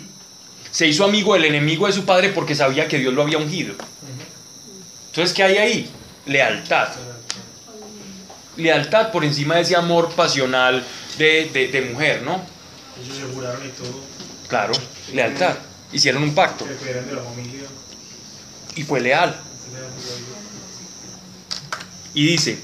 Se 0.71 0.87
hizo 0.87 1.05
amigo 1.05 1.35
del 1.35 1.45
enemigo 1.45 1.87
de 1.87 1.93
su 1.93 2.07
padre 2.07 2.31
porque 2.31 2.55
sabía 2.55 2.89
que 2.89 2.97
Dios 2.99 3.13
lo 3.13 3.21
había 3.21 3.37
ungido. 3.37 3.75
Entonces, 5.11 5.35
¿qué 5.37 5.43
hay 5.43 5.59
ahí? 5.59 5.91
Lealtad. 6.25 6.89
Lealtad 8.57 9.11
por 9.13 9.27
encima 9.27 9.57
de 9.57 9.61
ese 9.63 9.77
amor 9.77 10.09
pasional 10.15 10.83
de, 11.19 11.51
de- 11.53 11.69
de 11.69 11.81
mujer, 11.83 12.23
¿no? 12.23 12.41
Ellos 13.05 13.17
se 13.19 13.25
juraron 13.35 13.67
y 13.67 13.69
todo. 13.71 14.01
Claro, 14.49 14.73
lealtad. 15.13 15.57
Hicieron 15.93 16.23
un 16.23 16.35
pacto 16.35 16.65
y 18.75 18.83
fue 18.85 19.01
leal. 19.03 19.37
Y 22.15 22.27
dice, 22.27 22.59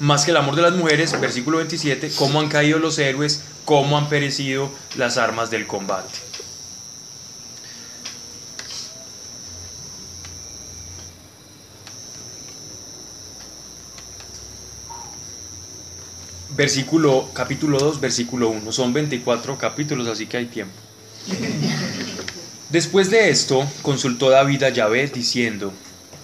más 0.00 0.24
que 0.24 0.32
el 0.32 0.38
amor 0.38 0.56
de 0.56 0.62
las 0.62 0.72
mujeres, 0.72 1.18
versículo 1.20 1.58
27, 1.58 2.10
cómo 2.16 2.40
han 2.40 2.48
caído 2.48 2.80
los 2.80 2.98
héroes, 2.98 3.42
cómo 3.66 3.98
han 3.98 4.08
perecido 4.08 4.70
las 4.96 5.18
armas 5.18 5.50
del 5.50 5.66
combate. 5.66 6.08
Versículo, 16.56 17.28
capítulo 17.34 17.78
2, 17.78 18.00
versículo 18.00 18.48
1. 18.48 18.72
Son 18.72 18.94
24 18.94 19.58
capítulos, 19.58 20.08
así 20.08 20.26
que 20.26 20.38
hay 20.38 20.46
tiempo. 20.46 20.72
Después 22.70 23.10
de 23.10 23.28
esto, 23.28 23.68
consultó 23.82 24.30
David 24.30 24.62
a 24.62 24.70
Yahvé 24.70 25.08
diciendo, 25.08 25.72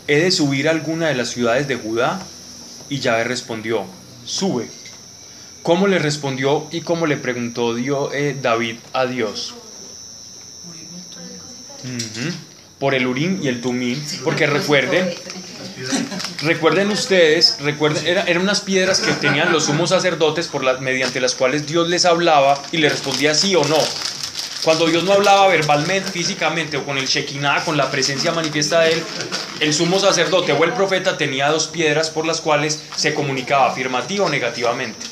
¿he 0.07 0.21
de 0.21 0.31
subir 0.31 0.69
a 0.69 0.71
alguna 0.71 1.09
de 1.09 1.17
las 1.17 1.29
ciudades 1.29 1.69
de 1.69 1.77
Judá? 1.77 2.25
Y 2.89 3.01
Yahvé 3.01 3.25
respondió, 3.25 3.85
sube. 4.25 4.82
¿Cómo 5.63 5.87
le 5.87 5.99
respondió 5.99 6.67
y 6.73 6.81
cómo 6.81 7.07
le 7.07 7.17
preguntó 7.17 7.77
eh, 8.13 8.37
David 8.41 8.77
a 8.93 9.07
Dios? 9.07 9.55
Por 12.79 12.95
el 12.95 13.07
Urim 13.07 13.41
y 13.43 13.49
el 13.49 13.61
Tumim, 13.61 14.01
porque 14.25 14.47
recuerden, 14.47 15.09
recuerden 16.43 16.91
ustedes, 16.91 17.59
recuerden, 17.61 18.05
era- 18.07 18.25
eran 18.25 18.43
unas 18.43 18.61
piedras 18.61 18.99
que 19.01 19.13
tenían 19.13 19.53
los 19.53 19.67
sumos 19.67 19.91
sacerdotes 19.91 20.49
por 20.49 20.65
las, 20.65 20.81
mediante 20.81 21.21
las 21.21 21.35
cuales 21.37 21.67
Dios 21.67 21.89
les 21.89 22.05
hablaba 22.05 22.61
y 22.73 22.79
le 22.79 22.89
respondía 22.89 23.35
sí 23.35 23.55
o 23.55 23.65
no. 23.65 23.79
Cuando 24.65 24.87
Dios 24.87 25.03
no 25.05 25.13
hablaba 25.13 25.49
verbalmente, 25.49 26.11
físicamente 26.11 26.77
o 26.77 26.85
con 26.85 26.99
el 26.99 27.07
Shekinah, 27.07 27.65
con 27.65 27.77
la 27.77 27.91
presencia 27.91 28.31
manifiesta 28.33 28.81
de 28.81 28.93
él, 28.95 29.03
el 29.61 29.75
sumo 29.75 29.99
sacerdote 29.99 30.53
o 30.53 30.63
el 30.65 30.73
profeta 30.73 31.17
tenía 31.17 31.49
dos 31.51 31.67
piedras 31.69 32.11
por 32.11 32.27
las 32.27 32.41
cuales 32.41 32.81
se 32.97 33.13
comunicaba 33.15 33.71
afirmativa 33.71 34.27
o 34.27 34.29
negativamente. 34.29 35.05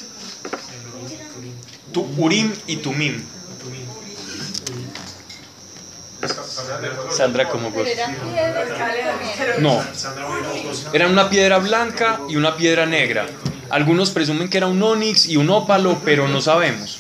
Tu 1.93 2.07
Urim 2.17 2.53
y 2.67 2.77
Tumim. 2.77 3.23
Sandra 7.11 7.49
como 7.49 7.69
eran 7.81 8.15
comían. 8.15 8.63
No, 9.59 9.83
era 10.93 11.07
una 11.07 11.31
piedra 11.31 11.59
blanca 11.59 12.21
y 12.29 12.37
una 12.37 12.57
piedra 12.57 12.87
negra. 12.87 13.27
Algunos 13.71 14.11
presumen 14.11 14.49
que 14.49 14.59
era 14.59 14.67
un 14.67 14.83
onix 14.83 15.27
y 15.27 15.37
un 15.37 15.49
ópalo, 15.51 16.01
pero 16.05 16.29
no 16.29 16.41
sabemos. 16.41 16.99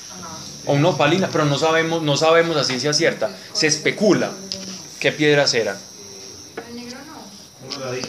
O 0.66 0.72
una 0.72 0.90
opalina, 0.90 1.28
pero 1.30 1.44
no 1.44 1.58
sabemos, 1.58 2.02
no 2.02 2.16
sabemos 2.16 2.56
a 2.56 2.64
ciencia 2.64 2.92
cierta. 2.92 3.30
Se 3.52 3.66
especula 3.66 4.30
qué 4.98 5.12
piedras 5.12 5.52
eran. 5.54 5.76
El 6.68 6.76
negro 6.76 6.98
no. 7.06 7.76
Uno 7.76 7.90
de 7.90 7.98
ahí. 7.98 8.02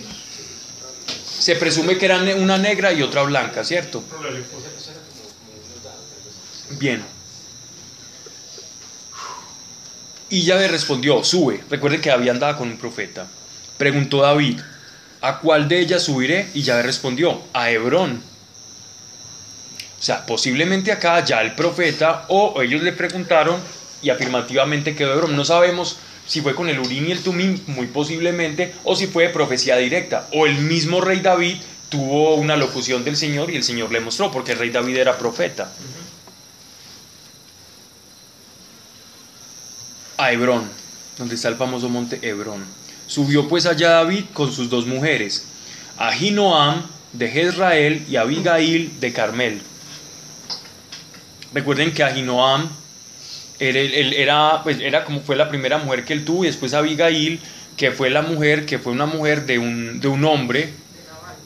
Se 1.40 1.56
presume 1.56 1.98
que 1.98 2.06
eran 2.06 2.28
una 2.40 2.58
negra 2.58 2.94
y 2.94 3.02
otra 3.02 3.24
blanca, 3.24 3.64
¿cierto? 3.64 4.04
Bien. 6.80 7.04
Y 10.30 10.44
Yahvé 10.44 10.68
respondió, 10.70 11.24
sube. 11.24 11.62
Recuerde 11.70 12.00
que 12.00 12.10
David 12.10 12.30
andaba 12.30 12.58
con 12.58 12.70
un 12.70 12.78
profeta. 12.78 13.28
Preguntó 13.78 14.22
David, 14.22 14.60
¿a 15.20 15.40
cuál 15.40 15.68
de 15.68 15.80
ellas 15.80 16.04
subiré? 16.04 16.50
Y 16.54 16.62
Yahvé 16.62 16.84
respondió, 16.84 17.42
a 17.54 17.70
Hebrón. 17.70 18.24
O 20.00 20.04
sea, 20.04 20.26
posiblemente 20.26 20.92
acá 20.92 21.24
ya 21.24 21.42
el 21.42 21.54
profeta 21.54 22.26
o 22.30 22.62
ellos 22.62 22.82
le 22.82 22.94
preguntaron 22.94 23.60
y 24.02 24.10
afirmativamente 24.10 24.96
quedó 24.96 25.14
Hebrón. 25.14 25.36
No 25.36 25.46
sabemos 25.46 25.98
si 26.26 26.42
fue 26.42 26.56
con 26.56 26.70
el 26.70 26.80
Urim 26.80 27.10
y 27.10 27.12
el 27.12 27.22
Tumim, 27.22 27.60
muy 27.68 27.88
posiblemente, 27.88 28.74
o 28.84 28.96
si 28.96 29.08
fue 29.08 29.24
de 29.24 29.30
profecía 29.30 29.76
directa. 29.78 30.28
O 30.32 30.46
el 30.46 30.60
mismo 30.60 31.02
rey 31.02 31.20
David 31.20 31.58
tuvo 31.90 32.36
una 32.36 32.56
locución 32.56 33.04
del 33.04 33.18
Señor 33.18 33.52
y 33.52 33.58
el 33.58 33.64
Señor 33.64 33.92
le 33.92 34.00
mostró, 34.00 34.32
porque 34.32 34.54
el 34.54 34.60
rey 34.60 34.70
David 34.70 34.96
era 34.96 35.18
profeta. 35.18 35.74
A 40.22 40.32
Hebrón, 40.32 40.70
donde 41.18 41.36
está 41.36 41.48
el 41.48 41.56
famoso 41.56 41.90
monte 41.90 42.20
Hebrón. 42.22 42.64
Subió 43.08 43.48
pues 43.48 43.66
allá 43.66 43.90
David 43.90 44.26
con 44.34 44.52
sus 44.54 44.70
dos 44.70 44.86
mujeres, 44.86 45.46
Ahinoam 45.98 46.84
de 47.14 47.28
Jezrael 47.30 48.06
y 48.10 48.16
Abigail 48.16 49.00
de 49.00 49.12
Carmel. 49.12 49.62
Recuerden 51.54 51.94
que 51.94 52.04
Ahinoam 52.04 52.70
Era, 53.60 53.80
era, 53.80 54.64
pues, 54.64 54.80
era 54.80 55.04
como 55.04 55.22
fue 55.22 55.36
la 55.36 55.50
primera 55.50 55.78
mujer 55.78 56.04
que 56.06 56.14
él 56.14 56.26
tuvo 56.26 56.44
y 56.46 56.48
después 56.48 56.74
Abigail, 56.74 57.40
que 57.78 57.92
fue 57.92 58.10
la 58.10 58.22
mujer, 58.22 58.66
que 58.66 58.80
fue 58.80 58.92
una 58.92 59.06
mujer 59.06 59.46
de 59.46 59.60
un, 59.60 60.00
de 60.00 60.08
un 60.08 60.24
hombre. 60.26 60.74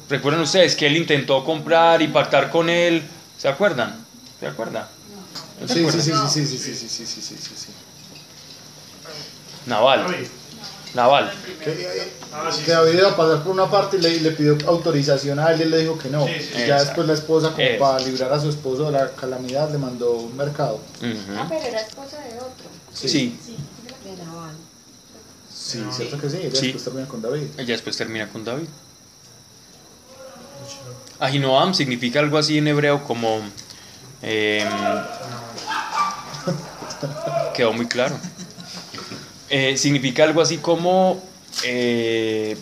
¿Recuerdan 0.10 0.42
ustedes 0.44 0.76
que 0.76 0.88
él 0.88 0.96
intentó 0.98 1.44
comprar 1.44 2.02
y 2.02 2.08
pactar 2.08 2.52
con 2.52 2.70
él? 2.70 3.02
¿Se 3.38 3.48
acuerdan? 3.48 3.96
¿Se 4.40 4.48
acuerdan? 4.48 4.86
¿No 5.60 5.68
se 5.68 5.74
Sí, 5.74 5.86
sí, 5.92 6.02
sí, 6.02 6.12
sí, 6.12 6.46
sí, 6.46 6.58
sí, 6.58 6.88
sí, 6.88 7.06
sí, 7.06 7.22
sí, 7.22 7.36
sí, 7.38 7.54
sí. 7.56 7.68
Naval. 9.66 10.06
Naval. 10.94 11.34
Que, 11.64 11.72
eh, 11.72 12.12
Ah, 12.38 12.52
sí, 12.52 12.64
que 12.64 12.72
David 12.72 12.98
iba 13.00 13.12
a 13.12 13.16
pasar 13.16 13.44
por 13.44 13.54
una 13.54 13.70
parte 13.72 13.96
y 13.96 14.02
le, 14.02 14.20
le 14.20 14.32
pidió 14.32 14.58
autorización 14.68 15.40
a 15.40 15.52
él 15.54 15.60
y 15.62 15.64
él 15.64 15.72
le 15.72 15.78
dijo 15.80 15.98
que 15.98 16.10
no. 16.10 16.26
Sí, 16.28 16.34
sí. 16.42 16.50
Y 16.54 16.58
ya 16.68 16.76
Exacto. 16.80 16.84
después 16.86 17.08
la 17.08 17.14
esposa, 17.14 17.52
como 17.54 17.80
para 17.80 18.00
librar 18.04 18.34
a 18.34 18.40
su 18.42 18.50
esposo 18.50 18.86
de 18.88 18.92
la 18.92 19.10
calamidad, 19.12 19.72
le 19.72 19.78
mandó 19.78 20.12
un 20.12 20.36
mercado. 20.36 20.82
Ah, 21.38 21.46
pero 21.48 21.62
era 21.66 21.80
esposa 21.80 22.18
de 22.20 22.36
otro. 22.36 22.66
Sí, 22.94 23.40
De 24.04 24.24
Naval. 24.26 24.54
Sí, 25.54 25.82
cierto 25.92 26.18
que 26.20 26.30
sí. 26.30 26.38
Ella 26.42 26.52
Sí. 26.60 26.62
después 26.74 26.84
termina 26.84 27.08
con 27.08 27.22
David. 27.22 27.44
ella 27.58 27.74
después 27.74 27.96
termina 27.98 28.28
con 28.30 28.44
David. 28.44 28.68
Ahinoam 31.20 31.74
significa 31.74 32.20
algo 32.20 32.38
así 32.38 32.58
en 32.58 32.68
hebreo 32.68 33.02
como... 33.06 33.40
em, 34.22 34.68
quedó 37.54 37.72
muy 37.74 37.88
claro. 37.88 38.18
Eh, 39.50 39.78
significa 39.78 40.24
algo 40.24 40.42
así 40.42 40.58
como... 40.58 41.22
eh, 41.64 42.58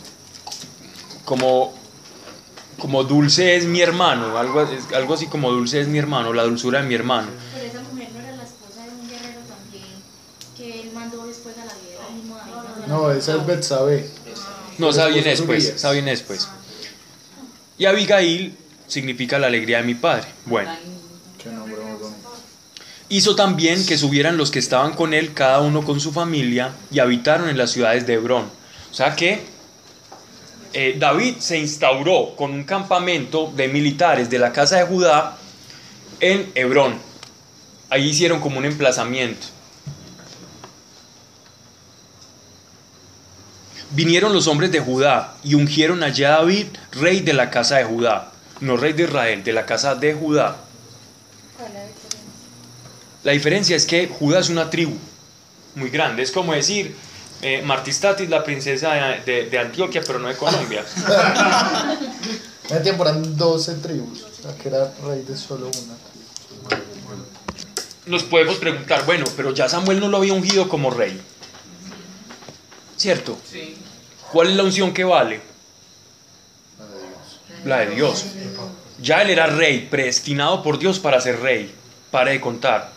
como... 1.25 1.73
Como 2.79 3.03
dulce 3.05 3.55
es 3.55 3.65
mi 3.65 3.79
hermano, 3.81 4.37
algo, 4.37 4.63
es- 4.63 4.91
algo 4.93 5.13
así 5.13 5.27
como 5.27 5.51
dulce 5.51 5.79
es 5.79 5.87
mi 5.87 5.99
hermano, 5.99 6.33
la 6.33 6.43
dulzura 6.43 6.81
de 6.81 6.87
mi 6.87 6.95
hermano. 6.95 7.29
Pero 7.53 7.65
esa 7.65 7.81
mujer 7.81 8.09
no 8.11 8.19
era 8.19 8.35
la 8.35 8.43
esposa 8.43 8.83
de 8.83 8.89
un 8.89 9.07
guerrero 9.09 9.39
también, 9.47 9.85
que 10.57 10.81
él 10.81 10.91
mandó 10.93 11.25
después 11.25 11.55
a 11.59 11.65
la 11.65 11.73
guerra. 11.73 12.87
No, 12.87 13.11
esa 13.11 13.35
es 13.37 13.45
Betsabé. 13.45 14.09
No, 14.79 14.89
esa 14.89 15.05
viene 15.05 15.31
esposa 15.31 15.41
después, 15.53 15.63
Urias. 15.63 15.75
esa 15.77 15.91
viene 15.91 16.11
después. 16.11 16.49
Y 17.77 17.85
Abigail 17.85 18.57
significa 18.87 19.39
la 19.39 19.47
alegría 19.47 19.77
de 19.77 19.83
mi 19.83 19.95
padre. 19.95 20.27
Bueno. 20.45 20.71
Qué 21.41 21.49
nombre 21.51 21.77
más 21.77 21.99
bonito. 21.99 22.29
Hizo 23.13 23.35
también 23.35 23.85
que 23.85 23.95
subieran 23.95 24.37
los 24.37 24.49
que 24.49 24.57
estaban 24.57 24.93
con 24.93 25.13
él, 25.13 25.35
cada 25.35 25.61
uno 25.61 25.83
con 25.83 25.99
su 25.99 26.11
familia, 26.11 26.73
y 26.89 26.97
habitaron 26.97 27.47
en 27.47 27.59
las 27.59 27.69
ciudades 27.69 28.07
de 28.07 28.15
Hebrón. 28.15 28.49
O 28.91 28.93
sea 28.95 29.15
que 29.15 29.43
eh, 30.73 30.95
David 30.97 31.35
se 31.37 31.59
instauró 31.59 32.35
con 32.35 32.51
un 32.51 32.63
campamento 32.63 33.53
de 33.55 33.67
militares 33.67 34.31
de 34.31 34.39
la 34.39 34.51
casa 34.51 34.77
de 34.77 34.85
Judá 34.85 35.37
en 36.19 36.51
Hebrón. 36.55 36.95
Ahí 37.91 38.09
hicieron 38.09 38.39
como 38.39 38.57
un 38.57 38.65
emplazamiento. 38.65 39.45
Vinieron 43.91 44.33
los 44.33 44.47
hombres 44.47 44.71
de 44.71 44.79
Judá 44.79 45.35
y 45.43 45.53
ungieron 45.53 46.01
allá 46.01 46.29
a 46.29 46.39
David, 46.39 46.65
rey 46.93 47.19
de 47.19 47.33
la 47.33 47.51
casa 47.51 47.75
de 47.75 47.83
Judá. 47.83 48.31
No 48.59 48.75
rey 48.75 48.93
de 48.93 49.03
Israel, 49.03 49.43
de 49.43 49.53
la 49.53 49.67
casa 49.67 49.93
de 49.93 50.15
Judá. 50.15 50.57
¿Cuál 51.55 51.67
es 51.67 51.73
la 51.75 51.81
diferencia? 51.81 52.13
La 53.23 53.31
diferencia 53.31 53.75
es 53.75 53.85
que 53.85 54.07
Judá 54.07 54.39
es 54.39 54.49
una 54.49 54.69
tribu 54.69 54.97
muy 55.75 55.89
grande. 55.89 56.23
Es 56.23 56.31
como 56.31 56.53
decir, 56.53 56.95
eh, 57.41 57.61
Martistatis, 57.61 58.29
la 58.29 58.43
princesa 58.43 58.93
de, 59.25 59.59
Antioquia, 59.59 60.01
pero 60.05 60.19
no 60.19 60.27
de 60.27 60.35
Colombia. 60.35 60.85
En 62.69 62.77
ese 62.77 62.83
tiempo 62.85 63.03
eran 63.03 63.35
12 63.35 63.75
tribus. 63.75 64.23
Que 64.61 64.69
era 64.69 64.91
rey 65.05 65.21
de 65.23 65.35
solo 65.35 65.67
una 65.67 65.95
tribu. 65.97 66.83
Nos 68.05 68.23
podemos 68.23 68.55
preguntar, 68.55 69.05
bueno, 69.05 69.25
pero 69.35 69.53
ya 69.53 69.67
Samuel 69.67 69.99
no 69.99 70.07
lo 70.07 70.17
había 70.17 70.33
ungido 70.33 70.69
como 70.69 70.89
rey. 70.89 71.19
¿Cierto? 72.95 73.37
Sí. 73.49 73.75
¿Cuál 74.31 74.49
es 74.49 74.55
la 74.55 74.63
unción 74.63 74.93
que 74.93 75.03
vale? 75.03 75.41
La 76.79 76.85
de 76.85 76.99
Dios. 77.01 77.39
La 77.65 77.79
de 77.79 77.89
Dios. 77.95 78.25
Ya 79.01 79.21
él 79.21 79.29
era 79.29 79.47
rey, 79.47 79.87
predestinado 79.91 80.63
por 80.63 80.79
Dios 80.79 80.99
para 80.99 81.19
ser 81.19 81.41
rey. 81.41 81.75
Para 82.11 82.31
de 82.31 82.39
contar. 82.39 82.92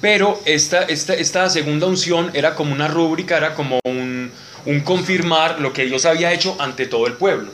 Pero 0.00 0.40
esta, 0.44 0.82
esta, 0.82 1.14
esta 1.14 1.48
segunda 1.50 1.86
unción 1.86 2.30
era 2.34 2.54
como 2.54 2.72
una 2.72 2.88
rúbrica, 2.88 3.36
era 3.36 3.54
como 3.54 3.78
un, 3.84 4.30
un 4.64 4.80
confirmar 4.80 5.60
lo 5.60 5.72
que 5.72 5.84
Dios 5.84 6.06
había 6.06 6.32
hecho 6.32 6.56
ante 6.58 6.86
todo 6.86 7.06
el 7.06 7.14
pueblo. 7.14 7.50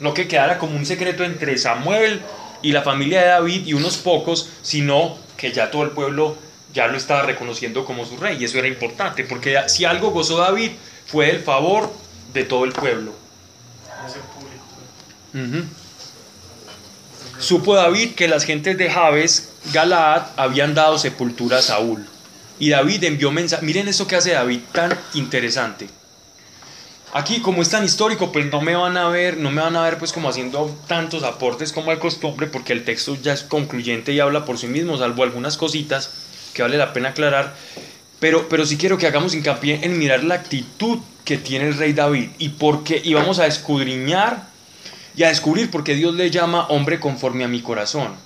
No 0.00 0.12
que 0.12 0.28
quedara 0.28 0.58
como 0.58 0.76
un 0.76 0.84
secreto 0.84 1.24
entre 1.24 1.56
Samuel 1.58 2.20
y 2.62 2.72
la 2.72 2.82
familia 2.82 3.20
de 3.20 3.28
David 3.28 3.66
y 3.66 3.74
unos 3.74 3.96
pocos, 3.98 4.48
sino 4.62 5.16
que 5.36 5.52
ya 5.52 5.70
todo 5.70 5.84
el 5.84 5.90
pueblo 5.90 6.36
ya 6.74 6.88
lo 6.88 6.96
estaba 6.96 7.22
reconociendo 7.22 7.84
como 7.84 8.04
su 8.04 8.16
rey. 8.16 8.36
Y 8.40 8.44
eso 8.44 8.58
era 8.58 8.68
importante, 8.68 9.24
porque 9.24 9.56
si 9.68 9.84
algo 9.84 10.10
gozó 10.10 10.38
David 10.38 10.72
fue 11.06 11.30
el 11.30 11.40
favor 11.40 11.92
de 12.32 12.44
todo 12.44 12.64
el 12.64 12.72
pueblo. 12.72 13.12
Supo 17.38 17.74
David 17.74 18.14
que 18.14 18.28
las 18.28 18.44
gentes 18.44 18.76
de 18.78 18.90
Jabes, 18.90 19.52
Galaad, 19.72 20.28
habían 20.36 20.74
dado 20.74 20.98
sepultura 20.98 21.58
a 21.58 21.62
Saúl. 21.62 22.06
Y 22.58 22.70
David 22.70 23.04
envió 23.04 23.30
mensaje. 23.30 23.64
Miren 23.64 23.88
esto 23.88 24.06
que 24.06 24.16
hace 24.16 24.32
David 24.32 24.60
tan 24.72 24.98
interesante. 25.14 25.88
Aquí, 27.12 27.40
como 27.40 27.62
es 27.62 27.70
tan 27.70 27.84
histórico, 27.84 28.32
pues 28.32 28.50
no 28.50 28.60
me 28.60 28.76
van 28.76 28.96
a 28.96 29.08
ver, 29.08 29.38
no 29.38 29.50
me 29.50 29.62
van 29.62 29.76
a 29.76 29.82
ver 29.82 29.96
pues 29.96 30.12
como 30.12 30.28
haciendo 30.28 30.76
tantos 30.86 31.22
aportes 31.22 31.72
como 31.72 31.90
de 31.90 31.98
costumbre, 31.98 32.46
porque 32.46 32.72
el 32.72 32.84
texto 32.84 33.16
ya 33.20 33.32
es 33.32 33.42
concluyente 33.42 34.12
y 34.12 34.20
habla 34.20 34.44
por 34.44 34.58
sí 34.58 34.66
mismo, 34.66 34.98
salvo 34.98 35.22
algunas 35.22 35.56
cositas 35.56 36.10
que 36.52 36.62
vale 36.62 36.76
la 36.76 36.92
pena 36.92 37.10
aclarar. 37.10 37.54
Pero, 38.18 38.48
pero 38.48 38.66
sí 38.66 38.76
quiero 38.76 38.98
que 38.98 39.06
hagamos 39.06 39.34
hincapié 39.34 39.80
en 39.82 39.98
mirar 39.98 40.24
la 40.24 40.34
actitud 40.34 40.98
que 41.24 41.38
tiene 41.38 41.68
el 41.68 41.78
rey 41.78 41.92
David 41.92 42.30
y 42.38 42.50
por 42.50 42.84
qué, 42.84 43.00
y 43.02 43.14
vamos 43.14 43.38
a 43.38 43.46
escudriñar 43.46 44.48
y 45.16 45.22
a 45.22 45.28
descubrir 45.28 45.70
por 45.70 45.84
qué 45.84 45.94
Dios 45.94 46.14
le 46.14 46.30
llama 46.30 46.66
hombre 46.68 47.00
conforme 47.00 47.44
a 47.44 47.48
mi 47.48 47.62
corazón. 47.62 48.25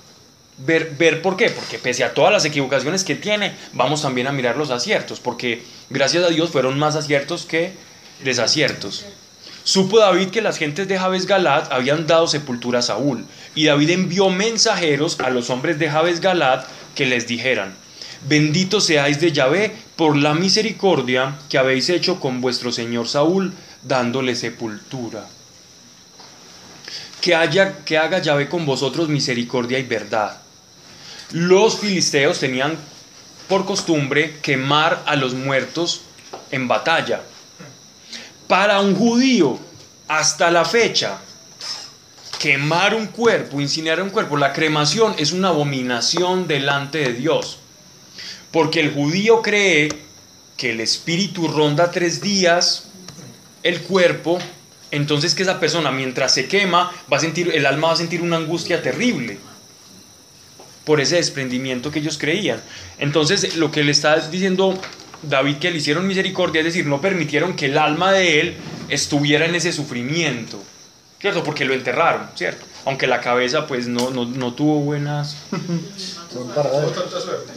Ver, 0.57 0.95
ver 0.97 1.21
por 1.21 1.37
qué, 1.37 1.49
porque 1.49 1.79
pese 1.79 2.03
a 2.03 2.13
todas 2.13 2.31
las 2.31 2.45
equivocaciones 2.45 3.03
que 3.03 3.15
tiene, 3.15 3.55
vamos 3.73 4.03
también 4.03 4.27
a 4.27 4.31
mirar 4.31 4.57
los 4.57 4.69
aciertos, 4.69 5.19
porque 5.19 5.63
gracias 5.89 6.23
a 6.23 6.29
Dios 6.29 6.51
fueron 6.51 6.77
más 6.77 6.95
aciertos 6.95 7.45
que 7.45 7.73
desaciertos. 8.23 9.05
Supo 9.63 9.99
David 9.99 10.29
que 10.29 10.41
las 10.41 10.57
gentes 10.57 10.87
de 10.87 10.97
Jabes 10.97 11.25
Galad 11.25 11.71
habían 11.71 12.07
dado 12.07 12.27
sepultura 12.27 12.79
a 12.79 12.83
Saúl, 12.83 13.25
y 13.55 13.65
David 13.65 13.91
envió 13.91 14.29
mensajeros 14.29 15.19
a 15.19 15.29
los 15.29 15.49
hombres 15.49 15.79
de 15.79 15.89
Jabes 15.89 16.19
Galad 16.19 16.65
que 16.95 17.05
les 17.05 17.27
dijeran: 17.27 17.75
Bendito 18.27 18.81
seáis 18.81 19.19
de 19.19 19.31
Yahvé 19.31 19.71
por 19.95 20.15
la 20.15 20.33
misericordia 20.33 21.39
que 21.49 21.57
habéis 21.57 21.89
hecho 21.89 22.19
con 22.19 22.41
vuestro 22.41 22.71
señor 22.71 23.07
Saúl, 23.07 23.53
dándole 23.83 24.35
sepultura. 24.35 25.27
Que, 27.21 27.35
haya, 27.35 27.85
que 27.85 27.97
haga 27.97 28.19
Yahvé 28.19 28.49
con 28.49 28.65
vosotros 28.65 29.07
misericordia 29.07 29.77
y 29.79 29.83
verdad. 29.83 30.41
Los 31.31 31.79
filisteos 31.79 32.39
tenían 32.39 32.75
por 33.47 33.65
costumbre 33.65 34.39
quemar 34.41 35.03
a 35.05 35.15
los 35.15 35.33
muertos 35.33 36.01
en 36.51 36.67
batalla. 36.67 37.21
Para 38.47 38.79
un 38.79 38.95
judío, 38.95 39.59
hasta 40.07 40.51
la 40.51 40.65
fecha, 40.65 41.19
quemar 42.39 42.95
un 42.95 43.07
cuerpo, 43.07 43.61
incinerar 43.61 44.01
un 44.01 44.09
cuerpo, 44.09 44.35
la 44.35 44.51
cremación 44.51 45.15
es 45.17 45.31
una 45.31 45.49
abominación 45.49 46.47
delante 46.47 46.97
de 46.97 47.13
Dios. 47.13 47.59
Porque 48.51 48.79
el 48.79 48.93
judío 48.93 49.41
cree 49.41 49.89
que 50.57 50.71
el 50.71 50.81
espíritu 50.81 51.47
ronda 51.47 51.91
tres 51.91 52.19
días 52.21 52.85
el 53.63 53.81
cuerpo, 53.81 54.39
entonces 54.91 55.33
que 55.33 55.43
esa 55.43 55.59
persona 55.59 55.91
mientras 55.91 56.33
se 56.33 56.47
quema, 56.47 56.91
va 57.11 57.17
a 57.17 57.19
sentir, 57.19 57.51
el 57.53 57.65
alma 57.65 57.87
va 57.87 57.93
a 57.93 57.97
sentir 57.97 58.21
una 58.21 58.37
angustia 58.37 58.81
terrible 58.81 59.39
por 60.85 60.99
ese 60.99 61.15
desprendimiento 61.15 61.91
que 61.91 61.99
ellos 61.99 62.17
creían. 62.17 62.61
Entonces 62.99 63.55
lo 63.55 63.71
que 63.71 63.83
le 63.83 63.91
está 63.91 64.17
diciendo 64.19 64.79
David 65.23 65.57
que 65.57 65.71
le 65.71 65.77
hicieron 65.77 66.07
misericordia, 66.07 66.59
es 66.59 66.65
decir, 66.65 66.85
no 66.85 66.99
permitieron 66.99 67.55
que 67.55 67.67
el 67.67 67.77
alma 67.77 68.11
de 68.11 68.41
él 68.41 68.57
estuviera 68.89 69.45
en 69.45 69.55
ese 69.55 69.71
sufrimiento, 69.71 70.61
¿cierto? 71.19 71.43
Porque 71.43 71.65
lo 71.65 71.73
enterraron, 71.73 72.27
¿cierto? 72.35 72.65
Aunque 72.85 73.07
la 73.07 73.21
cabeza 73.21 73.67
pues 73.67 73.87
no, 73.87 74.09
no, 74.09 74.25
no 74.25 74.53
tuvo 74.53 74.79
buenas... 74.79 75.37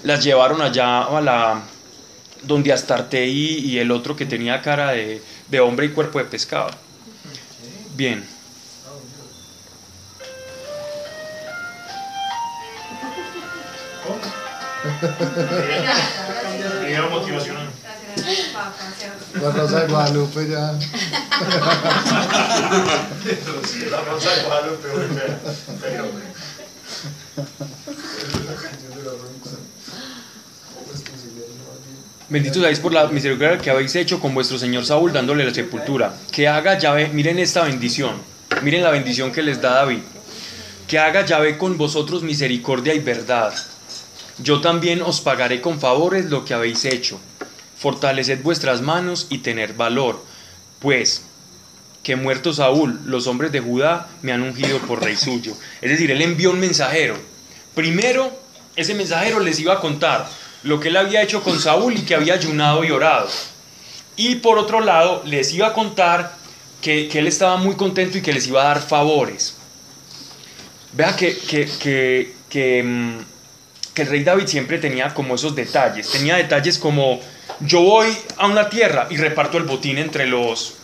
Las 0.03 0.23
llevaron 0.23 0.61
allá 0.61 1.03
a 1.05 1.21
la 1.21 1.63
donde 2.43 2.73
Astarte 2.73 3.27
y, 3.27 3.59
y 3.61 3.79
el 3.79 3.91
otro 3.91 4.17
que 4.17 4.27
tenía 4.27 4.61
cara 4.61 4.91
de, 4.91 5.23
de 5.49 5.61
hombre 5.61 5.87
y 5.87 5.89
cuerpo 5.91 6.19
de 6.19 6.27
pescado. 6.27 6.71
Bien. 7.95 8.25
Video 16.85 17.11
motivacional. 17.11 17.69
La 19.41 19.51
Rosa 19.51 19.81
de 19.81 19.87
Guadalupe 19.89 20.49
ya. 20.49 20.73
La 23.91 24.01
rosa 24.03 24.31
de 24.31 24.43
Guadalupe, 24.43 24.89
güey, 24.89 25.09
fea, 25.09 25.39
fea, 25.81 26.03
güey. 26.03 26.25
Es 27.37 28.45
la 28.45 28.55
canción 28.55 28.93
de 28.95 29.03
la 29.03 29.11
rosa. 29.11 29.57
¿Cómo 30.75 30.93
es 30.95 31.01
que 31.01 31.11
se 31.19 31.29
llama? 31.29 31.75
Bendito 32.35 32.61
seáis 32.61 32.81
por 32.81 32.93
la 32.93 33.07
misericordia 33.07 33.59
que 33.59 33.71
habéis 33.71 33.95
hecho 33.95 34.19
con 34.19 34.35
vuestro 34.35 34.59
señor 34.59 34.85
Saúl 34.85 35.13
dándole 35.13 35.45
la 35.45 35.55
sepultura. 35.55 36.13
Que 36.33 36.49
haga 36.49 36.77
llave, 36.77 37.09
miren 37.11 37.39
esta 37.39 37.63
bendición, 37.63 38.21
miren 38.61 38.83
la 38.83 38.91
bendición 38.91 39.31
que 39.31 39.41
les 39.41 39.63
da 39.63 39.75
David. 39.75 40.01
Que 40.89 40.99
haga 40.99 41.25
llave 41.25 41.57
con 41.57 41.79
vosotros 41.79 42.25
misericordia 42.25 42.93
y 42.93 42.99
verdad. 42.99 43.55
Yo 44.39 44.61
también 44.61 45.01
os 45.01 45.21
pagaré 45.21 45.61
con 45.61 45.79
favores 45.79 46.25
lo 46.25 46.45
que 46.45 46.55
habéis 46.55 46.85
hecho. 46.87 47.21
Fortaleced 47.79 48.43
vuestras 48.43 48.83
manos 48.83 49.29
y 49.31 49.39
tener 49.39 49.75
valor, 49.75 50.21
pues 50.81 51.23
que 52.03 52.17
muerto 52.17 52.53
Saúl, 52.53 52.99
los 53.07 53.29
hombres 53.29 53.53
de 53.53 53.61
Judá 53.61 54.09
me 54.23 54.33
han 54.33 54.43
ungido 54.43 54.81
por 54.81 55.01
rey 55.01 55.15
suyo. 55.15 55.57
Es 55.81 55.89
decir, 55.89 56.11
él 56.11 56.21
envió 56.21 56.51
un 56.51 56.59
mensajero. 56.59 57.17
Primero, 57.77 58.37
ese 58.75 58.95
mensajero 58.95 59.39
les 59.39 59.61
iba 59.61 59.75
a 59.75 59.81
contar 59.81 60.29
lo 60.65 60.81
que 60.81 60.89
él 60.89 60.97
había 60.97 61.23
hecho 61.23 61.43
con 61.43 61.61
Saúl 61.61 61.95
y 61.97 62.03
que 62.03 62.15
había 62.15 62.35
ayunado 62.35 62.85
y 62.85 62.91
orado. 62.91 63.29
Y 64.17 64.37
por 64.37 64.59
otro 64.59 64.81
lado, 64.81 65.23
les 65.25 65.53
iba 65.53 65.69
a 65.69 65.73
contar 65.73 66.35
que, 66.81 67.09
que 67.09 67.19
él 67.19 67.27
estaba 67.27 67.57
muy 67.57 67.77
contento 67.77 68.19
y 68.19 68.23
que 68.23 68.33
les 68.33 68.47
iba 68.47 68.63
a 68.63 68.69
dar 68.69 68.83
favores. 68.83 69.55
Vea 70.93 71.15
que, 71.17 71.37
que, 71.37 71.69
que, 71.81 72.35
que, 72.49 72.83
mm, 72.83 73.19
el 73.97 74.07
rey 74.07 74.25
David 74.25 74.47
siempre 74.47 74.79
tenía 74.79 75.13
como 75.13 75.35
esos 75.35 75.55
detalles. 75.55 76.11
Tenía 76.11 76.37
detalles 76.37 76.79
como 76.79 77.21
yo 77.61 77.81
voy 77.83 78.17
a 78.37 78.47
una 78.47 78.69
tierra 78.69 79.07
y 79.11 79.17
reparto 79.17 79.59
el 79.59 79.65
botín 79.65 79.99
entre 79.99 80.27
los, 80.27 80.75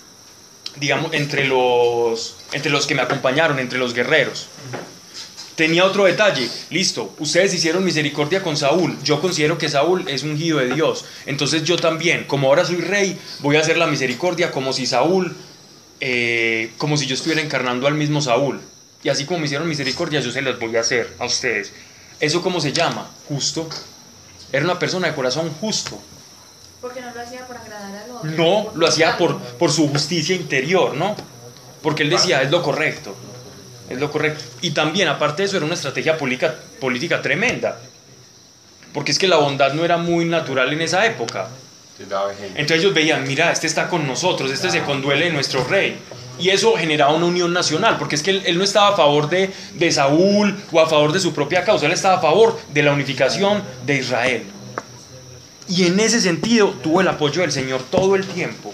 digamos, 0.77 1.13
entre 1.13 1.47
los, 1.47 2.37
entre 2.53 2.71
los 2.71 2.87
que 2.87 2.95
me 2.95 3.03
acompañaron, 3.03 3.59
entre 3.59 3.79
los 3.79 3.95
guerreros. 3.95 4.49
Tenía 5.61 5.85
otro 5.85 6.05
detalle, 6.05 6.49
listo, 6.71 7.15
ustedes 7.19 7.53
hicieron 7.53 7.85
misericordia 7.85 8.43
con 8.43 8.57
Saúl, 8.57 8.97
yo 9.05 9.21
considero 9.21 9.59
que 9.59 9.69
Saúl 9.69 10.09
es 10.09 10.23
ungido 10.23 10.57
de 10.57 10.73
Dios, 10.73 11.05
entonces 11.27 11.65
yo 11.65 11.77
también, 11.77 12.25
como 12.25 12.49
ahora 12.49 12.65
soy 12.65 12.77
rey, 12.77 13.19
voy 13.41 13.57
a 13.57 13.61
hacer 13.61 13.77
la 13.77 13.87
misericordia 13.87 14.51
como 14.53 14.73
si 14.73 14.87
Saúl, 14.87 15.37
eh, 16.01 16.73
como 16.79 16.97
si 16.97 17.05
yo 17.05 17.15
estuviera 17.15 17.43
encarnando 17.43 17.87
al 17.87 17.93
mismo 17.93 18.23
Saúl. 18.23 18.59
Y 19.03 19.11
así 19.11 19.27
como 19.27 19.41
me 19.41 19.45
hicieron 19.45 19.69
misericordia, 19.69 20.21
yo 20.21 20.31
se 20.31 20.41
las 20.41 20.59
voy 20.59 20.75
a 20.77 20.81
hacer 20.81 21.15
a 21.19 21.27
ustedes. 21.27 21.75
¿Eso 22.21 22.41
cómo 22.41 22.59
se 22.63 22.73
llama? 22.73 23.11
Justo. 23.29 23.69
Era 24.51 24.65
una 24.65 24.79
persona 24.79 25.09
de 25.09 25.15
corazón 25.15 25.53
justo. 25.61 26.01
Porque 26.81 27.03
no 27.03 27.13
lo 27.13 27.21
hacía 27.21 27.47
por 27.47 27.59
agradar 27.59 28.05
al 28.05 28.11
otro. 28.11 28.31
No, 28.31 28.73
lo 28.75 28.87
hacía 28.87 29.19
por, 29.19 29.39
por 29.39 29.71
su 29.71 29.89
justicia 29.89 30.35
interior, 30.35 30.95
¿no? 30.95 31.15
Porque 31.83 32.03
él 32.03 32.09
decía, 32.09 32.41
es 32.41 32.51
lo 32.51 32.63
correcto. 32.63 33.15
Es 33.91 33.99
lo 33.99 34.11
correcto. 34.11 34.45
Y 34.63 34.71
también, 34.71 35.09
aparte 35.09 35.43
de 35.43 35.49
eso, 35.49 35.57
era 35.57 35.67
una 35.67 35.75
estrategia 35.75 36.17
política, 36.17 36.55
política 36.81 37.21
tremenda. 37.21 37.79
Porque 38.95 39.13
es 39.13 39.19
que 39.19 39.29
la 39.29 39.37
bondad 39.37 39.75
no 39.75 39.85
era 39.85 39.97
muy 39.99 40.25
natural 40.25 40.73
en 40.73 40.81
esa 40.81 41.05
época. 41.05 41.49
Entonces 42.55 42.79
ellos 42.79 42.95
veían, 42.95 43.27
mira, 43.27 43.53
este 43.53 43.67
está 43.67 43.89
con 43.89 44.07
nosotros, 44.07 44.51
este 44.51 44.71
se 44.71 44.83
conduele 44.83 45.27
de 45.27 45.33
nuestro 45.33 45.65
rey. 45.65 45.99
Y 46.39 46.49
eso 46.49 46.75
generaba 46.77 47.13
una 47.13 47.27
unión 47.27 47.53
nacional, 47.53 47.99
porque 47.99 48.15
es 48.15 48.23
que 48.23 48.31
él, 48.31 48.43
él 48.47 48.57
no 48.57 48.65
estaba 48.65 48.89
a 48.89 48.97
favor 48.97 49.29
de, 49.29 49.51
de 49.75 49.93
Saúl 49.93 50.59
o 50.73 50.81
a 50.81 50.89
favor 50.89 51.13
de 51.13 51.21
su 51.21 51.35
propia 51.35 51.65
causa, 51.65 51.85
él 51.85 51.93
estaba 51.93 52.17
a 52.17 52.21
favor 52.21 52.59
de 52.73 52.83
la 52.83 52.93
unificación 52.93 53.63
de 53.85 53.97
Israel. 53.97 54.45
Y 55.69 55.85
en 55.85 56.01
ese 56.01 56.21
sentido 56.21 56.71
tuvo 56.83 57.03
el 57.03 57.09
apoyo 57.09 57.43
del 57.43 57.53
Señor 57.53 57.83
todo 57.91 58.17
el 58.17 58.27
tiempo, 58.27 58.73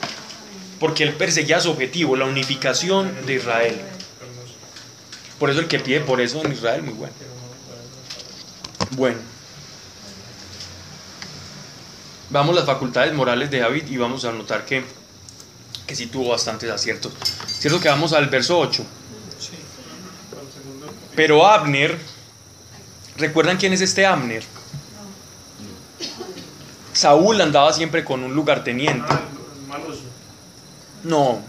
porque 0.78 1.02
él 1.02 1.14
perseguía 1.14 1.60
su 1.60 1.70
objetivo, 1.70 2.14
la 2.14 2.26
unificación 2.26 3.12
de 3.26 3.34
Israel. 3.34 3.80
Por 5.38 5.50
eso 5.50 5.60
el 5.60 5.68
que 5.68 5.78
pide 5.78 6.00
por 6.00 6.20
eso 6.20 6.42
en 6.44 6.52
Israel, 6.52 6.82
muy 6.82 6.94
bueno. 6.94 7.14
Bueno. 8.92 9.18
Vamos 12.30 12.54
las 12.54 12.64
facultades 12.64 13.12
morales 13.14 13.50
de 13.50 13.60
David 13.60 13.86
y 13.88 13.96
vamos 13.98 14.24
a 14.24 14.32
notar 14.32 14.64
que, 14.64 14.84
que 15.86 15.94
sí 15.94 16.06
tuvo 16.06 16.30
bastantes 16.30 16.70
aciertos. 16.70 17.12
Cierto 17.46 17.80
que 17.80 17.88
vamos 17.88 18.12
al 18.12 18.28
verso 18.28 18.58
8. 18.58 18.84
Pero 21.14 21.46
Abner, 21.46 21.98
¿recuerdan 23.16 23.56
quién 23.56 23.72
es 23.72 23.80
este 23.80 24.04
Abner? 24.04 24.44
Saúl 26.92 27.40
andaba 27.40 27.72
siempre 27.72 28.04
con 28.04 28.24
un 28.24 28.34
lugarteniente. 28.34 29.06
Ah. 29.08 29.20
No, 31.04 31.40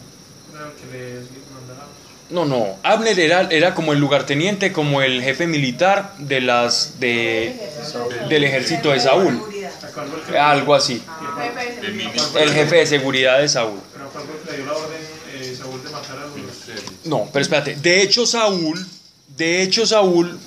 Era 0.53 0.67
el 0.67 0.73
que 0.73 0.97
le 0.97 1.21
mandaba. 1.53 1.87
No, 2.29 2.45
no. 2.45 2.77
Abner 2.83 3.19
era, 3.19 3.41
era 3.49 3.73
como 3.73 3.93
el 3.93 3.99
lugarteniente, 3.99 4.71
como 4.73 5.01
el 5.01 5.21
jefe 5.23 5.47
militar 5.47 6.13
de 6.17 6.41
las 6.41 6.99
de, 6.99 7.55
del 8.29 8.43
ejército 8.43 8.91
de 8.91 8.99
Saúl. 8.99 9.41
¿A 9.83 9.87
cuál 9.93 10.07
fue 10.07 10.19
el 10.19 10.25
que- 10.25 10.37
Algo 10.39 10.75
así. 10.75 11.01
El 12.39 12.53
jefe 12.53 12.75
de 12.77 12.85
seguridad 12.85 13.39
de 13.39 13.47
Saúl. 13.47 13.79
No, 17.05 17.29
pero 17.31 17.41
espérate. 17.43 17.75
De 17.75 18.01
hecho, 18.01 18.25
Saúl, 18.25 18.85
de 19.37 19.61
hecho, 19.61 19.85
Saúl, 19.85 20.37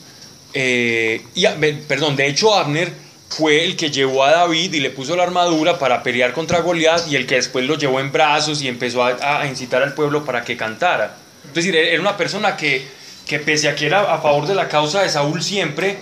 eh, 0.52 1.22
y 1.34 1.46
perdón, 1.88 2.16
de 2.16 2.26
hecho, 2.26 2.54
Abner 2.54 2.92
fue 3.28 3.64
el 3.64 3.76
que 3.76 3.90
llevó 3.90 4.24
a 4.24 4.32
David 4.32 4.74
y 4.74 4.80
le 4.80 4.90
puso 4.90 5.14
la 5.16 5.22
armadura 5.22 5.78
para 5.78 6.02
pelear 6.02 6.32
contra 6.32 6.60
Goliat 6.60 7.06
y 7.08 7.16
el 7.16 7.26
que 7.26 7.36
después 7.36 7.64
lo 7.64 7.76
llevó 7.76 8.00
en 8.00 8.10
brazos 8.12 8.60
y 8.60 8.68
empezó 8.68 9.04
a 9.04 9.46
incitar 9.46 9.82
al 9.82 9.94
pueblo 9.94 10.24
para 10.24 10.44
que 10.44 10.56
cantara. 10.56 11.16
Es 11.48 11.54
decir, 11.54 11.74
era 11.76 12.00
una 12.00 12.16
persona 12.16 12.56
que, 12.56 12.86
que 13.26 13.38
pese 13.40 13.68
a 13.68 13.74
que 13.74 13.86
era 13.86 14.14
a 14.14 14.20
favor 14.20 14.46
de 14.46 14.54
la 14.54 14.68
causa 14.68 15.02
de 15.02 15.08
Saúl 15.08 15.42
siempre, 15.42 16.00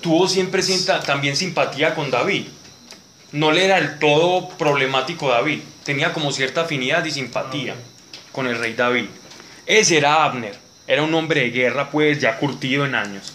tuvo 0.00 0.28
siempre 0.28 0.62
también 1.04 1.36
simpatía 1.36 1.94
con 1.94 2.10
David. 2.10 2.46
No 3.32 3.52
le 3.52 3.64
era 3.64 3.78
el 3.78 3.98
todo 3.98 4.48
problemático 4.50 5.28
David, 5.28 5.60
tenía 5.84 6.12
como 6.12 6.32
cierta 6.32 6.62
afinidad 6.62 7.04
y 7.04 7.10
simpatía 7.10 7.74
con 8.32 8.46
el 8.46 8.58
rey 8.58 8.74
David. 8.74 9.06
Ese 9.66 9.98
era 9.98 10.24
Abner, 10.24 10.56
era 10.86 11.02
un 11.02 11.14
hombre 11.14 11.42
de 11.42 11.50
guerra 11.50 11.90
pues 11.90 12.20
ya 12.20 12.36
curtido 12.38 12.84
en 12.84 12.94
años. 12.94 13.32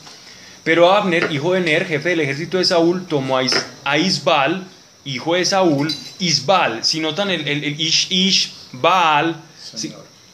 Pero 0.66 0.92
Abner, 0.92 1.32
hijo 1.32 1.54
de 1.54 1.62
Ner, 1.62 1.86
jefe 1.86 2.10
del 2.10 2.22
ejército 2.22 2.58
de 2.58 2.66
Saúl, 2.66 3.06
tomó 3.08 3.38
a, 3.38 3.44
Is- 3.44 3.66
a 3.84 3.98
Isbal, 3.98 4.66
hijo 5.06 5.36
de 5.36 5.46
Saúl, 5.46 5.94
Isbal, 6.20 6.84
si 6.84 7.00
notan 7.00 7.30
el, 7.30 7.48
el, 7.48 7.64
el 7.64 7.80
Ish, 7.80 8.08
Ish, 8.12 8.52
Baal, 8.74 9.38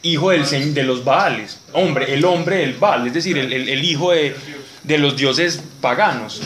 hijo 0.02 0.30
del, 0.30 0.74
de 0.74 0.82
los 0.82 1.04
Baales, 1.04 1.58
hombre, 1.72 2.12
el 2.12 2.24
hombre 2.24 2.58
del 2.58 2.74
Baal, 2.74 3.06
es 3.06 3.14
decir, 3.14 3.38
el 3.38 3.84
hijo 3.84 4.12
de, 4.12 4.34
de 4.82 4.98
los 4.98 5.16
dioses 5.16 5.62
paganos. 5.80 6.40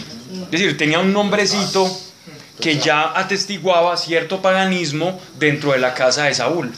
Es 0.44 0.50
decir, 0.50 0.76
tenía 0.76 0.98
un 0.98 1.12
nombrecito 1.12 1.90
que 2.60 2.78
ya 2.78 3.18
atestiguaba 3.18 3.96
cierto 3.96 4.40
paganismo 4.40 5.20
dentro 5.38 5.72
de 5.72 5.78
la 5.78 5.94
casa 5.94 6.24
de 6.24 6.34
Saúl. 6.34 6.72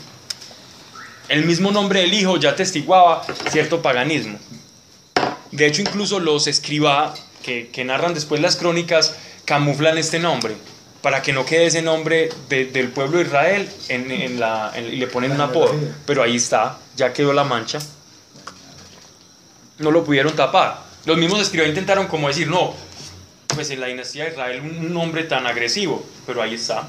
El 1.29 1.45
mismo 1.45 1.71
nombre 1.71 2.01
del 2.01 2.15
hijo 2.15 2.39
ya 2.39 2.51
atestiguaba 2.51 3.25
cierto 3.51 3.83
paganismo. 3.83 4.39
De 5.51 5.67
hecho, 5.67 5.83
incluso 5.83 6.21
los 6.21 6.47
escriba 6.47 7.15
que, 7.43 7.69
que 7.69 7.85
narran 7.85 8.15
después 8.15 8.41
las 8.41 8.57
crónicas 8.57 9.17
camuflan 9.45 9.99
este 9.99 10.19
nombre 10.19 10.57
para 11.03 11.23
que 11.23 11.33
no 11.33 11.45
quede 11.45 11.67
ese 11.67 11.83
nombre 11.83 12.29
de- 12.49 12.67
del 12.67 12.89
pueblo 12.89 13.19
de 13.19 13.25
Israel 13.25 13.69
en, 13.89 14.41
la, 14.41 14.73
y 14.77 14.97
le 14.97 15.07
ponen 15.07 15.33
un 15.33 15.41
apodo. 15.41 15.75
Pero 16.07 16.23
ahí 16.23 16.37
está, 16.37 16.79
ya 16.97 17.13
quedó 17.13 17.33
la 17.33 17.45
mancha. 17.45 17.79
No 19.79 19.91
lo 19.91 20.05
pudieron 20.05 20.35
tapar. 20.35 20.83
Los 21.05 21.17
mismos 21.19 21.41
escribas 21.41 21.69
intentaron 21.69 22.07
como 22.09 22.29
decir, 22.29 22.49
no, 22.49 22.75
pues 23.55 23.71
en 23.71 23.81
la 23.81 23.87
dinastía 23.87 24.25
de 24.25 24.31
Israel 24.31 24.61
un 24.61 24.79
un 24.87 24.93
nombre 24.93 25.23
tan 25.25 25.47
agresivo, 25.47 26.05
pero 26.27 26.43
ahí 26.43 26.55
está. 26.55 26.87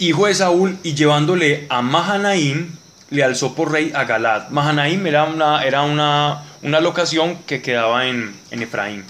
Hijo 0.00 0.26
de 0.26 0.34
Saúl 0.34 0.78
y 0.82 0.94
llevándole 0.94 1.66
a 1.68 1.82
Mahanaim, 1.82 2.76
le 3.10 3.24
alzó 3.24 3.54
por 3.54 3.72
rey 3.72 3.90
a 3.94 4.04
Galad. 4.04 4.48
Mahanaim 4.50 5.06
era 5.06 5.24
una, 5.24 5.64
era 5.64 5.82
una, 5.82 6.44
una 6.62 6.80
locación 6.80 7.38
que 7.46 7.62
quedaba 7.62 8.06
en, 8.06 8.34
en 8.50 8.62
Efraín. 8.62 9.04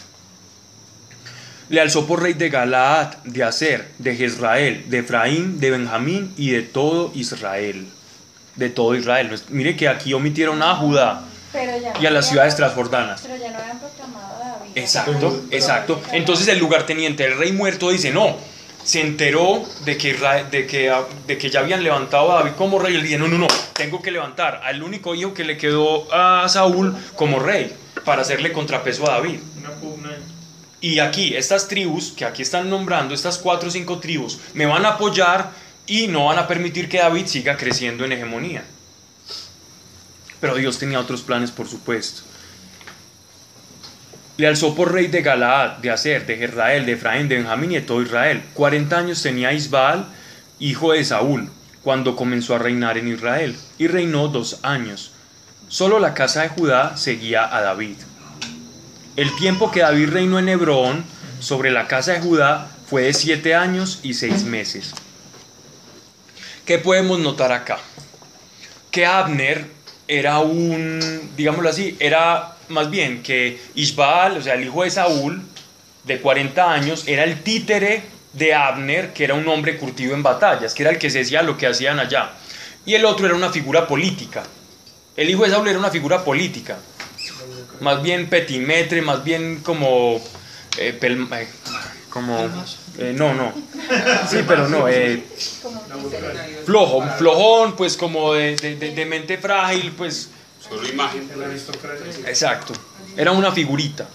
Le 1.68 1.80
alzó 1.80 2.06
por 2.06 2.22
rey 2.22 2.32
de 2.32 2.48
Galaad, 2.48 3.16
de 3.24 3.44
Aser, 3.44 3.88
de 3.98 4.16
Jezrael, 4.16 4.88
de 4.88 4.98
Efraín, 4.98 5.60
de 5.60 5.70
Benjamín 5.70 6.32
y 6.36 6.50
de 6.50 6.62
todo 6.62 7.12
Israel. 7.14 7.86
De 8.56 8.70
todo 8.70 8.94
Israel. 8.94 9.38
Mire 9.50 9.76
que 9.76 9.88
aquí 9.88 10.14
omitieron 10.14 10.62
a 10.62 10.74
Judá 10.76 11.22
y 12.00 12.06
a 12.06 12.10
las 12.10 12.28
ciudades 12.28 12.56
transbordanas. 12.56 13.20
Pero 13.22 13.36
ya 13.36 13.50
no 13.50 13.58
habían 13.58 13.78
proclamado 13.78 14.34
a 14.34 14.48
David. 14.58 14.70
Exacto, 14.74 15.42
exacto. 15.50 16.02
Entonces 16.12 16.48
el 16.48 16.58
lugarteniente, 16.58 17.24
el 17.24 17.36
rey 17.36 17.52
muerto, 17.52 17.90
dice, 17.90 18.12
no, 18.12 18.36
se 18.82 19.02
enteró 19.02 19.62
de 19.84 19.98
que, 19.98 20.14
de 20.50 20.66
que, 20.66 20.94
de 21.26 21.38
que 21.38 21.50
ya 21.50 21.60
habían 21.60 21.82
levantado 21.82 22.32
a 22.32 22.36
David 22.36 22.52
como 22.56 22.78
rey. 22.78 22.94
Él 22.94 23.02
dice, 23.02 23.18
no, 23.18 23.28
no, 23.28 23.36
no, 23.36 23.46
tengo 23.74 24.00
que 24.00 24.10
levantar 24.10 24.62
al 24.64 24.82
único 24.82 25.14
hijo 25.14 25.34
que 25.34 25.44
le 25.44 25.58
quedó 25.58 26.12
a 26.12 26.48
Saúl 26.48 26.96
como 27.14 27.38
rey 27.38 27.74
para 28.06 28.22
hacerle 28.22 28.52
contrapeso 28.52 29.06
a 29.06 29.16
David. 29.16 29.40
Una 29.58 29.70
pugna. 29.72 30.10
Y 30.80 31.00
aquí, 31.00 31.34
estas 31.34 31.66
tribus 31.66 32.12
que 32.12 32.24
aquí 32.24 32.42
están 32.42 32.70
nombrando, 32.70 33.14
estas 33.14 33.38
cuatro 33.38 33.68
o 33.68 33.72
cinco 33.72 33.98
tribus, 33.98 34.38
me 34.54 34.66
van 34.66 34.84
a 34.84 34.90
apoyar 34.90 35.50
y 35.86 36.06
no 36.06 36.26
van 36.26 36.38
a 36.38 36.46
permitir 36.46 36.88
que 36.88 36.98
David 36.98 37.26
siga 37.26 37.56
creciendo 37.56 38.04
en 38.04 38.12
hegemonía. 38.12 38.64
Pero 40.40 40.54
Dios 40.54 40.78
tenía 40.78 41.00
otros 41.00 41.22
planes, 41.22 41.50
por 41.50 41.66
supuesto. 41.68 42.22
Le 44.36 44.46
alzó 44.46 44.76
por 44.76 44.92
rey 44.92 45.08
de 45.08 45.22
Galaad, 45.22 45.78
de 45.78 45.90
Aser, 45.90 46.24
de 46.24 46.36
Jezreel, 46.36 46.86
de 46.86 46.92
Efraín, 46.92 47.28
de 47.28 47.38
Benjamín 47.38 47.72
y 47.72 47.74
de 47.76 47.80
todo 47.80 48.02
Israel. 48.02 48.44
Cuarenta 48.54 48.98
años 48.98 49.20
tenía 49.20 49.52
Isbaal, 49.52 50.06
hijo 50.60 50.92
de 50.92 51.04
Saúl, 51.04 51.50
cuando 51.82 52.14
comenzó 52.14 52.54
a 52.54 52.58
reinar 52.60 52.98
en 52.98 53.08
Israel, 53.08 53.56
y 53.78 53.88
reinó 53.88 54.28
dos 54.28 54.60
años. 54.62 55.10
Solo 55.66 55.98
la 55.98 56.14
casa 56.14 56.42
de 56.42 56.50
Judá 56.50 56.96
seguía 56.96 57.52
a 57.52 57.62
David. 57.62 57.96
El 59.18 59.34
tiempo 59.34 59.72
que 59.72 59.80
David 59.80 60.10
reinó 60.10 60.38
en 60.38 60.48
Hebrón 60.48 61.04
sobre 61.40 61.72
la 61.72 61.88
casa 61.88 62.12
de 62.12 62.20
Judá 62.20 62.70
fue 62.88 63.02
de 63.02 63.12
siete 63.12 63.52
años 63.52 63.98
y 64.04 64.14
seis 64.14 64.44
meses. 64.44 64.94
¿Qué 66.64 66.78
podemos 66.78 67.18
notar 67.18 67.50
acá? 67.50 67.80
Que 68.92 69.06
Abner 69.06 69.66
era 70.06 70.38
un, 70.38 71.32
digámoslo 71.36 71.68
así, 71.68 71.96
era 71.98 72.58
más 72.68 72.90
bien 72.90 73.24
que 73.24 73.60
Ishbaal, 73.74 74.36
o 74.36 74.40
sea, 74.42 74.54
el 74.54 74.62
hijo 74.62 74.84
de 74.84 74.90
Saúl, 74.92 75.42
de 76.04 76.20
40 76.20 76.72
años, 76.72 77.02
era 77.08 77.24
el 77.24 77.42
títere 77.42 78.04
de 78.34 78.54
Abner, 78.54 79.12
que 79.12 79.24
era 79.24 79.34
un 79.34 79.48
hombre 79.48 79.78
curtido 79.78 80.14
en 80.14 80.22
batallas, 80.22 80.74
que 80.74 80.84
era 80.84 80.92
el 80.92 80.98
que 80.98 81.10
se 81.10 81.18
decía 81.18 81.42
lo 81.42 81.56
que 81.56 81.66
hacían 81.66 81.98
allá. 81.98 82.34
Y 82.86 82.94
el 82.94 83.04
otro 83.04 83.26
era 83.26 83.34
una 83.34 83.50
figura 83.50 83.84
política. 83.84 84.44
El 85.16 85.28
hijo 85.28 85.42
de 85.42 85.50
Saúl 85.50 85.66
era 85.66 85.78
una 85.80 85.90
figura 85.90 86.22
política. 86.22 86.78
Más 87.80 88.02
bien 88.02 88.28
petimetre, 88.28 89.02
más 89.02 89.22
bien 89.24 89.60
como... 89.62 90.20
eh, 90.78 90.98
pel- 91.00 91.28
eh, 91.36 91.48
como... 92.10 92.38
eh, 92.98 93.12
no, 93.16 93.34
no. 93.34 93.52
Sí, 94.28 94.38
pero 94.46 94.68
no. 94.68 94.88
eh, 94.88 95.22
flojo, 96.64 97.02
flojón, 97.18 97.76
pues 97.76 97.96
como 97.96 98.34
de, 98.34 98.56
de- 98.56 98.76
de- 98.76 98.94
de 98.94 99.06
mente 99.06 99.38
frágil, 99.38 99.92
pues... 99.92 100.30
Solo 100.66 100.86
imagen. 100.88 101.30
El 101.32 101.42
aristócrata. 101.44 102.04
Exacto. 102.28 102.72
Era 103.16 103.32
una 103.32 103.52
figurita. 103.52 104.06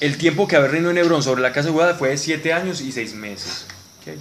El 0.00 0.16
tiempo 0.16 0.48
que 0.48 0.56
había 0.56 0.68
reinado 0.68 0.92
en 0.92 0.98
Hebrón 0.98 1.22
sobre 1.22 1.42
la 1.42 1.52
casa 1.52 1.68
de 1.68 1.74
Judá 1.74 1.94
fue 1.94 2.10
de 2.10 2.18
siete 2.18 2.52
años 2.52 2.80
y 2.80 2.90
seis 2.90 3.12
meses. 3.14 3.66
Ok. 4.00 4.14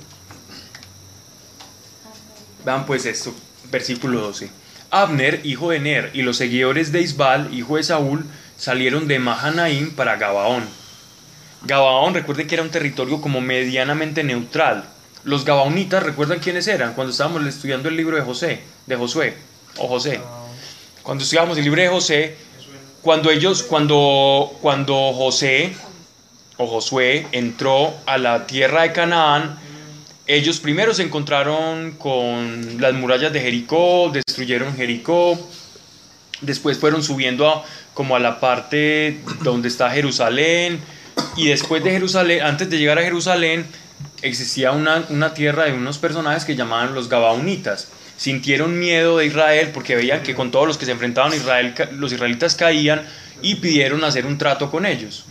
Vean 2.66 2.86
pues 2.86 3.06
esto, 3.06 3.34
versículo 3.72 4.22
12. 4.22 4.50
Abner, 4.92 5.42
hijo 5.44 5.70
de 5.70 5.80
Ner, 5.80 6.12
y 6.14 6.24
los 6.24 6.38
seguidores 6.38 6.92
de 6.92 7.02
Isbal, 7.02 7.54
hijo 7.54 7.78
de 7.78 7.84
Saúl, 7.84 8.26
salieron 8.58 9.08
de 9.08 9.20
Mahanaim 9.20 9.92
para 9.96 10.18
Gabaón. 10.18 10.64
Gabaón, 11.64 12.14
recuerden 12.14 12.48
que 12.48 12.56
era 12.56 12.64
un 12.64 12.72
territorio 12.72 13.22
como 13.22 13.42
medianamente 13.42 14.24
neutral. 14.24 14.86
Los 15.24 15.46
gabaonitas, 15.46 16.02
¿recuerdan 16.02 16.40
quiénes 16.40 16.68
eran? 16.68 16.94
Cuando 16.94 17.12
estábamos 17.12 17.46
estudiando 17.46 17.90
el 17.90 17.98
libro 17.98 18.16
de 18.16 18.24
José, 18.24 18.62
de 18.86 18.96
Josué, 18.96 19.36
o 19.78 19.88
José. 19.88 20.20
Cuando 21.04 21.24
estudiábamos 21.24 21.58
el 21.58 21.66
libro 21.66 21.82
de 21.82 21.90
José, 21.90 22.38
cuando 23.02 23.30
ellos, 23.30 23.64
cuando, 23.64 24.58
cuando 24.62 25.14
José 25.14 25.74
o 26.58 26.68
Josué 26.68 27.28
entró 27.32 27.94
a 28.06 28.18
la 28.18 28.46
tierra 28.48 28.84
de 28.84 28.92
Canaán, 28.92 29.60
ellos 30.30 30.60
primero 30.60 30.94
se 30.94 31.02
encontraron 31.04 31.94
con 31.94 32.80
las 32.80 32.94
murallas 32.94 33.34
de 33.34 33.42
Jericó, 33.42 34.12
destruyeron 34.14 34.76
Jericó, 34.76 35.40
después 36.42 36.78
fueron 36.78 37.02
subiendo 37.04 37.50
a- 37.50 37.64
como 37.96 38.16
a 38.16 38.20
la 38.20 38.40
parte 38.40 39.20
donde 39.42 39.68
está 39.68 39.90
Jerusalén, 39.90 40.80
y 41.36 41.48
después 41.48 41.84
de 41.84 41.92
Jerusalén, 41.92 42.44
antes 42.44 42.70
de 42.70 42.78
llegar 42.78 43.00
a 43.00 43.02
Jerusalén, 43.02 43.66
existía 44.22 44.72
una, 44.72 45.04
una 45.10 45.34
tierra 45.34 45.66
de 45.66 45.74
unos 45.74 45.98
personajes 45.98 46.46
que 46.46 46.56
llamaban 46.56 46.94
los 46.94 47.10
Gabaonitas. 47.10 47.88
Sintieron 48.16 48.78
miedo 48.78 49.18
de 49.18 49.26
Israel 49.26 49.72
porque 49.74 49.96
veían 49.96 50.22
que 50.24 50.36
con 50.36 50.52
todos 50.52 50.68
los 50.68 50.78
que 50.78 50.86
se 50.86 50.92
enfrentaban 50.92 51.32
a 51.34 51.38
Israel, 51.38 51.74
los 51.94 52.12
israelitas 52.14 52.54
caían 52.56 53.02
y 53.42 53.56
pidieron 53.56 54.04
hacer 54.04 54.26
un 54.26 54.38
trato 54.38 54.70
con 54.70 54.86
ellos. 54.86 55.26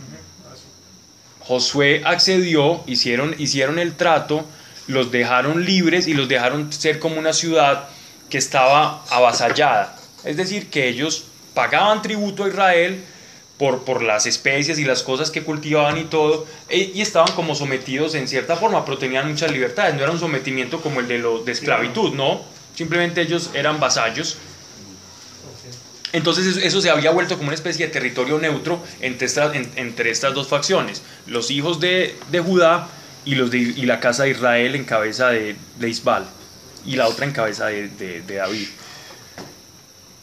Josué 1.39 2.01
accedió, 2.05 2.83
hicieron, 2.85 3.35
hicieron 3.39 3.79
el 3.79 3.93
trato, 3.95 4.45
los 4.89 5.11
dejaron 5.11 5.63
libres 5.65 6.07
y 6.07 6.13
los 6.13 6.27
dejaron 6.27 6.73
ser 6.73 6.99
como 6.99 7.17
una 7.19 7.31
ciudad 7.33 7.87
que 8.29 8.37
estaba 8.37 9.03
avasallada. 9.09 9.95
Es 10.23 10.35
decir, 10.35 10.69
que 10.69 10.89
ellos 10.89 11.25
pagaban 11.53 12.01
tributo 12.01 12.43
a 12.43 12.49
Israel 12.49 13.03
por, 13.57 13.83
por 13.83 14.01
las 14.01 14.25
especies 14.25 14.79
y 14.79 14.85
las 14.85 15.03
cosas 15.03 15.31
que 15.31 15.43
cultivaban 15.43 15.97
y 15.97 16.05
todo, 16.05 16.47
e- 16.69 16.91
y 16.95 17.01
estaban 17.01 17.31
como 17.33 17.53
sometidos 17.55 18.15
en 18.15 18.27
cierta 18.27 18.55
forma, 18.55 18.83
pero 18.83 18.97
tenían 18.97 19.29
muchas 19.29 19.51
libertades. 19.51 19.93
No 19.95 20.01
era 20.03 20.11
un 20.11 20.19
sometimiento 20.19 20.81
como 20.81 21.01
el 21.01 21.07
de, 21.07 21.19
los 21.19 21.45
de 21.45 21.51
esclavitud, 21.51 22.13
no. 22.13 22.41
Simplemente 22.75 23.21
ellos 23.21 23.51
eran 23.53 23.79
vasallos. 23.79 24.37
Entonces 26.11 26.57
eso, 26.57 26.81
se 26.81 26.89
había 26.89 27.11
vuelto 27.11 27.35
como 27.37 27.49
una 27.49 27.55
especie 27.55 27.85
de 27.85 27.93
territorio 27.93 28.39
neutro 28.39 28.81
entre 29.01 29.27
estas, 29.27 29.53
en- 29.55 29.69
entre 29.75 30.09
estas 30.09 30.33
dos 30.33 30.47
facciones, 30.47 31.03
los 31.27 31.51
hijos 31.51 31.79
de, 31.79 32.15
de 32.31 32.39
Judá 32.39 32.87
y, 33.25 33.35
los 33.35 33.51
de, 33.51 33.57
y 33.59 33.85
la 33.85 33.99
casa 33.99 34.23
de 34.23 34.31
Israel 34.31 34.75
en 34.75 34.85
cabeza 34.85 35.29
de, 35.29 35.55
Isbal 35.81 36.25
y 36.85 36.95
la 36.95 37.07
otra 37.07 37.25
en 37.25 37.31
cabeza 37.31 37.67
de, 37.67 37.87
de- 37.89 38.21
David. 38.37 38.67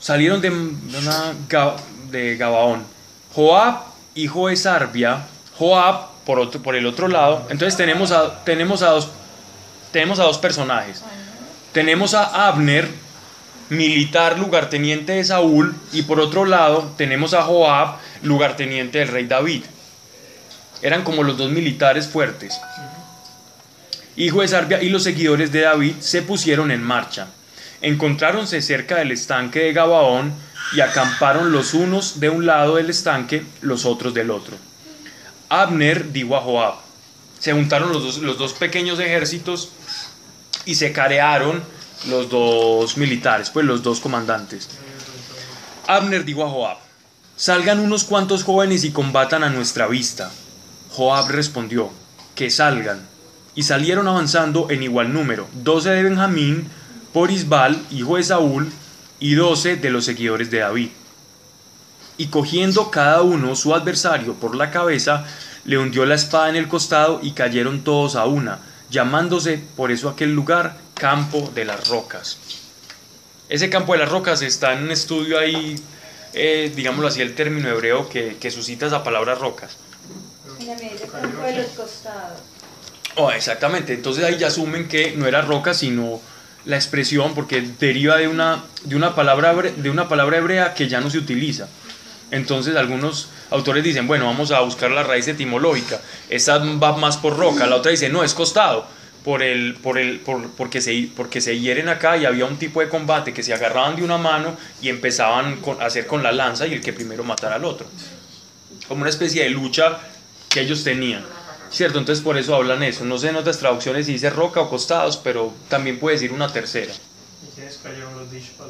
Salieron 0.01 0.41
de, 0.41 0.51
de 2.11 2.37
Gabaón. 2.37 2.85
Joab, 3.35 3.81
hijo 4.15 4.49
de 4.49 4.57
Sarbia, 4.57 5.27
Joab 5.59 6.09
por, 6.25 6.39
otro, 6.39 6.63
por 6.63 6.77
el 6.77 6.87
otro 6.87 7.09
lado. 7.09 7.47
Entonces 7.51 7.77
tenemos 7.77 8.11
a, 8.13 8.45
tenemos 8.45 8.83
a, 8.83 8.91
dos, 8.91 9.09
tenemos 9.93 10.19
a 10.19 10.25
dos 10.25 10.39
personajes. 10.39 11.03
Tenemos 11.73 12.15
a 12.15 12.49
Abner, 12.49 12.89
militar 13.69 14.39
lugarteniente 14.39 15.13
de 15.13 15.25
Saúl, 15.25 15.75
y 15.93 16.03
por 16.03 16.21
otro 16.21 16.45
lado 16.47 16.93
tenemos 16.97 17.35
a 17.35 17.43
Joab, 17.43 17.97
lugarteniente 18.23 18.99
del 19.01 19.09
rey 19.09 19.27
David. 19.27 19.65
Eran 20.83 21.05
como 21.05 21.23
los 21.23 21.37
dos 21.37 21.51
militares 21.51 22.07
fuertes. 22.07 22.59
Hijo 24.17 24.41
de 24.41 24.49
Sarbia 24.49 24.83
y 24.83 24.89
los 24.89 25.03
seguidores 25.03 25.53
de 25.53 25.61
David 25.63 25.97
se 26.01 26.23
pusieron 26.23 26.71
en 26.71 26.83
marcha. 26.83 27.29
Encontráronse 27.83 28.63
cerca 28.63 28.97
del 28.97 29.13
estanque 29.13 29.61
de 29.61 29.73
Gabaón 29.75 30.33
y 30.75 30.81
acamparon 30.81 31.53
los 31.53 31.75
unos 31.75 32.19
de 32.19 32.31
un 32.31 32.47
lado 32.47 32.77
del 32.77 32.89
estanque, 32.89 33.45
los 33.61 33.85
otros 33.85 34.15
del 34.15 34.31
otro. 34.31 34.57
Abner 35.51 36.13
dijo 36.13 36.37
a 36.37 36.41
Joab. 36.41 36.75
Se 37.39 37.53
juntaron 37.53 37.93
los 37.93 38.03
dos, 38.03 38.19
los 38.19 38.39
dos 38.39 38.55
pequeños 38.55 38.99
ejércitos 38.99 39.71
y 40.65 40.75
se 40.77 40.93
carearon 40.93 41.63
los 42.09 42.31
dos 42.31 42.97
militares, 42.97 43.51
pues 43.51 43.67
los 43.67 43.83
dos 43.83 44.01
comandantes. 44.01 44.69
Abner 45.87 46.25
dijo 46.25 46.45
a 46.45 46.49
Joab, 46.49 46.79
salgan 47.37 47.81
unos 47.81 48.05
cuantos 48.05 48.45
jóvenes 48.45 48.85
y 48.85 48.91
combatan 48.91 49.45
a 49.45 49.51
nuestra 49.51 49.87
vista. 49.87 50.31
Joab 50.91 51.29
respondió, 51.29 51.91
que 52.35 52.51
salgan. 52.51 53.07
Y 53.57 53.65
salieron 53.65 54.07
avanzando 54.07 54.71
en 54.71 54.85
igual 54.85 55.13
número, 55.13 55.49
doce 55.55 55.91
de 55.91 56.05
Benjamín, 56.05 56.69
por 57.13 57.33
Isbal, 57.33 57.83
hijo 57.91 58.17
de 58.17 58.23
Saúl, 58.23 58.71
y 59.19 59.35
doce 59.35 59.77
de 59.77 59.91
los 59.91 60.05
seguidores 60.05 60.51
de 60.51 60.59
David. 60.59 60.91
Y 62.19 62.27
cogiendo 62.29 62.91
cada 62.91 63.23
uno 63.23 63.57
su 63.57 63.75
adversario 63.75 64.35
por 64.35 64.55
la 64.55 64.71
cabeza, 64.71 65.25
le 65.65 65.79
hundió 65.79 66.07
la 66.07 66.15
espada 66.15 66.49
en 66.49 66.57
el 66.57 66.69
costado 66.69 67.21
y 67.23 67.33
cayeron 67.33 67.83
todos 67.83 68.15
a 68.15 68.27
una, 68.27 68.61
llamándose 68.91 69.61
por 69.77 69.91
eso 69.91 70.09
aquel 70.09 70.33
lugar 70.33 70.77
Campo 70.95 71.51
de 71.55 71.65
las 71.65 71.89
Rocas. 71.89 72.39
Ese 73.49 73.69
Campo 73.69 73.93
de 73.93 73.99
las 73.99 74.11
Rocas 74.11 74.43
está 74.43 74.73
en 74.73 74.85
un 74.85 74.91
estudio 74.91 75.39
ahí, 75.39 75.77
eh, 76.33 76.73
digámoslo 76.75 77.09
así, 77.09 77.21
el 77.21 77.35
término 77.35 77.69
hebreo 77.69 78.09
que, 78.09 78.37
que 78.41 78.51
suscita 78.51 78.87
esa 78.87 79.03
palabra 79.03 79.35
rocas. 79.35 79.77
Campo 81.11 81.43
de 81.43 81.57
los 81.57 81.67
costados. 81.69 82.41
Oh, 83.17 83.31
exactamente, 83.31 83.95
entonces 83.95 84.25
ahí 84.25 84.37
ya 84.37 84.49
asumen 84.49 84.89
que 84.89 85.13
no 85.17 85.27
era 85.27 85.41
roca, 85.41 85.73
sino 85.73 86.21
la 86.67 86.77
expresión, 86.77 87.35
porque 87.35 87.63
deriva 87.81 88.17
de 88.17 88.29
una, 88.29 88.65
de 88.85 88.95
una, 88.97 89.15
palabra, 89.15 89.53
de 89.55 89.89
una 89.91 90.09
palabra 90.09 90.37
hebrea 90.39 90.75
que 90.75 90.89
ya 90.89 91.01
no 91.01 91.09
se 91.11 91.19
utiliza. 91.19 91.69
Entonces 92.31 92.77
algunos 92.77 93.29
autores 93.51 93.85
dicen, 93.85 94.07
bueno, 94.07 94.27
vamos 94.27 94.51
a 94.51 94.61
buscar 94.61 94.91
la 94.91 95.03
raíz 95.05 95.29
etimológica. 95.29 96.01
Esta 96.29 96.59
va 96.59 96.97
más 96.97 97.17
por 97.17 97.37
roca, 97.39 97.67
la 97.67 97.77
otra 97.77 97.91
dice, 97.93 98.09
no, 98.09 98.23
es 98.25 98.35
costado, 98.35 98.87
por 99.25 99.43
el, 99.43 99.75
por 99.77 99.97
el, 99.97 100.19
por- 100.21 100.51
porque, 100.51 100.81
se, 100.83 101.09
porque 101.17 101.41
se 101.41 101.59
hieren 101.59 101.89
acá 101.89 102.17
y 102.19 102.27
había 102.27 102.45
un 102.45 102.59
tipo 102.59 102.81
de 102.81 102.89
combate 102.89 103.33
que 103.33 103.43
se 103.43 103.55
agarraban 103.55 103.97
de 103.97 104.03
una 104.03 104.19
mano 104.19 104.57
y 104.83 104.89
empezaban 104.89 105.59
a 105.81 105.87
hacer 105.87 106.07
con 106.07 106.23
la 106.23 106.33
lanza 106.33 106.67
y 106.67 106.75
el 106.75 106.81
que 106.83 106.93
primero 106.93 107.25
matara 107.25 107.55
al 107.55 107.65
otro. 107.65 107.87
Como 108.89 109.01
una 109.03 109.11
especie 109.11 109.43
de 109.45 109.51
lucha 109.51 109.99
que 110.51 110.61
ellos 110.61 110.85
tenían. 110.85 111.25
¿Cierto? 111.71 111.99
Entonces 111.99 112.23
por 112.25 112.37
eso 112.39 112.55
hablan 112.55 112.83
eso. 112.83 113.05
No 113.05 113.19
sé 113.19 113.29
en 113.29 113.37
otras 113.37 113.59
traducciones 113.59 114.07
si 114.07 114.13
dice 114.13 114.31
roca 114.31 114.61
o 114.61 114.71
costados, 114.71 115.17
pero 115.17 115.53
también 115.69 115.99
puede 115.99 116.17
decir 116.17 116.33
una 116.33 116.53
tercera. 116.53 116.93
¿Y 116.93 117.55
quiénes 117.55 117.79
cayeron 117.83 118.17
los 118.19 118.31
Dishpal? 118.31 118.69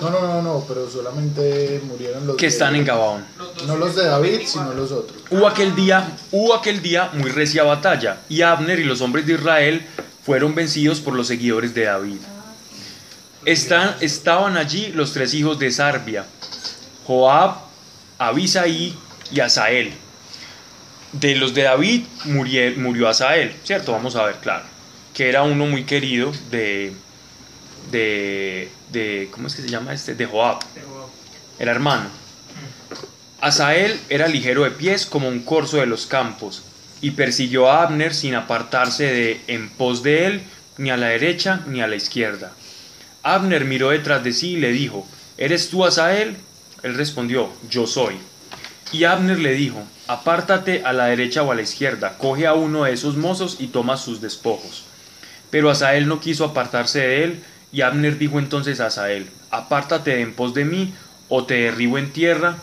No 0.00 0.10
No, 0.10 0.10
no, 0.10 0.20
no, 0.20 0.42
no, 0.42 0.64
pero 0.68 0.88
solamente 0.88 1.80
murieron 1.84 2.26
los 2.26 2.36
que 2.36 2.46
de- 2.46 2.52
están 2.52 2.76
en 2.76 2.84
Gabaón. 2.84 3.24
No 3.66 3.76
los 3.76 3.96
de 3.96 4.04
David, 4.04 4.40
sino 4.46 4.72
los 4.74 4.92
otros. 4.92 5.22
Hubo 5.30 5.46
aquel 5.48 5.74
día, 5.74 6.16
hubo 6.30 6.54
aquel 6.54 6.80
día 6.82 7.10
muy 7.14 7.30
recia 7.30 7.64
batalla, 7.64 8.20
y 8.28 8.42
Abner 8.42 8.78
y 8.78 8.84
los 8.84 9.00
hombres 9.00 9.26
de 9.26 9.34
Israel 9.34 9.84
fueron 10.24 10.54
vencidos 10.54 11.00
por 11.00 11.14
los 11.14 11.26
seguidores 11.26 11.74
de 11.74 11.84
David. 11.84 12.18
Están, 13.44 13.96
estaban 14.00 14.56
allí 14.56 14.92
los 14.94 15.12
tres 15.12 15.34
hijos 15.34 15.58
de 15.58 15.70
Sarbia, 15.72 16.24
Joab, 17.08 17.54
Abisaí 18.18 18.94
y 19.32 19.40
Asael. 19.40 19.94
De 21.12 21.36
los 21.36 21.54
de 21.54 21.62
David 21.62 22.04
murió, 22.26 22.70
murió 22.76 23.08
Asael, 23.08 23.56
¿cierto? 23.64 23.92
Vamos 23.92 24.14
a 24.14 24.24
ver, 24.24 24.36
claro. 24.42 24.64
Que 25.14 25.30
era 25.30 25.42
uno 25.42 25.64
muy 25.64 25.84
querido 25.84 26.32
de, 26.50 26.92
de, 27.90 28.70
de 28.92 29.30
¿cómo 29.30 29.46
es 29.46 29.54
que 29.54 29.62
se 29.62 29.68
llama 29.68 29.94
este? 29.94 30.14
De 30.16 30.26
Joab, 30.26 30.58
el 31.58 31.68
hermano. 31.68 32.10
Asael 33.40 33.98
era 34.10 34.28
ligero 34.28 34.64
de 34.64 34.72
pies 34.72 35.06
como 35.06 35.28
un 35.28 35.40
corzo 35.40 35.78
de 35.78 35.86
los 35.86 36.04
campos, 36.04 36.62
y 37.00 37.12
persiguió 37.12 37.70
a 37.70 37.84
Abner 37.84 38.12
sin 38.12 38.34
apartarse 38.34 39.04
de 39.04 39.40
en 39.46 39.70
pos 39.70 40.02
de 40.02 40.26
él, 40.26 40.42
ni 40.76 40.90
a 40.90 40.98
la 40.98 41.06
derecha 41.06 41.62
ni 41.68 41.80
a 41.80 41.86
la 41.86 41.96
izquierda. 41.96 42.52
Abner 43.22 43.64
miró 43.64 43.90
detrás 43.90 44.22
de 44.22 44.34
sí 44.34 44.50
y 44.50 44.56
le 44.56 44.72
dijo, 44.72 45.08
¿Eres 45.38 45.70
tú 45.70 45.86
Asael? 45.86 46.36
Él 46.82 46.94
respondió, 46.94 47.48
Yo 47.68 47.86
soy. 47.86 48.16
Y 48.92 49.04
Abner 49.04 49.38
le 49.38 49.52
dijo, 49.52 49.82
Apártate 50.06 50.82
a 50.84 50.92
la 50.92 51.06
derecha 51.06 51.42
o 51.42 51.52
a 51.52 51.54
la 51.54 51.62
izquierda, 51.62 52.16
coge 52.18 52.46
a 52.46 52.54
uno 52.54 52.84
de 52.84 52.92
esos 52.92 53.16
mozos 53.16 53.56
y 53.58 53.68
toma 53.68 53.96
sus 53.96 54.20
despojos. 54.20 54.84
Pero 55.50 55.70
Asael 55.70 56.08
no 56.08 56.20
quiso 56.20 56.44
apartarse 56.44 57.00
de 57.00 57.24
él, 57.24 57.42
y 57.72 57.82
Abner 57.82 58.16
dijo 58.16 58.38
entonces 58.38 58.80
a 58.80 58.86
Asael, 58.86 59.28
Apártate 59.50 60.20
en 60.20 60.34
pos 60.34 60.54
de 60.54 60.64
mí, 60.64 60.94
o 61.28 61.44
te 61.44 61.54
derribo 61.54 61.98
en 61.98 62.12
tierra, 62.12 62.56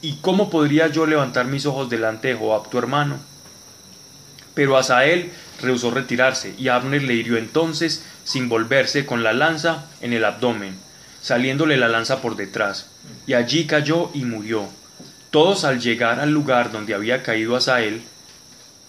¿y 0.00 0.16
cómo 0.16 0.48
podría 0.48 0.86
yo 0.86 1.06
levantar 1.06 1.46
mis 1.46 1.66
ojos 1.66 1.90
delante 1.90 2.28
de 2.28 2.34
Joab 2.34 2.70
tu 2.70 2.78
hermano? 2.78 3.18
Pero 4.54 4.76
Asael 4.76 5.32
rehusó 5.60 5.90
retirarse, 5.90 6.54
y 6.56 6.68
Abner 6.68 7.02
le 7.02 7.14
hirió 7.14 7.36
entonces, 7.36 8.04
sin 8.24 8.48
volverse, 8.48 9.04
con 9.04 9.22
la 9.22 9.32
lanza 9.32 9.86
en 10.00 10.12
el 10.12 10.24
abdomen, 10.24 10.78
saliéndole 11.20 11.76
la 11.76 11.88
lanza 11.88 12.20
por 12.20 12.36
detrás, 12.36 12.86
y 13.26 13.34
allí 13.34 13.66
cayó 13.66 14.10
y 14.14 14.24
murió. 14.24 14.68
Todos 15.30 15.64
al 15.64 15.80
llegar 15.80 16.20
al 16.20 16.30
lugar 16.30 16.72
donde 16.72 16.94
había 16.94 17.22
caído 17.22 17.56
Asael, 17.56 18.02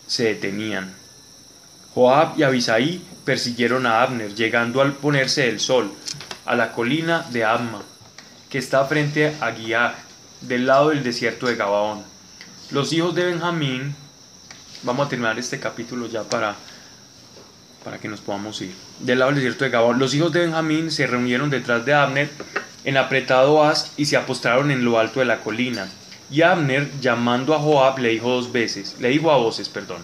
se 0.07 0.23
detenían. 0.23 0.93
Joab 1.93 2.39
y 2.39 2.43
Abisaí 2.43 3.03
persiguieron 3.25 3.85
a 3.85 4.01
Abner, 4.01 4.33
llegando 4.33 4.81
al 4.81 4.93
ponerse 4.93 5.49
el 5.49 5.59
sol, 5.59 5.91
a 6.45 6.55
la 6.55 6.71
colina 6.71 7.25
de 7.29 7.43
Amma, 7.43 7.83
que 8.49 8.57
está 8.57 8.85
frente 8.85 9.35
a 9.39 9.51
Guiar, 9.51 9.95
del 10.41 10.65
lado 10.65 10.89
del 10.89 11.03
desierto 11.03 11.47
de 11.47 11.55
Gabaón. 11.55 12.03
Los 12.71 12.93
hijos 12.93 13.13
de 13.15 13.25
Benjamín, 13.25 13.95
vamos 14.83 15.05
a 15.05 15.09
terminar 15.09 15.37
este 15.37 15.59
capítulo 15.59 16.07
ya 16.07 16.23
para, 16.23 16.55
para 17.83 17.99
que 17.99 18.07
nos 18.07 18.21
podamos 18.21 18.61
ir. 18.61 18.73
Del 18.99 19.19
lado 19.19 19.31
del 19.31 19.39
desierto 19.39 19.63
de 19.63 19.71
Gabaón, 19.71 19.99
los 19.99 20.13
hijos 20.13 20.31
de 20.31 20.41
Benjamín 20.41 20.91
se 20.91 21.07
reunieron 21.07 21.49
detrás 21.49 21.85
de 21.85 21.93
Abner 21.93 22.29
en 22.83 22.97
apretado 22.97 23.63
haz 23.63 23.91
y 23.97 24.05
se 24.05 24.17
apostraron 24.17 24.71
en 24.71 24.83
lo 24.83 24.99
alto 24.99 25.19
de 25.19 25.25
la 25.25 25.41
colina. 25.41 25.87
Y 26.31 26.41
Abner, 26.41 26.89
llamando 27.01 27.55
a 27.55 27.59
Joab, 27.59 27.99
le 27.99 28.09
dijo 28.09 28.29
dos 28.29 28.51
veces, 28.51 28.95
le 28.99 29.09
dijo 29.09 29.31
a 29.31 29.37
voces, 29.37 29.69
perdón, 29.69 30.03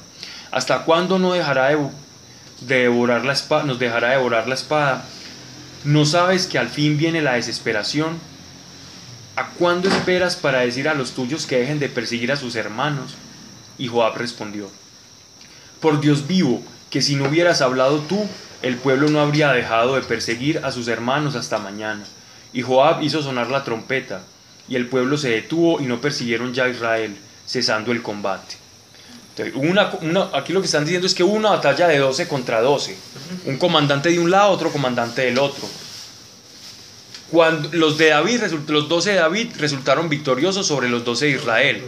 ¿hasta 0.52 0.84
cuándo 0.84 1.20
no 1.20 1.34
dejará 1.34 1.70
de, 1.70 1.78
de 2.62 2.80
devorar 2.82 3.26
la 3.26 3.34
espada, 3.34 3.64
nos 3.64 3.80
dejará 3.80 4.12
devorar 4.12 4.48
la 4.48 4.56
espada? 4.56 5.06
¿No 5.84 6.06
sabes 6.06 6.48
que 6.48 6.58
al 6.58 6.70
fin 6.70 6.98
viene 6.98 7.22
la 7.22 7.34
desesperación? 7.34 8.18
¿A 9.36 9.50
cuándo 9.50 9.90
esperas 9.90 10.36
para 10.36 10.62
decir 10.62 10.88
a 10.90 10.96
los 10.96 11.12
tuyos 11.12 11.46
que 11.46 11.60
dejen 11.60 11.78
de 11.78 11.90
perseguir 11.90 12.32
a 12.32 12.38
sus 12.38 12.56
hermanos? 12.56 13.16
Y 13.78 13.88
Joab 13.88 14.18
respondió, 14.18 14.72
Por 15.82 16.00
Dios 16.00 16.26
vivo, 16.26 16.64
que 16.96 17.02
si 17.02 17.18
no 17.18 17.26
hubieras 17.28 17.60
hablado 17.60 18.00
tú, 18.08 18.26
el 18.62 18.78
pueblo 18.78 19.10
no 19.10 19.20
habría 19.20 19.52
dejado 19.52 19.96
de 19.96 20.02
perseguir 20.02 20.62
a 20.64 20.72
sus 20.72 20.88
hermanos 20.88 21.36
hasta 21.36 21.58
mañana. 21.58 22.06
Y 22.54 22.62
Joab 22.62 23.04
hizo 23.04 23.22
sonar 23.22 23.50
la 23.50 23.66
trompeta, 23.66 24.22
y 24.70 24.78
el 24.78 24.88
pueblo 24.88 25.18
se 25.18 25.28
detuvo 25.32 25.82
y 25.82 25.88
no 25.88 26.00
persiguieron 26.00 26.54
ya 26.54 26.64
a 26.64 26.70
Israel, 26.70 27.18
cesando 27.46 27.92
el 27.92 28.02
combate. 28.02 28.56
Entonces, 29.32 29.54
una, 29.58 29.92
una- 30.04 30.30
aquí 30.38 30.54
lo 30.54 30.62
que 30.62 30.68
están 30.68 30.86
diciendo 30.86 31.06
es 31.06 31.14
que 31.14 31.22
hubo 31.26 31.34
una 31.34 31.50
batalla 31.50 31.90
de 31.90 31.98
12 31.98 32.30
contra 32.30 32.62
12. 32.62 32.96
Un 33.44 33.58
comandante 33.58 34.08
de 34.08 34.18
un 34.18 34.32
lado, 34.32 34.52
otro 34.52 34.72
comandante 34.72 35.24
del 35.24 35.38
otro. 35.38 35.68
Cuando 37.30 37.68
los 37.74 37.98
de 37.98 38.08
David, 38.12 38.42
los 38.70 38.88
12 38.88 39.10
de 39.10 39.16
David 39.18 39.48
resultaron 39.58 40.08
victoriosos 40.08 40.66
sobre 40.66 40.88
los 40.88 41.04
12 41.04 41.26
de 41.26 41.32
Israel. 41.32 41.84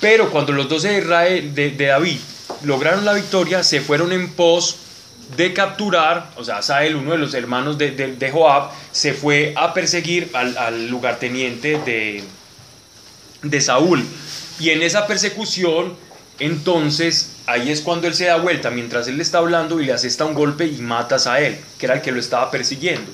Pero 0.00 0.30
cuando 0.30 0.50
los 0.52 0.68
12 0.68 0.88
de, 0.88 0.98
Israel, 0.98 1.54
de, 1.54 1.70
de 1.70 1.86
David 1.86 2.18
lograron 2.62 3.04
la 3.04 3.12
victoria, 3.12 3.62
se 3.62 3.80
fueron 3.80 4.12
en 4.12 4.32
pos 4.32 4.76
de 5.36 5.52
capturar, 5.52 6.30
o 6.36 6.44
sea, 6.44 6.62
Sael, 6.62 6.94
uno 6.96 7.12
de 7.12 7.18
los 7.18 7.34
hermanos 7.34 7.78
de, 7.78 7.90
de- 7.90 8.30
Joab, 8.30 8.70
se 8.92 9.12
fue 9.12 9.52
a 9.56 9.74
perseguir 9.74 10.30
al, 10.34 10.56
al 10.56 10.86
lugarteniente 10.88 11.80
de, 11.84 12.22
de 13.42 13.60
Saúl. 13.60 14.04
Y 14.60 14.70
en 14.70 14.82
esa 14.82 15.06
persecución, 15.06 15.94
entonces, 16.38 17.32
ahí 17.46 17.70
es 17.70 17.80
cuando 17.80 18.06
él 18.06 18.14
se 18.14 18.26
da 18.26 18.36
vuelta, 18.36 18.70
mientras 18.70 19.08
él 19.08 19.16
le 19.16 19.22
está 19.24 19.38
hablando 19.38 19.80
y 19.80 19.86
le 19.86 19.92
asesta 19.92 20.24
un 20.24 20.34
golpe 20.34 20.66
y 20.66 20.76
mata 20.78 21.16
a 21.16 21.18
Sael, 21.18 21.58
que 21.78 21.86
era 21.86 21.96
el 21.96 22.02
que 22.02 22.12
lo 22.12 22.20
estaba 22.20 22.50
persiguiendo. 22.50 23.10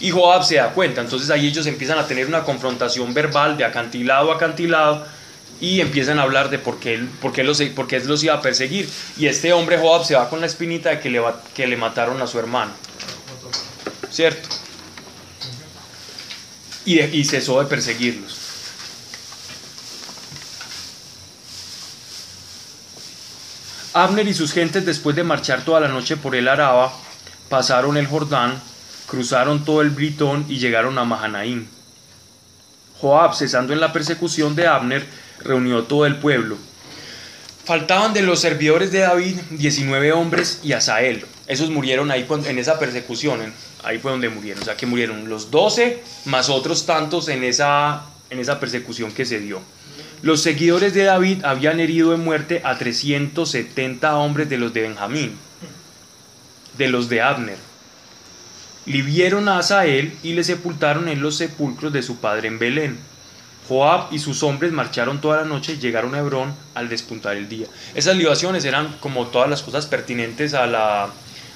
Y 0.00 0.10
Joab 0.10 0.42
se 0.44 0.56
da 0.56 0.70
cuenta, 0.72 1.00
entonces 1.00 1.30
ahí 1.30 1.46
ellos 1.46 1.66
empiezan 1.66 1.98
a 1.98 2.08
tener 2.08 2.26
una 2.26 2.42
confrontación 2.42 3.14
verbal 3.14 3.56
de 3.56 3.64
acantilado 3.64 4.32
a 4.32 4.34
acantilado 4.34 5.06
y 5.62 5.80
empiezan 5.80 6.18
a 6.18 6.22
hablar 6.22 6.50
de 6.50 6.58
por 6.58 6.80
qué, 6.80 6.98
por 7.20 7.32
qué, 7.32 7.44
los, 7.44 7.62
por 7.76 7.86
qué 7.86 8.00
los 8.00 8.22
iba 8.24 8.34
a 8.34 8.42
perseguir. 8.42 8.90
Y 9.16 9.28
este 9.28 9.52
hombre 9.52 9.78
Joab 9.78 10.04
se 10.04 10.16
va 10.16 10.28
con 10.28 10.40
la 10.40 10.46
espinita 10.46 10.90
de 10.90 10.98
que 10.98 11.08
le, 11.08 11.20
va- 11.20 11.40
que 11.54 11.68
le 11.68 11.76
mataron 11.76 12.20
a 12.20 12.26
su 12.26 12.38
hermano. 12.40 12.72
¿Cierto? 14.10 14.48
Y, 16.84 17.00
y 17.00 17.24
cesó 17.24 17.62
de 17.62 17.66
perseguirlos. 17.68 18.38
Abner 23.94 24.26
y 24.26 24.34
sus 24.34 24.52
gentes, 24.52 24.84
después 24.86 25.14
de 25.14 25.22
marchar 25.22 25.64
toda 25.64 25.80
la 25.80 25.88
noche 25.88 26.16
por 26.16 26.34
el 26.34 26.48
Araba, 26.48 26.92
pasaron 27.48 27.96
el 27.96 28.06
Jordán, 28.06 28.60
cruzaron 29.06 29.64
todo 29.64 29.82
el 29.82 29.90
Britón 29.90 30.46
y 30.48 30.58
llegaron 30.58 30.98
a 30.98 31.04
Mahanaim. 31.04 31.66
Joab, 33.00 33.34
cesando 33.34 33.72
en 33.72 33.80
la 33.80 33.92
persecución 33.92 34.56
de 34.56 34.66
Abner, 34.66 35.06
reunió 35.44 35.84
todo 35.84 36.06
el 36.06 36.16
pueblo. 36.16 36.56
Faltaban 37.64 38.12
de 38.12 38.22
los 38.22 38.40
servidores 38.40 38.90
de 38.90 39.00
David 39.00 39.36
19 39.50 40.12
hombres 40.12 40.60
y 40.64 40.72
Asael. 40.72 41.24
Esos 41.46 41.70
murieron 41.70 42.10
ahí 42.10 42.26
en 42.46 42.58
esa 42.58 42.78
persecución. 42.78 43.52
Ahí 43.84 43.98
fue 43.98 44.10
donde 44.10 44.28
murieron. 44.28 44.62
O 44.62 44.64
sea 44.64 44.76
que 44.76 44.86
murieron 44.86 45.28
los 45.28 45.50
12 45.50 46.02
más 46.24 46.48
otros 46.48 46.86
tantos 46.86 47.28
en 47.28 47.44
esa, 47.44 48.02
en 48.30 48.40
esa 48.40 48.58
persecución 48.58 49.12
que 49.12 49.24
se 49.24 49.38
dio. 49.38 49.60
Los 50.22 50.40
seguidores 50.40 50.94
de 50.94 51.04
David 51.04 51.44
habían 51.44 51.80
herido 51.80 52.12
de 52.12 52.16
muerte 52.16 52.62
a 52.64 52.78
370 52.78 54.16
hombres 54.16 54.48
de 54.48 54.56
los 54.56 54.72
de 54.72 54.82
Benjamín, 54.82 55.36
de 56.78 56.88
los 56.88 57.08
de 57.08 57.22
Abner. 57.22 57.58
Libieron 58.86 59.48
a 59.48 59.58
Asael 59.58 60.12
y 60.22 60.34
le 60.34 60.44
sepultaron 60.44 61.08
en 61.08 61.22
los 61.22 61.36
sepulcros 61.36 61.92
de 61.92 62.02
su 62.02 62.18
padre 62.18 62.48
en 62.48 62.58
Belén. 62.58 62.98
Joab 63.68 64.12
y 64.12 64.18
sus 64.18 64.42
hombres 64.42 64.72
marcharon 64.72 65.20
toda 65.20 65.38
la 65.38 65.44
noche 65.44 65.74
y 65.74 65.78
llegaron 65.78 66.14
a 66.14 66.18
Hebrón 66.18 66.54
al 66.74 66.88
despuntar 66.88 67.36
el 67.36 67.48
día. 67.48 67.66
Esas 67.94 68.16
libaciones 68.16 68.64
eran 68.64 68.96
como 69.00 69.28
todas 69.28 69.48
las 69.48 69.62
cosas 69.62 69.86
pertinentes 69.86 70.54
a 70.54 70.66
la, 70.66 71.10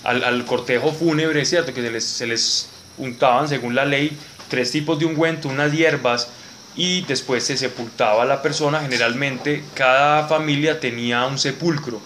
al, 0.05 0.45
cortejo 0.45 0.93
fúnebre, 0.93 1.45
¿cierto? 1.45 1.75
Que 1.75 1.83
se 1.83 1.91
les, 1.91 2.05
se 2.05 2.27
les 2.27 2.69
untaban, 2.99 3.49
según 3.49 3.75
la 3.75 3.85
ley, 3.85 4.17
tres 4.49 4.71
tipos 4.71 4.99
de 4.99 5.05
ungüento, 5.05 5.49
unas 5.49 5.73
hierbas, 5.73 6.29
y 6.77 7.03
después 7.03 7.45
se 7.45 7.57
sepultaba 7.57 8.23
a 8.23 8.27
la 8.27 8.43
persona. 8.43 8.81
Generalmente 8.81 9.65
cada 9.75 10.29
familia 10.29 10.79
tenía 10.79 11.27
un 11.27 11.39
sepulcro. 11.39 12.01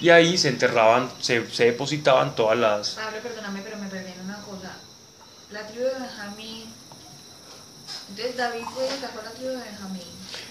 Y 0.00 0.10
ahí 0.10 0.36
se 0.36 0.50
enterraban, 0.50 1.08
se, 1.20 1.50
se 1.50 1.64
depositaban 1.64 2.36
todas 2.36 2.58
las... 2.58 2.98
Perdóname, 3.22 3.62
pero 3.64 3.78
me 3.78 3.88
perdí 3.88 4.12
en 4.12 4.20
una 4.26 4.36
cosa. 4.42 4.76
La 5.50 5.66
tribu 5.66 5.84
de 5.84 5.94
Benjamín. 5.94 6.65
Entonces 8.10 8.36
David 8.36 8.62
fue 8.74 8.84
y 8.86 9.00
la 9.00 9.30
tribu 9.32 9.50
de 9.50 9.56
Benjamín. 9.56 10.02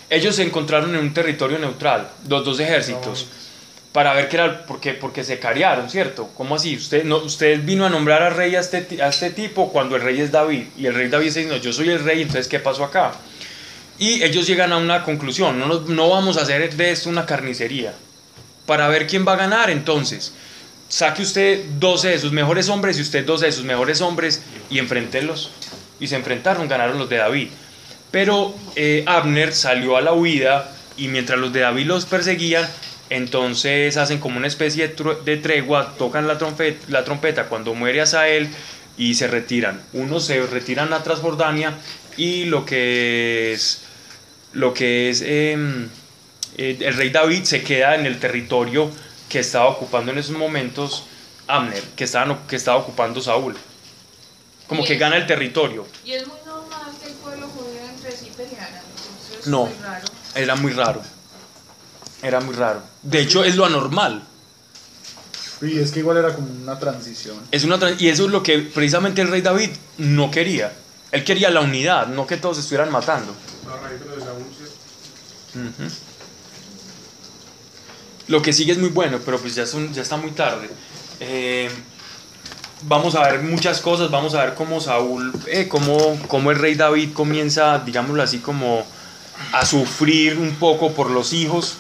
Ellos 0.10 0.36
se 0.36 0.44
encontraron 0.44 0.92
en 0.94 1.02
un 1.02 1.14
territorio 1.14 1.58
neutral, 1.58 2.10
los 2.28 2.46
dos 2.46 2.60
ejércitos, 2.60 3.28
para 3.92 4.14
ver 4.14 4.28
qué 4.30 4.36
era, 4.36 4.66
porque, 4.66 4.94
porque 4.94 5.24
se 5.24 5.40
cariaron, 5.40 5.90
¿cierto? 5.90 6.30
¿Cómo 6.36 6.56
así? 6.56 6.76
Usted, 6.76 7.04
no, 7.06 7.18
usted 7.18 7.62
vino 7.64 7.86
a 7.86 7.90
nombrar 7.90 8.22
al 8.22 8.36
rey 8.36 8.56
a 8.56 8.60
este, 8.60 9.02
a 9.02 9.08
este 9.08 9.32
tipo 9.32 9.72
cuando 9.72 9.96
el 9.96 10.02
rey 10.02 10.20
es 10.22 10.32
David, 10.32 10.66
y 10.78 10.86
el 10.86 10.94
rey 10.94 11.08
David 11.10 11.26
dice, 11.28 11.46
no, 11.46 11.56
yo 11.58 11.72
soy 11.74 11.90
el 11.90 12.04
rey, 12.04 12.22
entonces 12.22 12.48
¿qué 12.48 12.60
pasó 12.60 12.84
acá? 12.84 13.14
Y 13.98 14.22
ellos 14.24 14.46
llegan 14.46 14.74
a 14.74 14.78
una 14.78 15.04
conclusión, 15.04 15.58
no, 15.60 15.66
nos- 15.68 15.88
no 15.88 16.10
vamos 16.10 16.38
a 16.38 16.42
hacer 16.42 16.76
de 16.76 16.92
esto 16.92 17.10
una 17.10 17.26
carnicería, 17.26 17.94
para 18.66 18.88
ver 18.90 19.08
quién 19.08 19.26
va 19.28 19.34
a 19.34 19.38
ganar 19.38 19.70
entonces. 19.70 20.34
saque 20.88 21.24
usted 21.24 21.64
12 21.80 22.10
de 22.10 22.20
sus 22.20 22.32
mejores 22.32 22.70
hombres 22.70 22.98
y 23.00 23.02
usted 23.02 23.26
12 23.26 23.46
de 23.48 23.52
sus 23.52 23.64
mejores 23.64 24.02
hombres 24.02 24.42
y 24.70 24.78
enfrentélos. 24.78 25.50
Y 26.00 26.08
se 26.08 26.16
enfrentaron, 26.16 26.68
ganaron 26.68 26.98
los 26.98 27.10
de 27.10 27.18
David. 27.18 27.50
Pero 28.12 28.56
eh, 28.76 29.04
Abner 29.06 29.54
salió 29.54 29.98
a 29.98 30.02
la 30.02 30.14
huida 30.14 30.72
y 30.98 31.08
mientras 31.08 31.40
los 31.40 31.52
de 31.52 31.62
David 31.62 31.86
los 31.86 32.06
perseguían, 32.06 32.68
entonces 33.10 33.98
hacen 33.98 34.20
como 34.20 34.38
una 34.38 34.48
especie 34.48 34.88
de, 34.88 35.38
tregua, 35.38 35.94
tocan 35.98 36.28
la 36.28 36.38
trompeta, 36.38 36.86
la 36.90 37.04
trompeta 37.04 37.46
cuando 37.46 37.74
muere 37.74 38.02
Asael 38.02 38.50
y 38.98 39.16
se 39.16 39.28
retiran. 39.28 39.82
Unos 39.94 40.26
se 40.26 40.46
retiran 40.48 40.94
a 40.94 41.04
Transjordania 41.04 41.74
y 42.18 42.46
lo 42.46 42.66
que 42.66 43.54
es, 43.54 43.84
lo 44.54 44.74
que 44.74 45.10
es 45.10 45.22
em, 45.22 45.90
eh, 46.58 46.78
el 46.80 46.94
rey 46.96 47.10
David 47.10 47.44
se 47.44 47.64
queda 47.64 47.96
en 47.96 48.06
el 48.06 48.20
territorio 48.20 48.90
que 49.30 49.40
estaba 49.40 49.68
ocupando 49.68 50.12
en 50.12 50.18
esos 50.18 50.38
momentos 50.38 51.04
Abner, 51.48 51.84
que, 51.96 52.06
estaban, 52.06 52.40
que 52.48 52.56
estaba 52.56 52.78
ocupando 52.78 53.22
Saúl. 53.22 53.56
Como 54.68 54.84
que 54.84 54.98
gana 54.98 55.18
el 55.18 55.28
territorio. 55.28 55.86
Y 56.04 56.14
es 56.14 56.26
muy 56.28 56.38
normal 56.46 56.92
que 57.02 57.08
el 57.10 57.14
pueblo 57.16 57.48
judío 57.50 57.82
entre 57.88 58.12
sí 58.12 58.32
peleara. 58.36 58.82
Entonces, 58.82 59.48
No. 59.48 59.66
muy 59.66 59.76
raro. 59.82 60.06
Era 60.36 60.56
muy 60.56 60.72
raro. 60.74 61.02
Era 62.24 62.40
muy 62.40 62.56
raro. 62.56 62.82
De 63.04 63.20
hecho, 63.22 63.44
es 63.44 63.56
lo 63.56 63.66
anormal. 63.66 64.24
Y 65.62 65.80
es 65.80 65.92
que 65.92 66.00
igual 66.00 66.18
era 66.18 66.34
como 66.34 66.48
una 66.52 66.78
transición. 66.80 67.38
Es 67.52 67.64
una 67.64 67.78
tran- 67.80 67.96
y 68.00 68.10
eso 68.10 68.26
es 68.26 68.32
lo 68.32 68.44
que 68.44 68.60
precisamente 68.60 69.22
el 69.22 69.30
rey 69.30 69.42
David 69.42 69.70
no 70.00 70.30
quería. 70.32 70.74
Él 71.12 71.24
quería 71.24 71.50
la 71.50 71.62
unidad, 71.62 72.08
no 72.08 72.26
que 72.28 72.38
todos 72.38 72.58
se 72.58 72.62
estuvieran 72.62 72.92
matando. 72.92 73.34
Lo 78.28 78.42
que 78.42 78.54
sigue 78.54 78.72
es 78.72 78.78
muy 78.80 78.90
bueno, 78.90 79.20
pero 79.24 79.40
pues 79.40 79.54
ya, 79.56 79.64
es 79.64 79.74
un- 79.74 79.94
ya 79.94 80.02
está 80.02 80.18
muy 80.18 80.32
tarde. 80.32 80.70
Eh, 81.20 81.70
vamos 82.88 83.16
a 83.16 83.24
ver 83.30 83.42
muchas 83.42 83.82
cosas, 83.82 84.12
vamos 84.12 84.36
a 84.36 84.46
ver 84.46 84.56
cómo 84.56 84.80
Saúl, 84.80 85.34
eh, 85.48 85.68
cómo, 85.68 86.18
cómo 86.28 86.52
el 86.52 86.60
rey 86.60 86.76
David 86.76 87.14
comienza, 87.14 87.80
digámoslo 87.80 88.22
así, 88.22 88.40
como 88.40 88.86
a 89.52 89.66
sufrir 89.66 90.38
un 90.38 90.56
poco 90.56 90.94
por 90.94 91.10
los 91.10 91.34
hijos 91.34 91.78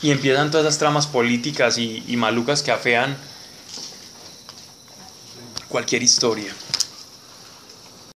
y 0.00 0.10
empiezan 0.10 0.50
todas 0.50 0.66
esas 0.66 0.78
tramas 0.78 1.06
políticas 1.06 1.78
y, 1.78 2.02
y 2.06 2.16
malucas 2.16 2.62
que 2.62 2.72
afean 2.72 3.16
cualquier 5.68 6.02
historia. 6.02 6.52